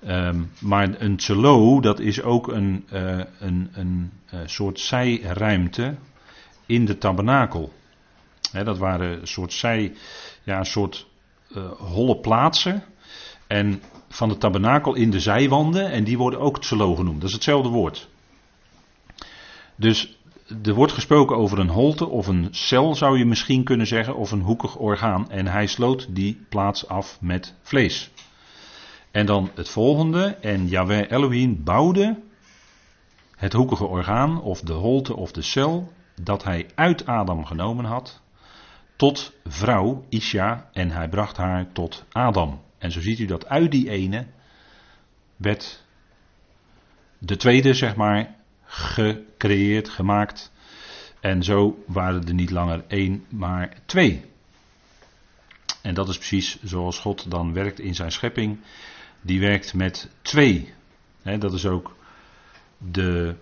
Ehm, 0.00 0.42
maar 0.58 1.00
een 1.00 1.16
tselo, 1.16 1.80
dat 1.80 2.00
is 2.00 2.22
ook 2.22 2.48
een, 2.48 2.86
uh, 2.92 3.20
een, 3.38 3.70
een 3.72 4.10
uh, 4.34 4.40
soort 4.44 4.80
zijruimte 4.80 5.94
in 6.66 6.84
de 6.84 6.98
tabernakel. 6.98 7.72
dat 8.52 8.78
waren 8.78 9.20
een 9.20 9.26
soort 9.26 9.52
zij, 9.52 9.92
ja, 10.42 10.58
een 10.58 10.66
soort 10.66 11.06
uh, 11.56 11.70
holle 11.70 12.16
plaatsen. 12.16 12.82
En 13.50 13.82
van 14.08 14.28
de 14.28 14.36
tabernakel 14.36 14.94
in 14.94 15.10
de 15.10 15.20
zijwanden. 15.20 15.90
En 15.90 16.04
die 16.04 16.18
worden 16.18 16.40
ook 16.40 16.60
tselo 16.60 16.94
genoemd. 16.94 17.20
Dat 17.20 17.28
is 17.28 17.34
hetzelfde 17.34 17.68
woord. 17.68 18.08
Dus 19.76 20.18
er 20.62 20.74
wordt 20.74 20.92
gesproken 20.92 21.36
over 21.36 21.58
een 21.58 21.68
holte 21.68 22.06
of 22.06 22.26
een 22.26 22.48
cel 22.50 22.94
zou 22.94 23.18
je 23.18 23.24
misschien 23.24 23.64
kunnen 23.64 23.86
zeggen. 23.86 24.16
Of 24.16 24.30
een 24.30 24.40
hoekig 24.40 24.76
orgaan. 24.76 25.30
En 25.30 25.46
hij 25.46 25.66
sloot 25.66 26.14
die 26.14 26.46
plaats 26.48 26.88
af 26.88 27.18
met 27.20 27.54
vlees. 27.62 28.10
En 29.10 29.26
dan 29.26 29.50
het 29.54 29.68
volgende. 29.68 30.24
En 30.40 30.68
Yahweh 30.68 31.10
Elohim 31.10 31.64
bouwde 31.64 32.20
het 33.36 33.52
hoekige 33.52 33.86
orgaan 33.86 34.42
of 34.42 34.60
de 34.60 34.72
holte 34.72 35.16
of 35.16 35.32
de 35.32 35.42
cel 35.42 35.92
dat 36.22 36.44
hij 36.44 36.66
uit 36.74 37.06
Adam 37.06 37.44
genomen 37.44 37.84
had 37.84 38.20
tot 38.96 39.32
vrouw 39.44 40.04
Isha 40.08 40.68
en 40.72 40.90
hij 40.90 41.08
bracht 41.08 41.36
haar 41.36 41.72
tot 41.72 42.04
Adam. 42.12 42.60
En 42.80 42.92
zo 42.92 43.00
ziet 43.00 43.18
u 43.18 43.26
dat 43.26 43.46
uit 43.46 43.70
die 43.70 43.90
ene 43.90 44.26
werd 45.36 45.84
de 47.18 47.36
tweede, 47.36 47.74
zeg 47.74 47.96
maar, 47.96 48.34
gecreëerd, 48.64 49.88
gemaakt. 49.88 50.52
En 51.20 51.42
zo 51.42 51.84
waren 51.86 52.26
er 52.26 52.34
niet 52.34 52.50
langer 52.50 52.84
één, 52.88 53.24
maar 53.28 53.76
twee. 53.86 54.24
En 55.82 55.94
dat 55.94 56.08
is 56.08 56.16
precies 56.16 56.62
zoals 56.62 56.98
God 56.98 57.30
dan 57.30 57.52
werkt 57.52 57.80
in 57.80 57.94
zijn 57.94 58.12
schepping. 58.12 58.58
Die 59.20 59.40
werkt 59.40 59.74
met 59.74 60.10
twee. 60.22 60.74
dat 61.22 61.52
is 61.52 61.66
ook 61.66 61.96
de 62.78 63.34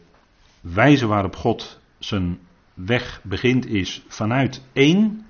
wijze 0.60 1.06
waarop 1.06 1.36
God 1.36 1.80
zijn 1.98 2.38
weg 2.74 3.20
begint, 3.22 3.66
is 3.66 4.02
vanuit 4.08 4.62
één. 4.72 5.26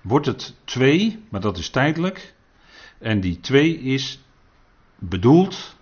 Wordt 0.00 0.26
het 0.26 0.54
twee, 0.64 1.24
maar 1.28 1.40
dat 1.40 1.58
is 1.58 1.70
tijdelijk. 1.70 2.34
En 3.04 3.20
die 3.20 3.40
twee 3.40 3.78
is 3.78 4.18
bedoeld 4.98 5.76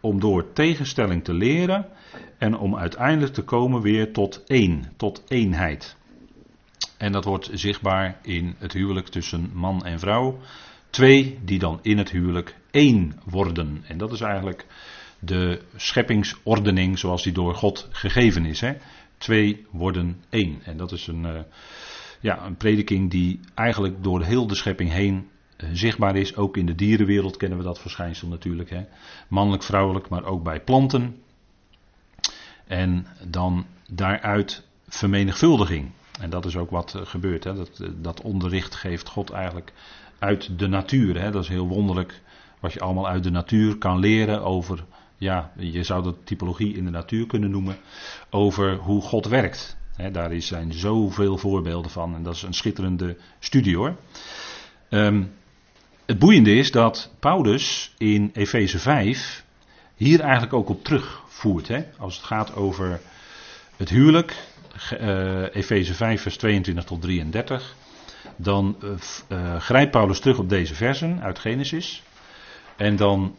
om 0.00 0.20
door 0.20 0.52
tegenstelling 0.52 1.24
te 1.24 1.34
leren 1.34 1.88
en 2.38 2.56
om 2.56 2.76
uiteindelijk 2.76 3.32
te 3.32 3.42
komen 3.42 3.82
weer 3.82 4.12
tot 4.12 4.44
één, 4.46 4.92
tot 4.96 5.22
eenheid. 5.28 5.96
En 6.98 7.12
dat 7.12 7.24
wordt 7.24 7.50
zichtbaar 7.52 8.18
in 8.22 8.54
het 8.58 8.72
huwelijk 8.72 9.08
tussen 9.08 9.50
man 9.54 9.84
en 9.84 9.98
vrouw. 9.98 10.38
Twee 10.90 11.38
die 11.44 11.58
dan 11.58 11.78
in 11.82 11.98
het 11.98 12.10
huwelijk 12.10 12.56
één 12.70 13.20
worden. 13.24 13.84
En 13.86 13.98
dat 13.98 14.12
is 14.12 14.20
eigenlijk 14.20 14.66
de 15.18 15.62
scheppingsordening 15.76 16.98
zoals 16.98 17.22
die 17.22 17.32
door 17.32 17.54
God 17.54 17.88
gegeven 17.90 18.44
is. 18.44 18.60
Hè? 18.60 18.72
Twee 19.18 19.66
worden 19.70 20.22
één. 20.28 20.62
En 20.64 20.76
dat 20.76 20.92
is 20.92 21.06
een, 21.06 21.24
uh, 21.24 21.40
ja, 22.20 22.46
een 22.46 22.56
prediking 22.56 23.10
die 23.10 23.40
eigenlijk 23.54 24.02
door 24.02 24.22
heel 24.22 24.46
de 24.46 24.54
schepping 24.54 24.90
heen 24.90 25.28
zichtbaar 25.72 26.16
is. 26.16 26.36
Ook 26.36 26.56
in 26.56 26.66
de 26.66 26.74
dierenwereld 26.74 27.36
kennen 27.36 27.58
we 27.58 27.64
dat 27.64 27.80
verschijnsel 27.80 28.28
natuurlijk. 28.28 28.70
Hè? 28.70 28.84
Mannelijk, 29.28 29.62
vrouwelijk, 29.62 30.08
maar 30.08 30.24
ook 30.24 30.42
bij 30.42 30.60
planten. 30.60 31.22
En 32.66 33.06
dan 33.28 33.66
daaruit 33.88 34.66
vermenigvuldiging. 34.88 35.90
En 36.20 36.30
dat 36.30 36.44
is 36.44 36.56
ook 36.56 36.70
wat 36.70 36.94
uh, 36.96 37.02
gebeurt. 37.04 37.44
Hè? 37.44 37.54
Dat, 37.54 37.80
dat 37.96 38.20
onderricht 38.22 38.74
geeft 38.74 39.08
God 39.08 39.30
eigenlijk 39.30 39.72
uit 40.18 40.58
de 40.58 40.66
natuur. 40.66 41.20
Hè? 41.20 41.30
Dat 41.30 41.42
is 41.42 41.48
heel 41.48 41.68
wonderlijk 41.68 42.20
wat 42.60 42.72
je 42.72 42.80
allemaal 42.80 43.08
uit 43.08 43.22
de 43.22 43.30
natuur 43.30 43.78
kan 43.78 43.98
leren 43.98 44.42
over, 44.42 44.84
ja, 45.16 45.52
je 45.56 45.82
zou 45.82 46.02
dat 46.02 46.16
typologie 46.24 46.76
in 46.76 46.84
de 46.84 46.90
natuur 46.90 47.26
kunnen 47.26 47.50
noemen, 47.50 47.76
over 48.30 48.76
hoe 48.76 49.02
God 49.02 49.26
werkt. 49.26 49.76
He, 49.96 50.10
daar 50.10 50.42
zijn 50.42 50.72
zoveel 50.72 51.36
voorbeelden 51.36 51.90
van 51.90 52.14
en 52.14 52.22
dat 52.22 52.34
is 52.34 52.42
een 52.42 52.54
schitterende 52.54 53.16
studie 53.38 53.76
hoor. 53.76 53.96
Um, 54.90 55.32
het 56.10 56.18
boeiende 56.18 56.54
is 56.54 56.70
dat 56.70 57.10
Paulus 57.18 57.94
in 57.98 58.30
Efeze 58.34 58.78
5 58.78 59.44
hier 59.96 60.20
eigenlijk 60.20 60.52
ook 60.52 60.68
op 60.68 60.84
terugvoert. 60.84 61.68
Hè? 61.68 61.84
Als 61.98 62.16
het 62.16 62.24
gaat 62.24 62.54
over 62.54 63.00
het 63.76 63.88
huwelijk, 63.88 64.36
uh, 65.00 65.54
Efeze 65.54 65.94
5 65.94 66.22
vers 66.22 66.36
22 66.36 66.84
tot 66.84 67.02
33 67.02 67.74
dan 68.36 68.76
uh, 69.28 69.56
grijpt 69.60 69.90
Paulus 69.90 70.20
terug 70.20 70.38
op 70.38 70.48
deze 70.48 70.74
versen 70.74 71.22
uit 71.22 71.38
Genesis. 71.38 72.02
En 72.76 72.96
dan 72.96 73.34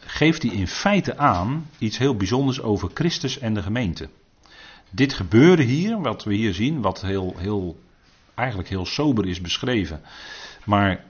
geeft 0.00 0.42
hij 0.42 0.52
in 0.52 0.68
feite 0.68 1.16
aan 1.16 1.66
iets 1.78 1.98
heel 1.98 2.16
bijzonders 2.16 2.60
over 2.60 2.90
Christus 2.94 3.38
en 3.38 3.54
de 3.54 3.62
gemeente. 3.62 4.08
Dit 4.90 5.12
gebeurde 5.12 5.62
hier, 5.62 6.00
wat 6.00 6.24
we 6.24 6.34
hier 6.34 6.54
zien, 6.54 6.80
wat 6.80 7.00
heel, 7.00 7.34
heel, 7.36 7.78
eigenlijk 8.34 8.68
heel 8.68 8.86
sober 8.86 9.28
is 9.28 9.40
beschreven, 9.40 10.00
maar 10.64 11.04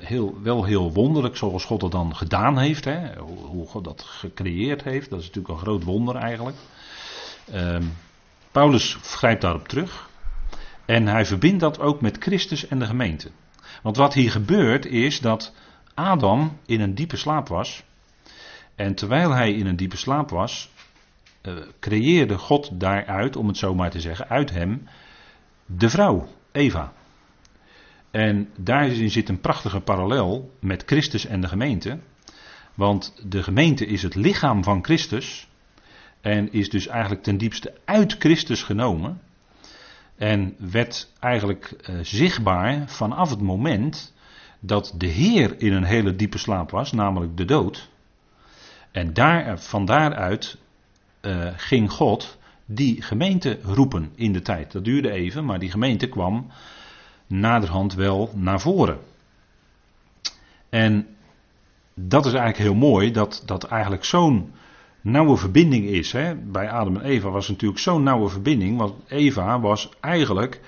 heel, 0.00 0.42
wel 0.42 0.64
heel 0.64 0.92
wonderlijk 0.92 1.36
zoals 1.36 1.64
God 1.64 1.82
het 1.82 1.92
dan 1.92 2.16
gedaan 2.16 2.58
heeft, 2.58 2.84
hè, 2.84 3.18
hoe 3.18 3.66
God 3.66 3.84
dat 3.84 4.02
gecreëerd 4.02 4.82
heeft, 4.82 5.10
dat 5.10 5.20
is 5.20 5.26
natuurlijk 5.26 5.54
een 5.54 5.60
groot 5.60 5.82
wonder 5.84 6.16
eigenlijk. 6.16 6.56
Uh, 7.54 7.76
Paulus 8.52 8.94
grijpt 9.02 9.42
daarop 9.42 9.68
terug 9.68 10.08
en 10.84 11.06
hij 11.06 11.26
verbindt 11.26 11.60
dat 11.60 11.80
ook 11.80 12.00
met 12.00 12.16
Christus 12.20 12.68
en 12.68 12.78
de 12.78 12.86
gemeente. 12.86 13.30
Want 13.82 13.96
wat 13.96 14.14
hier 14.14 14.30
gebeurt 14.30 14.86
is 14.86 15.20
dat 15.20 15.54
Adam 15.94 16.58
in 16.66 16.80
een 16.80 16.94
diepe 16.94 17.16
slaap 17.16 17.48
was. 17.48 17.82
En 18.74 18.94
terwijl 18.94 19.30
hij 19.30 19.52
in 19.52 19.66
een 19.66 19.76
diepe 19.76 19.96
slaap 19.96 20.30
was, 20.30 20.70
uh, 21.42 21.54
creëerde 21.80 22.38
God 22.38 22.80
daaruit, 22.80 23.36
om 23.36 23.46
het 23.46 23.56
zo 23.56 23.74
maar 23.74 23.90
te 23.90 24.00
zeggen, 24.00 24.28
uit 24.28 24.50
hem 24.50 24.88
de 25.66 25.90
vrouw, 25.90 26.28
Eva. 26.52 26.92
En 28.10 28.48
daarin 28.58 29.10
zit 29.10 29.28
een 29.28 29.40
prachtige 29.40 29.80
parallel 29.80 30.50
met 30.60 30.82
Christus 30.86 31.26
en 31.26 31.40
de 31.40 31.48
gemeente. 31.48 31.98
Want 32.74 33.14
de 33.24 33.42
gemeente 33.42 33.86
is 33.86 34.02
het 34.02 34.14
lichaam 34.14 34.64
van 34.64 34.84
Christus. 34.84 35.48
En 36.20 36.52
is 36.52 36.70
dus 36.70 36.86
eigenlijk 36.86 37.22
ten 37.22 37.38
diepste 37.38 37.74
uit 37.84 38.16
Christus 38.18 38.62
genomen. 38.62 39.20
En 40.16 40.54
werd 40.58 41.12
eigenlijk 41.20 41.76
uh, 41.90 41.98
zichtbaar 42.02 42.88
vanaf 42.88 43.30
het 43.30 43.40
moment 43.40 44.14
dat 44.60 44.94
de 44.96 45.06
Heer 45.06 45.60
in 45.60 45.72
een 45.72 45.84
hele 45.84 46.16
diepe 46.16 46.38
slaap 46.38 46.70
was, 46.70 46.92
namelijk 46.92 47.36
de 47.36 47.44
dood. 47.44 47.90
En 48.90 49.12
daar, 49.12 49.60
van 49.60 49.84
daaruit 49.84 50.58
uh, 51.22 51.48
ging 51.56 51.90
God 51.90 52.38
die 52.64 53.02
gemeente 53.02 53.58
roepen 53.62 54.12
in 54.14 54.32
de 54.32 54.42
tijd. 54.42 54.72
Dat 54.72 54.84
duurde 54.84 55.10
even, 55.10 55.44
maar 55.44 55.58
die 55.58 55.70
gemeente 55.70 56.08
kwam 56.08 56.50
naderhand 57.28 57.94
wel 57.94 58.30
naar 58.34 58.60
voren. 58.60 58.98
En 60.68 61.06
dat 61.94 62.26
is 62.26 62.32
eigenlijk 62.32 62.62
heel 62.62 62.88
mooi, 62.88 63.10
dat, 63.10 63.42
dat 63.46 63.64
eigenlijk 63.64 64.04
zo'n 64.04 64.52
nauwe 65.00 65.36
verbinding 65.36 65.84
is. 65.84 66.12
Hè? 66.12 66.34
Bij 66.34 66.70
Adam 66.70 66.96
en 66.96 67.04
Eva 67.04 67.30
was 67.30 67.48
natuurlijk 67.48 67.80
zo'n 67.80 68.02
nauwe 68.02 68.28
verbinding, 68.28 68.78
want 68.78 68.94
Eva 69.08 69.60
was 69.60 69.90
eigenlijk 70.00 70.60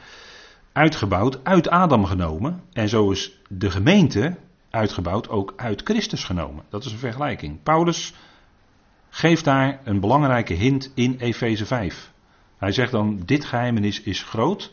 uitgebouwd 0.73 1.45
uit 1.45 1.71
Adam 1.71 2.05
genomen. 2.05 2.63
En 2.73 2.89
zo 2.89 3.11
is 3.11 3.41
de 3.49 3.71
gemeente 3.71 4.37
uitgebouwd 4.71 5.29
ook 5.29 5.53
uit 5.57 5.83
Christus 5.85 6.25
genomen. 6.25 6.65
Dat 6.69 6.85
is 6.85 6.93
een 6.93 6.99
vergelijking. 6.99 7.63
Paulus 7.63 8.15
geeft 9.09 9.45
daar 9.45 9.81
een 9.85 10.01
belangrijke 10.01 10.55
hint 10.55 10.93
in 10.95 11.17
Efeze 11.19 11.67
5. 11.67 12.13
Hij 12.57 12.73
zegt 12.73 12.93
dan, 12.93 13.23
dit 13.25 13.45
geheimenis 13.45 14.01
is 14.03 14.23
groot. 14.23 14.73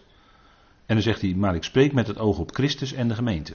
En 0.87 0.95
dan 0.95 1.03
zegt 1.03 1.21
hij, 1.21 1.33
maar 1.33 1.55
ik 1.55 1.63
spreek 1.63 1.93
met 1.93 2.07
het 2.07 2.17
oog 2.17 2.37
op 2.37 2.55
Christus 2.55 2.93
en 2.93 3.07
de 3.07 3.15
gemeente. 3.15 3.53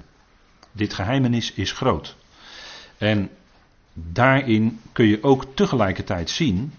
Dit 0.73 0.95
geheimenis 0.95 1.53
is 1.53 1.73
groot. 1.73 2.17
En 2.99 3.31
daarin 3.93 4.81
kun 4.93 5.07
je 5.07 5.23
ook 5.23 5.47
tegelijkertijd 5.55 6.31
zien 6.31 6.73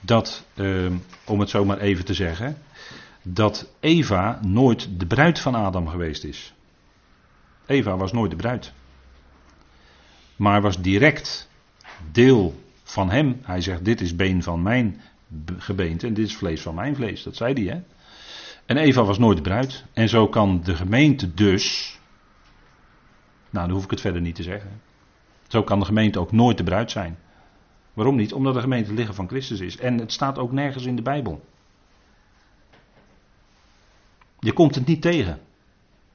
dat, 0.00 0.44
eh, 0.54 0.86
om 1.24 1.40
het 1.40 1.48
zo 1.48 1.64
maar 1.64 1.78
even 1.78 2.04
te 2.04 2.14
zeggen, 2.14 2.58
dat 3.22 3.72
Eva 3.80 4.38
nooit 4.42 4.88
de 4.98 5.06
bruid 5.06 5.38
van 5.38 5.54
Adam 5.54 5.88
geweest 5.88 6.24
is. 6.24 6.54
Eva 7.66 7.96
was 7.96 8.12
nooit 8.12 8.30
de 8.30 8.36
bruid. 8.36 8.72
Maar 10.36 10.62
was 10.62 10.80
direct 10.80 11.48
deel 12.12 12.60
van 12.82 13.10
hem. 13.10 13.40
Hij 13.42 13.60
zegt: 13.60 13.84
Dit 13.84 14.00
is 14.00 14.16
been 14.16 14.42
van 14.42 14.62
mijn 14.62 15.00
gebeente 15.58 16.06
en 16.06 16.14
dit 16.14 16.26
is 16.26 16.36
vlees 16.36 16.62
van 16.62 16.74
mijn 16.74 16.96
vlees. 16.96 17.22
Dat 17.22 17.36
zei 17.36 17.52
hij, 17.54 17.74
hè? 17.74 17.80
En 18.72 18.78
Eva 18.78 19.04
was 19.04 19.18
nooit 19.18 19.36
de 19.36 19.42
bruid. 19.42 19.84
En 19.92 20.08
zo 20.08 20.28
kan 20.28 20.60
de 20.62 20.74
gemeente 20.74 21.34
dus. 21.34 21.98
Nou, 23.50 23.66
dan 23.66 23.74
hoef 23.74 23.84
ik 23.84 23.90
het 23.90 24.00
verder 24.00 24.20
niet 24.20 24.34
te 24.34 24.42
zeggen. 24.42 24.80
Zo 25.48 25.62
kan 25.62 25.78
de 25.78 25.84
gemeente 25.84 26.18
ook 26.18 26.32
nooit 26.32 26.56
de 26.56 26.62
bruid 26.62 26.90
zijn. 26.90 27.18
Waarom 27.92 28.16
niet? 28.16 28.32
Omdat 28.32 28.54
de 28.54 28.60
gemeente 28.60 29.02
het 29.02 29.14
van 29.14 29.28
Christus 29.28 29.60
is. 29.60 29.76
En 29.76 29.98
het 29.98 30.12
staat 30.12 30.38
ook 30.38 30.52
nergens 30.52 30.84
in 30.84 30.96
de 30.96 31.02
Bijbel. 31.02 31.44
Je 34.38 34.52
komt 34.52 34.74
het 34.74 34.86
niet 34.86 35.02
tegen. 35.02 35.40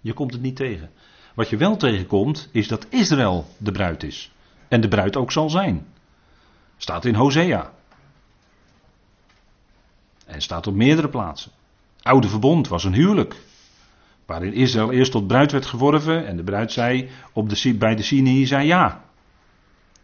Je 0.01 0.13
komt 0.13 0.33
het 0.33 0.41
niet 0.41 0.55
tegen. 0.55 0.91
Wat 1.33 1.49
je 1.49 1.57
wel 1.57 1.77
tegenkomt, 1.77 2.49
is 2.51 2.67
dat 2.67 2.87
Israël 2.89 3.45
de 3.57 3.71
bruid 3.71 4.03
is. 4.03 4.31
En 4.67 4.81
de 4.81 4.87
bruid 4.87 5.15
ook 5.15 5.31
zal 5.31 5.49
zijn. 5.49 5.87
Staat 6.77 7.05
in 7.05 7.15
Hosea. 7.15 7.73
En 10.25 10.41
staat 10.41 10.67
op 10.67 10.73
meerdere 10.73 11.09
plaatsen. 11.09 11.51
Oude 12.07 12.27
verbond 12.27 12.67
was 12.67 12.83
een 12.83 12.93
huwelijk. 12.93 13.35
Waarin 14.25 14.53
Israël 14.53 14.91
eerst 14.91 15.11
tot 15.11 15.27
bruid 15.27 15.51
werd 15.51 15.65
geworven. 15.65 16.27
En 16.27 16.37
de 16.37 16.43
bruid 16.43 16.71
zei 16.71 17.09
op 17.33 17.49
de, 17.49 17.73
bij 17.73 17.95
de 17.95 18.03
Sinai 18.03 18.45
zei 18.45 18.65
ja. 18.65 19.05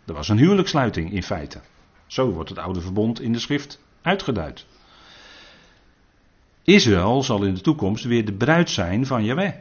Dat 0.06 0.16
was 0.16 0.30
een 0.30 0.38
huwelijkssluiting 0.38 1.12
in 1.12 1.24
feite. 1.24 1.60
Zo 2.08 2.32
wordt 2.32 2.50
het 2.50 2.58
oude 2.58 2.82
verbond 2.82 3.22
in 3.22 3.32
de 3.32 3.40
schrift 3.40 3.82
uitgeduid. 4.02 4.66
Israël 6.64 7.24
zal 7.24 7.44
in 7.44 7.54
de 7.54 7.62
toekomst 7.62 8.04
weer 8.04 8.26
de 8.26 8.34
bruid 8.34 8.70
zijn 8.70 9.06
van 9.06 9.24
Yahweh. 9.24 9.54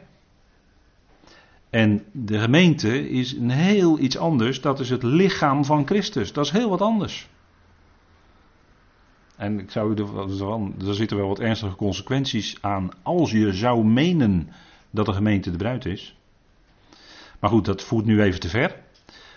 En 1.69 2.03
de 2.11 2.39
gemeente 2.39 3.09
is 3.09 3.33
een 3.33 3.49
heel 3.49 3.99
iets 3.99 4.17
anders. 4.17 4.61
Dat 4.61 4.79
is 4.79 4.89
het 4.89 5.03
lichaam 5.03 5.65
van 5.65 5.85
Christus. 5.85 6.33
Dat 6.33 6.45
is 6.45 6.51
heel 6.51 6.69
wat 6.69 6.81
anders. 6.81 7.27
En 9.35 9.59
ik 9.59 9.71
zou 9.71 9.93
er, 9.93 10.87
er 10.87 10.95
zitten 10.95 11.17
wel 11.17 11.27
wat 11.27 11.39
ernstige 11.39 11.75
consequenties 11.75 12.57
aan 12.61 12.89
als 13.01 13.31
je 13.31 13.53
zou 13.53 13.85
menen 13.85 14.49
dat 14.89 15.05
de 15.05 15.13
gemeente 15.13 15.51
de 15.51 15.57
bruid 15.57 15.85
is. 15.85 16.15
Maar 17.39 17.49
goed, 17.49 17.65
dat 17.65 17.83
voert 17.83 18.05
nu 18.05 18.21
even 18.21 18.39
te 18.39 18.49
ver. 18.49 18.75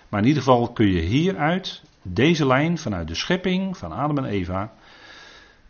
Maar 0.08 0.20
in 0.20 0.26
ieder 0.26 0.42
geval 0.42 0.72
kun 0.72 0.86
je 0.86 1.00
hieruit, 1.00 1.82
deze 2.02 2.46
lijn 2.46 2.78
vanuit 2.78 3.08
de 3.08 3.14
schepping 3.14 3.76
van 3.76 3.92
Adam 3.92 4.18
en 4.18 4.24
Eva, 4.24 4.72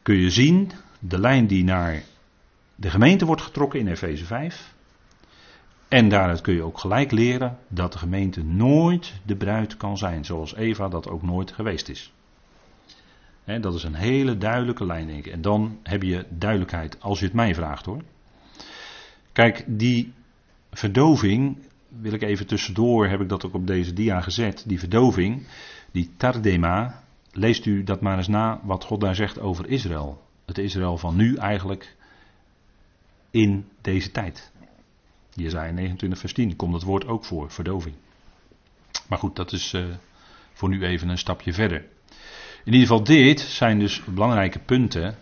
kun 0.02 0.16
je 0.16 0.30
zien 0.30 0.70
de 0.98 1.20
lijn 1.20 1.46
die 1.46 1.64
naar 1.64 2.02
de 2.74 2.90
gemeente 2.90 3.24
wordt 3.24 3.42
getrokken 3.42 3.80
in 3.80 3.88
Efeze 3.88 4.24
5. 4.24 4.74
En 5.88 6.08
daaruit 6.08 6.40
kun 6.40 6.54
je 6.54 6.62
ook 6.62 6.78
gelijk 6.78 7.10
leren 7.10 7.58
dat 7.68 7.92
de 7.92 7.98
gemeente 7.98 8.44
nooit 8.44 9.14
de 9.22 9.36
bruid 9.36 9.76
kan 9.76 9.98
zijn, 9.98 10.24
zoals 10.24 10.54
Eva 10.54 10.88
dat 10.88 11.08
ook 11.08 11.22
nooit 11.22 11.52
geweest 11.52 11.88
is. 11.88 12.12
Dat 13.46 13.74
is 13.74 13.82
een 13.82 13.94
hele 13.94 14.38
duidelijke 14.38 14.86
lijn, 14.86 15.06
denk 15.06 15.26
ik. 15.26 15.32
En 15.32 15.40
dan 15.40 15.78
heb 15.82 16.02
je 16.02 16.26
duidelijkheid, 16.30 17.00
als 17.00 17.18
je 17.18 17.24
het 17.24 17.34
mij 17.34 17.54
vraagt 17.54 17.86
hoor. 17.86 18.02
Kijk, 19.32 19.64
die 19.66 20.12
verdoving, 20.70 21.58
wil 21.88 22.12
ik 22.12 22.22
even 22.22 22.46
tussendoor, 22.46 23.08
heb 23.08 23.20
ik 23.20 23.28
dat 23.28 23.46
ook 23.46 23.54
op 23.54 23.66
deze 23.66 23.92
dia 23.92 24.20
gezet. 24.20 24.64
Die 24.66 24.78
verdoving, 24.78 25.46
die 25.90 26.10
tardema, 26.16 27.02
leest 27.32 27.66
u 27.66 27.84
dat 27.84 28.00
maar 28.00 28.16
eens 28.16 28.28
na 28.28 28.60
wat 28.62 28.84
God 28.84 29.00
daar 29.00 29.14
zegt 29.14 29.40
over 29.40 29.68
Israël. 29.68 30.22
Het 30.46 30.58
Israël 30.58 30.98
van 30.98 31.16
nu 31.16 31.36
eigenlijk 31.36 31.96
in 33.30 33.68
deze 33.80 34.10
tijd. 34.10 34.52
Jezaja 35.32 35.72
29 35.72 36.18
vers 36.18 36.32
10 36.32 36.56
komt 36.56 36.74
het 36.74 36.82
woord 36.82 37.06
ook 37.06 37.24
voor, 37.24 37.50
verdoving. 37.50 37.94
Maar 39.08 39.18
goed, 39.18 39.36
dat 39.36 39.52
is 39.52 39.72
uh, 39.72 39.84
voor 40.52 40.68
nu 40.68 40.84
even 40.84 41.08
een 41.08 41.18
stapje 41.18 41.52
verder. 41.52 41.84
In 42.66 42.72
ieder 42.72 42.88
geval 42.88 43.04
dit 43.04 43.40
zijn 43.40 43.78
dus 43.78 44.04
belangrijke 44.04 44.58
punten 44.58 45.16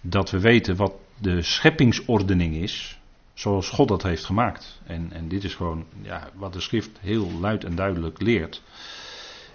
dat 0.00 0.30
we 0.30 0.40
weten 0.40 0.76
wat 0.76 0.92
de 1.18 1.42
scheppingsordening 1.42 2.54
is, 2.54 2.98
zoals 3.34 3.68
God 3.68 3.88
dat 3.88 4.02
heeft 4.02 4.24
gemaakt. 4.24 4.80
En, 4.86 5.08
en 5.12 5.28
dit 5.28 5.44
is 5.44 5.54
gewoon 5.54 5.84
ja, 6.02 6.28
wat 6.34 6.52
de 6.52 6.60
schrift 6.60 6.90
heel 7.00 7.30
luid 7.40 7.64
en 7.64 7.74
duidelijk 7.74 8.20
leert. 8.20 8.62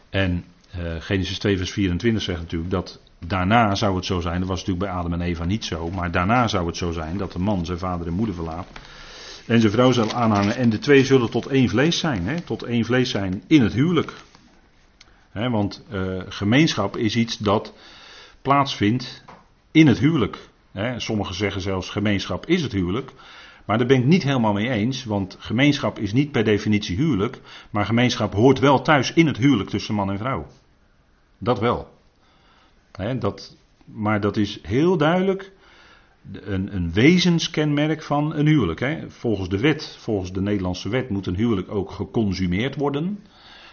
En 0.10 0.46
uh, 0.78 0.96
Genesis 1.00 1.40
2 1.40 1.58
vers 1.58 1.72
24 1.72 2.22
zegt 2.22 2.40
natuurlijk 2.40 2.72
dat 2.72 3.00
daarna 3.26 3.76
zou 3.76 3.96
het 3.96 4.06
zo 4.06 4.20
zijn, 4.20 4.40
dat 4.40 4.50
was 4.50 4.60
natuurlijk 4.60 4.86
bij 4.86 4.96
Adam 4.96 5.14
en 5.14 5.22
Eva 5.22 5.46
niet 5.46 5.66
zo, 5.66 5.90
maar 5.90 6.12
daarna 6.12 6.48
zou 6.48 6.68
het 6.68 6.78
zo 6.78 6.92
zijn 6.92 7.18
dat 7.18 7.32
de 7.32 7.40
man 7.40 7.66
zijn 7.66 7.80
vader 7.80 8.08
en 8.08 8.14
moeder 8.14 8.36
verlaat 8.36 8.68
en 9.48 9.60
zijn 9.60 9.72
vrouw 9.72 9.92
zal 9.92 10.14
aanhangen 10.14 10.56
en 10.56 10.70
de 10.70 10.80
twee 10.80 11.06
zullen 11.06 11.30
tot 11.30 11.46
één 11.46 11.70
vlees 11.70 12.00
zijn, 12.00 12.28
hè, 12.28 12.42
tot 12.42 12.64
één 12.64 12.86
vlees 12.86 13.10
zijn 13.10 13.44
in 13.48 13.62
het 13.62 13.74
huwelijk. 13.74 14.14
Want 15.50 15.86
uh, 15.92 16.24
gemeenschap 16.28 16.98
is 16.98 17.16
iets 17.16 17.38
dat 17.38 17.74
plaatsvindt 18.42 19.24
in 19.72 19.88
het 19.88 20.00
huwelijk. 20.00 20.50
Sommigen 20.98 21.36
zeggen 21.36 21.62
zelfs 21.62 21.90
gemeenschap 21.90 22.46
is 22.46 22.62
het 22.62 22.72
huwelijk. 22.72 23.12
Maar 23.66 23.78
daar 23.78 23.88
ben 23.88 23.98
ik 23.98 24.06
niet 24.06 24.24
helemaal 24.24 24.54
mee 24.54 24.70
eens, 24.70 25.04
want 25.04 25.38
gemeenschap 25.40 26.00
is 26.00 26.14
niet 26.14 26.32
per 26.32 26.44
definitie 26.44 26.96
huwelijk, 26.96 27.40
maar 27.70 27.86
gemeenschap 27.86 28.34
hoort 28.34 28.60
wel 28.60 28.82
thuis 28.82 29.14
in 29.14 29.28
het 29.28 29.38
huwelijk 29.38 29.70
tussen 29.70 29.96
man 29.96 30.12
en 30.12 30.18
vrouw. 30.18 30.48
Dat 31.38 31.60
wel 31.60 31.88
dat, 33.20 33.58
maar 33.86 34.22
dat 34.22 34.38
is 34.38 34.60
heel 34.62 34.98
duidelijk 34.98 35.52
een, 36.32 36.76
een 36.76 36.94
wezenskenmerk 36.94 38.04
van 38.04 38.36
een 38.36 38.48
huwelijk. 38.48 39.06
Volgens 39.08 39.50
de 39.50 39.60
wet, 39.60 39.98
volgens 40.00 40.32
de 40.32 40.42
Nederlandse 40.42 40.90
wet, 40.90 41.10
moet 41.10 41.26
een 41.26 41.36
huwelijk 41.36 41.72
ook 41.72 41.92
geconsumeerd 41.92 42.76
worden. 42.76 43.20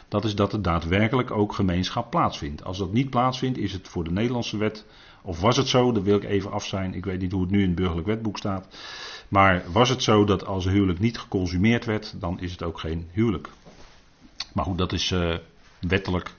Dat 0.08 0.24
is 0.24 0.34
dat 0.34 0.52
er 0.52 0.62
daadwerkelijk 0.62 1.30
ook 1.30 1.52
gemeenschap 1.52 2.10
plaatsvindt. 2.10 2.64
Als 2.64 2.78
dat 2.78 2.92
niet 2.92 3.10
plaatsvindt, 3.10 3.58
is 3.58 3.72
het 3.72 3.88
voor 3.88 4.04
de 4.04 4.12
Nederlandse 4.12 4.56
wet, 4.56 4.84
of 5.22 5.40
was 5.40 5.56
het 5.56 5.68
zo, 5.68 5.92
dat 5.92 6.02
wil 6.02 6.16
ik 6.16 6.24
even 6.24 6.50
af 6.50 6.64
zijn, 6.64 6.94
ik 6.94 7.04
weet 7.04 7.20
niet 7.20 7.32
hoe 7.32 7.42
het 7.42 7.50
nu 7.50 7.60
in 7.60 7.66
het 7.66 7.74
burgerlijk 7.74 8.06
wetboek 8.06 8.38
staat. 8.38 8.66
Maar 9.28 9.64
was 9.72 9.88
het 9.88 10.02
zo 10.02 10.24
dat 10.24 10.46
als 10.46 10.64
een 10.64 10.72
huwelijk 10.72 10.98
niet 10.98 11.18
geconsumeerd 11.18 11.84
werd, 11.84 12.14
dan 12.20 12.40
is 12.40 12.52
het 12.52 12.62
ook 12.62 12.78
geen 12.78 13.08
huwelijk. 13.12 13.48
Maar 14.52 14.64
goed, 14.64 14.78
dat 14.78 14.92
is 14.92 15.10
uh, 15.10 15.36
wettelijk 15.80 16.34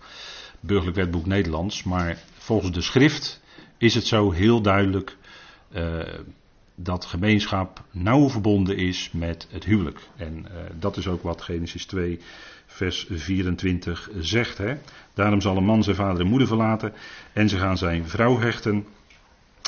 burgerlijk 0.59 0.97
wetboek 0.97 1.25
Nederlands. 1.25 1.83
Maar 1.83 2.17
volgens 2.37 2.71
de 2.71 2.81
schrift 2.81 3.41
is 3.77 3.95
het 3.95 4.05
zo 4.05 4.31
heel 4.31 4.61
duidelijk 4.61 5.17
uh, 5.75 5.99
dat 6.75 7.05
gemeenschap 7.05 7.83
nauw 7.91 8.29
verbonden 8.29 8.77
is 8.77 9.09
met 9.11 9.47
het 9.51 9.63
huwelijk. 9.63 9.99
En 10.15 10.37
uh, 10.37 10.61
dat 10.79 10.97
is 10.97 11.07
ook 11.07 11.21
wat 11.23 11.41
Genesis 11.41 11.85
2, 11.85 12.19
vers 12.75 13.07
24 13.09 14.09
zegt. 14.19 14.57
Hè? 14.57 14.77
Daarom 15.13 15.41
zal 15.41 15.57
een 15.57 15.65
man 15.65 15.83
zijn 15.83 15.95
vader 15.95 16.21
en 16.21 16.27
moeder 16.27 16.47
verlaten 16.47 16.93
en 17.33 17.49
ze 17.49 17.57
gaan 17.57 17.77
zijn 17.77 18.07
vrouw 18.07 18.39
hechten 18.39 18.85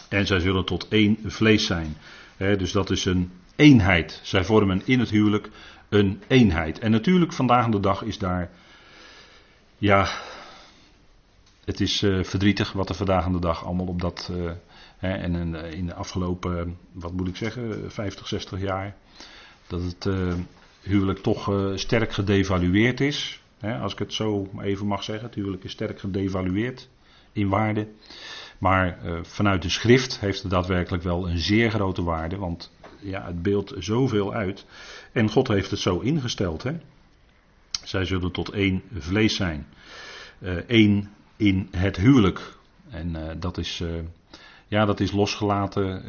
en 0.10 0.28
zij 0.28 0.40
zullen 0.40 0.66
tot 0.66 0.88
één 0.88 1.18
vlees 1.26 1.66
zijn. 1.66 1.98
dus 2.38 2.72
dat 2.72 2.90
is 2.90 3.06
een 3.06 3.32
eenheid. 3.56 4.20
Zij 4.24 4.44
vormen 4.44 4.82
in 4.86 5.00
het 5.00 5.10
huwelijk 5.10 5.50
een 5.90 6.22
eenheid. 6.28 6.80
En 6.80 6.92
natuurlijk 6.92 7.34
vandaag 7.34 7.68
de 7.68 7.80
dag 7.80 8.04
is 8.04 8.18
daar 8.18 8.50
ja, 9.78 10.08
het 11.66 11.80
is 11.80 12.02
uh, 12.02 12.24
verdrietig 12.24 12.72
wat 12.72 12.90
er 12.90 12.96
vandaag 12.96 13.28
de 13.28 13.40
dag 13.40 13.66
allemaal 13.66 13.88
op 13.88 14.02
dat. 14.02 14.32
Hè, 14.98 15.14
en 15.14 15.56
in 15.56 15.86
de 15.86 15.94
afgelopen, 15.94 16.78
wat 16.92 17.12
moet 17.12 17.28
ik 17.28 17.36
zeggen, 17.36 17.92
50, 17.92 18.28
60 18.28 18.60
jaar. 18.60 18.96
Dat 19.68 19.82
het 19.82 20.06
huwelijk 20.82 21.20
toch 21.20 21.72
sterk 21.76 22.12
gedevalueerd 22.14 23.02
is. 23.02 23.42
Als 23.82 23.92
ik 23.94 24.00
het 24.00 24.14
zo 24.14 24.50
even 24.62 24.88
mag 24.88 25.04
zeggen. 25.04 25.26
Het 25.26 25.36
huwelijk 25.36 25.64
is 25.64 25.72
sterk 25.72 26.00
gedevalueerd 26.00 26.90
in 27.32 27.50
waarde. 27.50 27.88
Maar 28.58 28.98
vanuit 29.22 29.62
de 29.62 29.70
schrift 29.70 30.20
heeft 30.20 30.42
het 30.42 30.52
daadwerkelijk 30.52 31.04
wel 31.04 31.30
een 31.30 31.38
zeer 31.40 31.72
grote 31.72 32.04
waarde. 32.04 32.38
Want 32.38 32.72
ja, 33.00 33.26
het 33.26 33.42
beeldt 33.42 33.74
zoveel 33.78 34.34
uit. 34.34 34.66
En 35.12 35.30
God 35.30 35.48
heeft 35.48 35.72
het 35.72 35.80
zo 35.80 36.00
ingesteld. 36.00 36.64
Hè. 36.64 36.72
Zij 37.84 38.06
zullen 38.06 38.32
tot 38.32 38.50
één 38.50 38.82
vlees 38.94 39.36
zijn. 39.36 39.68
één 40.68 41.10
in 41.36 41.68
het 41.72 41.98
huwelijk. 41.98 42.58
En 42.90 43.38
dat, 43.40 43.58
is, 43.58 43.84
ja, 44.68 44.86
dat 44.86 45.00
is 45.00 45.12
losgelaten. 45.12 46.04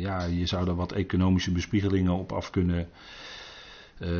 Ja, 0.00 0.24
je 0.24 0.46
zou 0.46 0.64
daar 0.64 0.74
wat 0.74 0.92
economische 0.92 1.52
bespiegelingen 1.52 2.12
op 2.12 2.32
af 2.32 2.50
kunnen, 2.50 2.88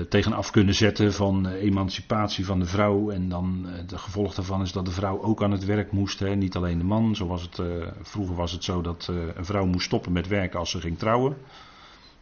tegenaf 0.08 0.50
kunnen 0.50 0.74
zetten 0.74 1.12
van 1.12 1.46
emancipatie 1.46 2.44
van 2.44 2.58
de 2.58 2.66
vrouw. 2.66 3.10
En 3.10 3.28
dan 3.28 3.64
het 3.68 3.92
gevolg 3.96 4.34
daarvan 4.34 4.62
is 4.62 4.72
dat 4.72 4.84
de 4.84 4.90
vrouw 4.90 5.22
ook 5.22 5.42
aan 5.42 5.50
het 5.50 5.64
werk 5.64 5.92
moest. 5.92 6.20
Niet 6.20 6.56
alleen 6.56 6.78
de 6.78 6.84
man. 6.84 7.16
Zo 7.16 7.26
was 7.26 7.42
het, 7.42 7.62
vroeger 8.02 8.36
was 8.36 8.52
het 8.52 8.64
zo 8.64 8.80
dat 8.80 9.08
een 9.34 9.44
vrouw 9.44 9.66
moest 9.66 9.86
stoppen 9.86 10.12
met 10.12 10.28
werken 10.28 10.58
als 10.58 10.70
ze 10.70 10.80
ging 10.80 10.98
trouwen. 10.98 11.36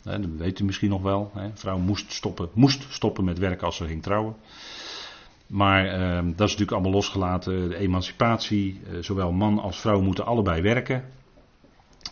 dat 0.03 0.21
weet 0.39 0.59
u 0.59 0.65
misschien 0.65 0.91
nog 0.91 1.03
wel. 1.03 1.31
Hè. 1.35 1.45
Een 1.45 1.59
vrouw 1.59 1.79
moest 1.79 2.13
stoppen, 2.13 2.49
moest 2.55 2.87
stoppen 2.89 3.25
met 3.25 3.39
werken 3.39 3.67
als 3.67 3.77
ze 3.77 3.87
ging 3.87 4.03
trouwen. 4.03 4.37
Maar 5.47 5.85
dat 6.25 6.27
is 6.27 6.39
natuurlijk 6.39 6.73
allemaal 6.73 6.93
losgelaten. 6.93 7.69
De 7.69 7.77
emancipatie, 7.77 8.81
zowel 9.01 9.33
man 9.33 9.59
als 9.59 9.81
vrouw 9.81 10.01
moeten 10.01 10.27
allebei 10.27 10.63
werken. 10.63 11.05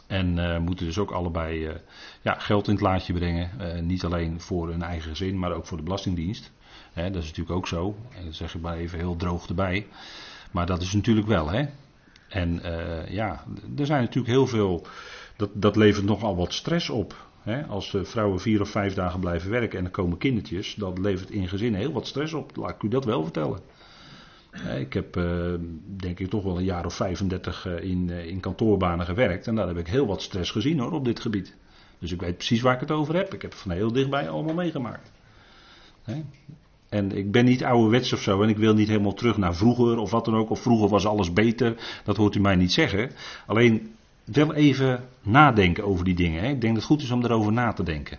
En 0.07 0.37
uh, 0.37 0.59
moeten 0.59 0.87
dus 0.87 0.99
ook 0.99 1.11
allebei 1.11 1.69
uh, 1.69 1.75
ja, 2.23 2.35
geld 2.39 2.67
in 2.67 2.73
het 2.73 2.83
laadje 2.83 3.13
brengen. 3.13 3.51
niet 3.87 4.05
alleen 4.05 4.41
voor 4.41 4.69
hun 4.69 4.83
eigen 4.83 5.11
gezin, 5.11 5.39
maar 5.39 5.53
ook 5.53 5.67
voor 5.67 5.77
de 5.77 5.83
Belastingdienst. 5.83 6.53
Hè, 6.93 7.11
dat 7.11 7.23
is 7.23 7.29
natuurlijk 7.29 7.57
ook 7.57 7.69
zo. 7.69 7.97
Dat 8.25 8.35
zeg 8.35 8.55
ik 8.55 8.61
maar 8.61 8.77
even 8.77 8.99
heel 8.99 9.17
droog 9.17 9.49
erbij. 9.49 9.87
Maar 10.51 10.67
dat 10.67 10.83
is 10.83 10.93
natuurlijk 10.93 11.27
wel. 11.27 11.51
Hè? 11.51 11.65
En 12.29 12.61
ja, 13.09 13.45
er 13.77 13.87
zijn 13.87 14.01
natuurlijk 14.01 14.33
heel 14.33 14.47
veel. 14.47 14.87
Dat, 15.37 15.51
dat 15.53 15.77
levert 15.77 16.05
nogal 16.05 16.37
wat 16.37 16.53
stress 16.53 16.91
op 16.91 17.15
als 17.69 17.97
vrouwen 18.03 18.41
vier 18.41 18.61
of 18.61 18.69
vijf 18.69 18.95
dagen 18.95 19.21
blijven 19.21 19.51
werken 19.51 19.79
en 19.79 19.85
er 19.85 19.91
komen 19.91 20.19
kindertjes, 20.19 20.75
dat 20.75 20.99
levert 20.99 21.31
in 21.31 21.49
gezinnen 21.49 21.81
heel 21.81 21.93
wat 21.93 22.07
stress 22.07 22.33
op. 22.33 22.57
Laat 22.57 22.71
ik 22.71 22.83
u 22.83 22.89
dat 22.89 23.05
wel 23.05 23.23
vertellen. 23.23 23.61
Ik 24.79 24.93
heb 24.93 25.17
uh, 25.17 25.55
denk 25.97 26.19
ik 26.19 26.31
toch 26.31 26.43
wel 26.43 26.57
een 26.57 26.65
jaar 26.65 26.87
of 26.87 26.95
35 26.95 27.67
uh, 27.67 27.83
in, 27.83 28.11
in 28.11 28.41
kantoorbanen 28.41 29.07
gewerkt 29.07 29.47
en 29.47 29.55
daar 29.55 29.67
heb 29.67 29.79
ik 29.79 29.87
heel 29.87 30.07
wat 30.07 30.23
stress 30.23 30.51
gezien 30.51 30.79
hoor 30.79 30.93
op 30.93 31.05
dit 31.05 31.21
gebied. 31.21 31.55
Dus 31.99 32.13
ik 32.13 32.21
weet 32.21 32.37
precies 32.37 32.61
waar 32.61 32.75
ik 32.75 32.81
het 32.81 32.91
over 32.91 33.15
heb. 33.15 33.35
Ik 33.35 33.43
heb 33.43 33.51
het 33.51 33.61
van 33.61 33.71
heel 33.71 33.93
dichtbij 33.93 34.29
allemaal 34.29 34.55
meegemaakt. 34.55 35.13
En 36.89 37.13
ik 37.13 37.31
ben 37.31 37.45
niet 37.45 37.65
ouderwets 37.65 38.13
of 38.13 38.23
zo 38.23 38.43
en 38.43 38.49
ik 38.49 38.57
wil 38.57 38.75
niet 38.75 38.89
helemaal 38.89 39.15
terug 39.15 39.37
naar 39.37 39.55
vroeger 39.55 39.99
of 39.99 40.11
wat 40.11 40.25
dan 40.25 40.37
ook. 40.37 40.51
Of 40.51 40.61
vroeger 40.61 40.89
was 40.89 41.07
alles 41.07 41.33
beter. 41.33 42.01
Dat 42.05 42.17
hoort 42.17 42.35
u 42.35 42.41
mij 42.41 42.57
niet 42.57 42.73
zeggen. 42.73 43.11
Alleen 43.47 43.95
wel 44.25 44.55
even 44.55 45.09
nadenken 45.23 45.85
over 45.85 46.05
die 46.05 46.15
dingen. 46.15 46.45
Ik 46.45 46.61
denk 46.61 46.75
dat 46.75 46.75
het 46.75 46.85
goed 46.85 47.03
is 47.03 47.11
om 47.11 47.25
erover 47.25 47.53
na 47.53 47.73
te 47.73 47.83
denken. 47.83 48.19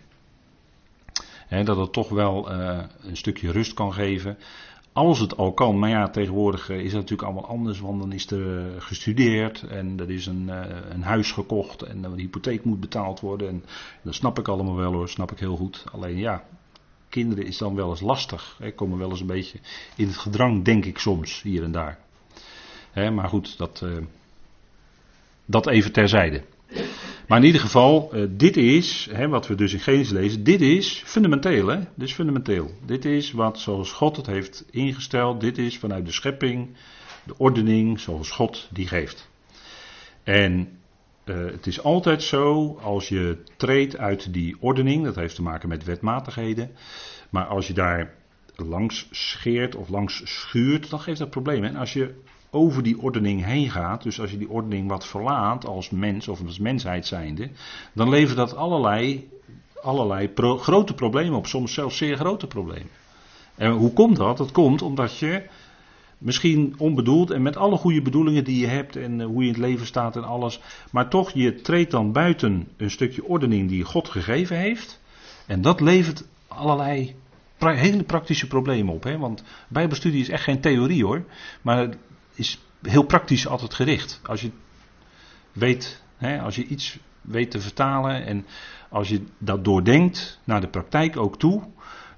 dat 1.63 1.77
het 1.77 1.93
toch 1.93 2.09
wel 2.09 2.51
een 2.51 3.17
stukje 3.17 3.51
rust 3.51 3.73
kan 3.73 3.93
geven. 3.93 4.37
Als 4.93 5.19
het 5.19 5.37
al 5.37 5.53
kan, 5.53 5.79
maar 5.79 5.89
ja, 5.89 6.09
tegenwoordig 6.09 6.69
eh, 6.69 6.77
is 6.77 6.91
dat 6.91 7.01
natuurlijk 7.01 7.21
allemaal 7.21 7.49
anders, 7.49 7.79
want 7.79 7.99
dan 7.99 8.11
is 8.11 8.31
er 8.31 8.57
eh, 8.57 8.81
gestudeerd 8.81 9.63
en 9.63 9.99
er 9.99 10.11
is 10.11 10.25
een, 10.25 10.47
een 10.93 11.03
huis 11.03 11.31
gekocht 11.31 11.81
en 11.81 12.01
de 12.01 12.09
hypotheek 12.15 12.63
moet 12.63 12.79
betaald 12.79 13.19
worden. 13.19 13.47
En 13.47 13.63
dat 14.01 14.15
snap 14.15 14.39
ik 14.39 14.47
allemaal 14.47 14.75
wel 14.75 14.93
hoor, 14.93 15.09
snap 15.09 15.31
ik 15.31 15.39
heel 15.39 15.55
goed. 15.55 15.83
Alleen 15.91 16.17
ja, 16.17 16.43
kinderen 17.09 17.45
is 17.45 17.57
dan 17.57 17.75
wel 17.75 17.89
eens 17.89 18.01
lastig. 18.01 18.55
Hè, 18.59 18.71
komen 18.71 18.97
wel 18.97 19.09
eens 19.09 19.21
een 19.21 19.27
beetje 19.27 19.59
in 19.95 20.07
het 20.07 20.17
gedrang, 20.17 20.63
denk 20.63 20.85
ik 20.85 20.97
soms, 20.97 21.41
hier 21.41 21.63
en 21.63 21.71
daar. 21.71 21.99
Hè, 22.91 23.11
maar 23.11 23.29
goed, 23.29 23.57
dat, 23.57 23.85
dat 25.45 25.67
even 25.67 25.91
terzijde. 25.91 26.43
Maar 27.27 27.37
in 27.37 27.45
ieder 27.45 27.61
geval, 27.61 28.09
uh, 28.13 28.25
dit 28.29 28.57
is, 28.57 29.07
hè, 29.11 29.27
wat 29.27 29.47
we 29.47 29.55
dus 29.55 29.73
in 29.73 29.79
Genesis 29.79 30.11
lezen, 30.11 30.43
dit 30.43 30.61
is 30.61 31.03
fundamenteel. 31.05 31.67
Hè? 31.67 31.77
Dit 31.77 32.07
is 32.07 32.13
fundamenteel. 32.13 32.71
Dit 32.85 33.05
is 33.05 33.31
wat 33.31 33.59
zoals 33.59 33.91
God 33.91 34.15
het 34.15 34.25
heeft 34.25 34.65
ingesteld. 34.71 35.41
Dit 35.41 35.57
is 35.57 35.77
vanuit 35.77 36.05
de 36.05 36.11
schepping, 36.11 36.69
de 37.23 37.37
ordening 37.37 37.99
zoals 37.99 38.31
God 38.31 38.67
die 38.71 38.87
geeft. 38.87 39.29
En 40.23 40.69
uh, 41.25 41.45
het 41.45 41.67
is 41.67 41.83
altijd 41.83 42.23
zo, 42.23 42.77
als 42.81 43.09
je 43.09 43.37
treedt 43.57 43.97
uit 43.97 44.33
die 44.33 44.55
ordening, 44.59 45.03
dat 45.03 45.15
heeft 45.15 45.35
te 45.35 45.41
maken 45.41 45.69
met 45.69 45.83
wetmatigheden, 45.83 46.71
maar 47.29 47.45
als 47.45 47.67
je 47.67 47.73
daar 47.73 48.13
langs 48.55 49.07
scheert 49.11 49.75
of 49.75 49.89
langs 49.89 50.21
schuurt, 50.23 50.89
dan 50.89 50.99
geeft 50.99 51.19
dat 51.19 51.29
problemen. 51.29 51.69
En 51.69 51.75
als 51.75 51.93
je 51.93 52.13
over 52.53 52.83
die 52.83 52.99
ordening 52.99 53.45
heen 53.45 53.69
gaat, 53.69 54.03
dus 54.03 54.19
als 54.19 54.31
je 54.31 54.37
die 54.37 54.49
ordening 54.49 54.89
wat 54.89 55.05
verlaat 55.05 55.65
als 55.65 55.89
mens 55.89 56.27
of 56.27 56.45
als 56.45 56.59
mensheid 56.59 57.05
zijnde, 57.05 57.49
dan 57.93 58.09
levert 58.09 58.37
dat 58.37 58.55
allerlei, 58.55 59.29
allerlei 59.81 60.31
grote 60.35 60.93
problemen 60.93 61.37
op, 61.37 61.47
soms 61.47 61.73
zelfs 61.73 61.97
zeer 61.97 62.17
grote 62.17 62.47
problemen. 62.47 62.89
En 63.55 63.71
hoe 63.71 63.93
komt 63.93 64.15
dat? 64.15 64.37
Dat 64.37 64.51
komt 64.51 64.81
omdat 64.81 65.17
je 65.17 65.43
Misschien 66.23 66.75
onbedoeld 66.77 67.31
en 67.31 67.41
met 67.41 67.57
alle 67.57 67.77
goede 67.77 68.01
bedoelingen 68.01 68.43
die 68.43 68.59
je 68.59 68.67
hebt 68.67 68.95
en 68.95 69.21
eh, 69.21 69.25
hoe 69.25 69.41
je 69.41 69.47
in 69.47 69.53
het 69.53 69.61
leven 69.61 69.85
staat 69.85 70.15
en 70.15 70.23
alles. 70.23 70.59
Maar 70.91 71.09
toch, 71.09 71.31
je 71.31 71.61
treedt 71.61 71.91
dan 71.91 72.11
buiten 72.11 72.67
een 72.77 72.91
stukje 72.91 73.23
ordening 73.23 73.69
die 73.69 73.83
God 73.83 74.09
gegeven 74.09 74.57
heeft. 74.57 75.01
En 75.45 75.61
dat 75.61 75.81
levert 75.81 76.27
allerlei 76.47 77.15
hele 77.57 78.03
praktische 78.03 78.47
problemen 78.47 78.93
op. 78.93 79.03
Hè? 79.03 79.17
Want 79.17 79.43
Bijbelstudie 79.67 80.21
is 80.21 80.29
echt 80.29 80.43
geen 80.43 80.59
theorie 80.59 81.05
hoor. 81.05 81.23
Maar 81.61 81.89
is 82.33 82.59
heel 82.81 83.03
praktisch 83.03 83.47
altijd 83.47 83.73
gericht. 83.73 84.21
Als 84.23 84.41
je 84.41 84.51
weet, 85.51 86.01
hè, 86.17 86.41
als 86.41 86.55
je 86.55 86.65
iets 86.65 86.99
weet 87.21 87.51
te 87.51 87.59
vertalen 87.59 88.25
en 88.25 88.45
als 88.89 89.09
je 89.09 89.21
dat 89.37 89.65
doordenkt 89.65 90.39
naar 90.43 90.61
de 90.61 90.67
praktijk 90.67 91.17
ook 91.17 91.39
toe. 91.39 91.63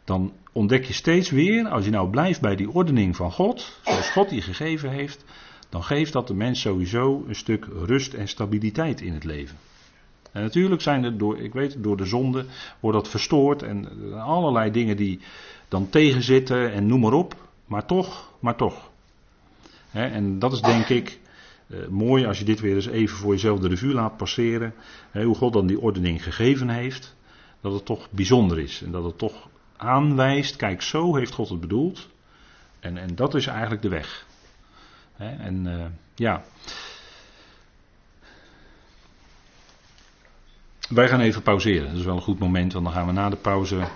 Dan 0.04 0.34
ontdek 0.52 0.86
je 0.86 0.94
steeds 0.94 1.30
weer, 1.30 1.68
als 1.68 1.86
je 1.86 1.92
nou 1.92 2.10
blijft 2.10 2.42
bij 2.42 2.56
die 2.56 2.70
ordening 2.70 3.16
van 3.16 3.32
God, 3.32 3.80
zoals 3.84 4.10
God 4.10 4.30
die 4.30 4.42
gegeven 4.42 4.90
heeft, 4.90 5.26
dan 5.70 5.84
geeft 5.84 6.14
dat 6.14 6.28
de 6.28 6.34
mens 6.34 6.62
sowieso 6.62 7.24
een 7.28 7.36
stuk 7.36 7.66
rust 7.66 8.14
en 8.14 8.28
stabiliteit 8.28 9.02
in 9.02 9.14
het 9.14 9.24
leven. 9.24 9.58
En 10.32 10.42
natuurlijk 10.42 10.82
zijn 10.82 11.04
er 11.04 11.18
door, 11.18 11.38
ik 11.40 11.54
weet, 11.54 11.84
door 11.84 11.98
de 11.98 12.06
zonde 12.06 12.46
wordt 12.80 12.98
dat 12.98 13.10
verstoord 13.10 13.64
en 13.64 14.14
allerlei 14.22 14.72
dingen 14.72 14.98
die 14.98 15.20
dan 15.68 15.90
tegenzitten 15.90 16.72
en 16.72 16.88
noem 16.88 17.00
maar 17.00 17.14
op. 17.14 17.36
Maar 17.66 17.86
toch, 17.86 18.32
maar 18.40 18.56
toch. 18.56 18.92
En 20.04 20.40
dat 20.40 20.54
is 20.54 20.62
denk 20.62 20.90
ik 20.90 21.20
eh, 21.68 21.88
mooi 21.88 22.26
als 22.26 22.40
je 22.40 22.46
dit 22.46 22.60
weer 22.60 22.76
eens 22.76 22.88
even 22.88 23.18
voor 23.18 23.34
jezelf 23.34 23.60
de 23.60 23.68
revue 23.68 23.94
laat 23.94 24.18
passeren. 24.18 24.74
hoe 25.12 25.36
God 25.36 25.54
dan 25.54 25.68
die 25.68 25.80
ordening 25.80 26.24
gegeven 26.24 26.70
heeft. 26.70 27.16
Dat 27.62 27.74
het 27.74 27.86
toch 27.86 28.08
bijzonder 28.12 28.60
is 28.60 28.82
en 28.82 28.92
dat 28.92 29.04
het 29.04 29.18
toch 29.18 29.50
aanwijst, 29.78 30.56
kijk 30.56 30.82
zo 30.82 31.16
heeft 31.16 31.34
God 31.34 31.50
het 31.50 31.60
bedoeld. 31.60 32.10
En, 32.80 32.98
en 32.98 33.16
dat 33.16 33.36
is 33.36 33.48
eigenlijk 33.48 33.82
de 33.82 33.90
weg. 33.90 34.26
en 35.18 35.66
uh, 35.66 35.86
ja. 36.16 36.44
Wij 40.90 41.08
gaan 41.08 41.20
even 41.20 41.42
pauzeren. 41.42 41.88
Dat 41.88 42.00
is 42.00 42.06
wel 42.06 42.16
een 42.16 42.22
goed 42.22 42.40
moment, 42.40 42.74
want 42.74 42.86
dan 42.86 42.94
gaan 42.94 43.06
we 43.06 43.12
na 43.12 43.30
de 43.30 43.36
pauze 43.36 43.88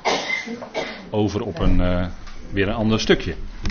over 1.09 1.41
op 1.41 1.59
een, 1.59 1.79
uh, 1.79 2.07
weer 2.51 2.67
een 2.67 2.73
ander 2.73 2.99
stukje. 2.99 3.35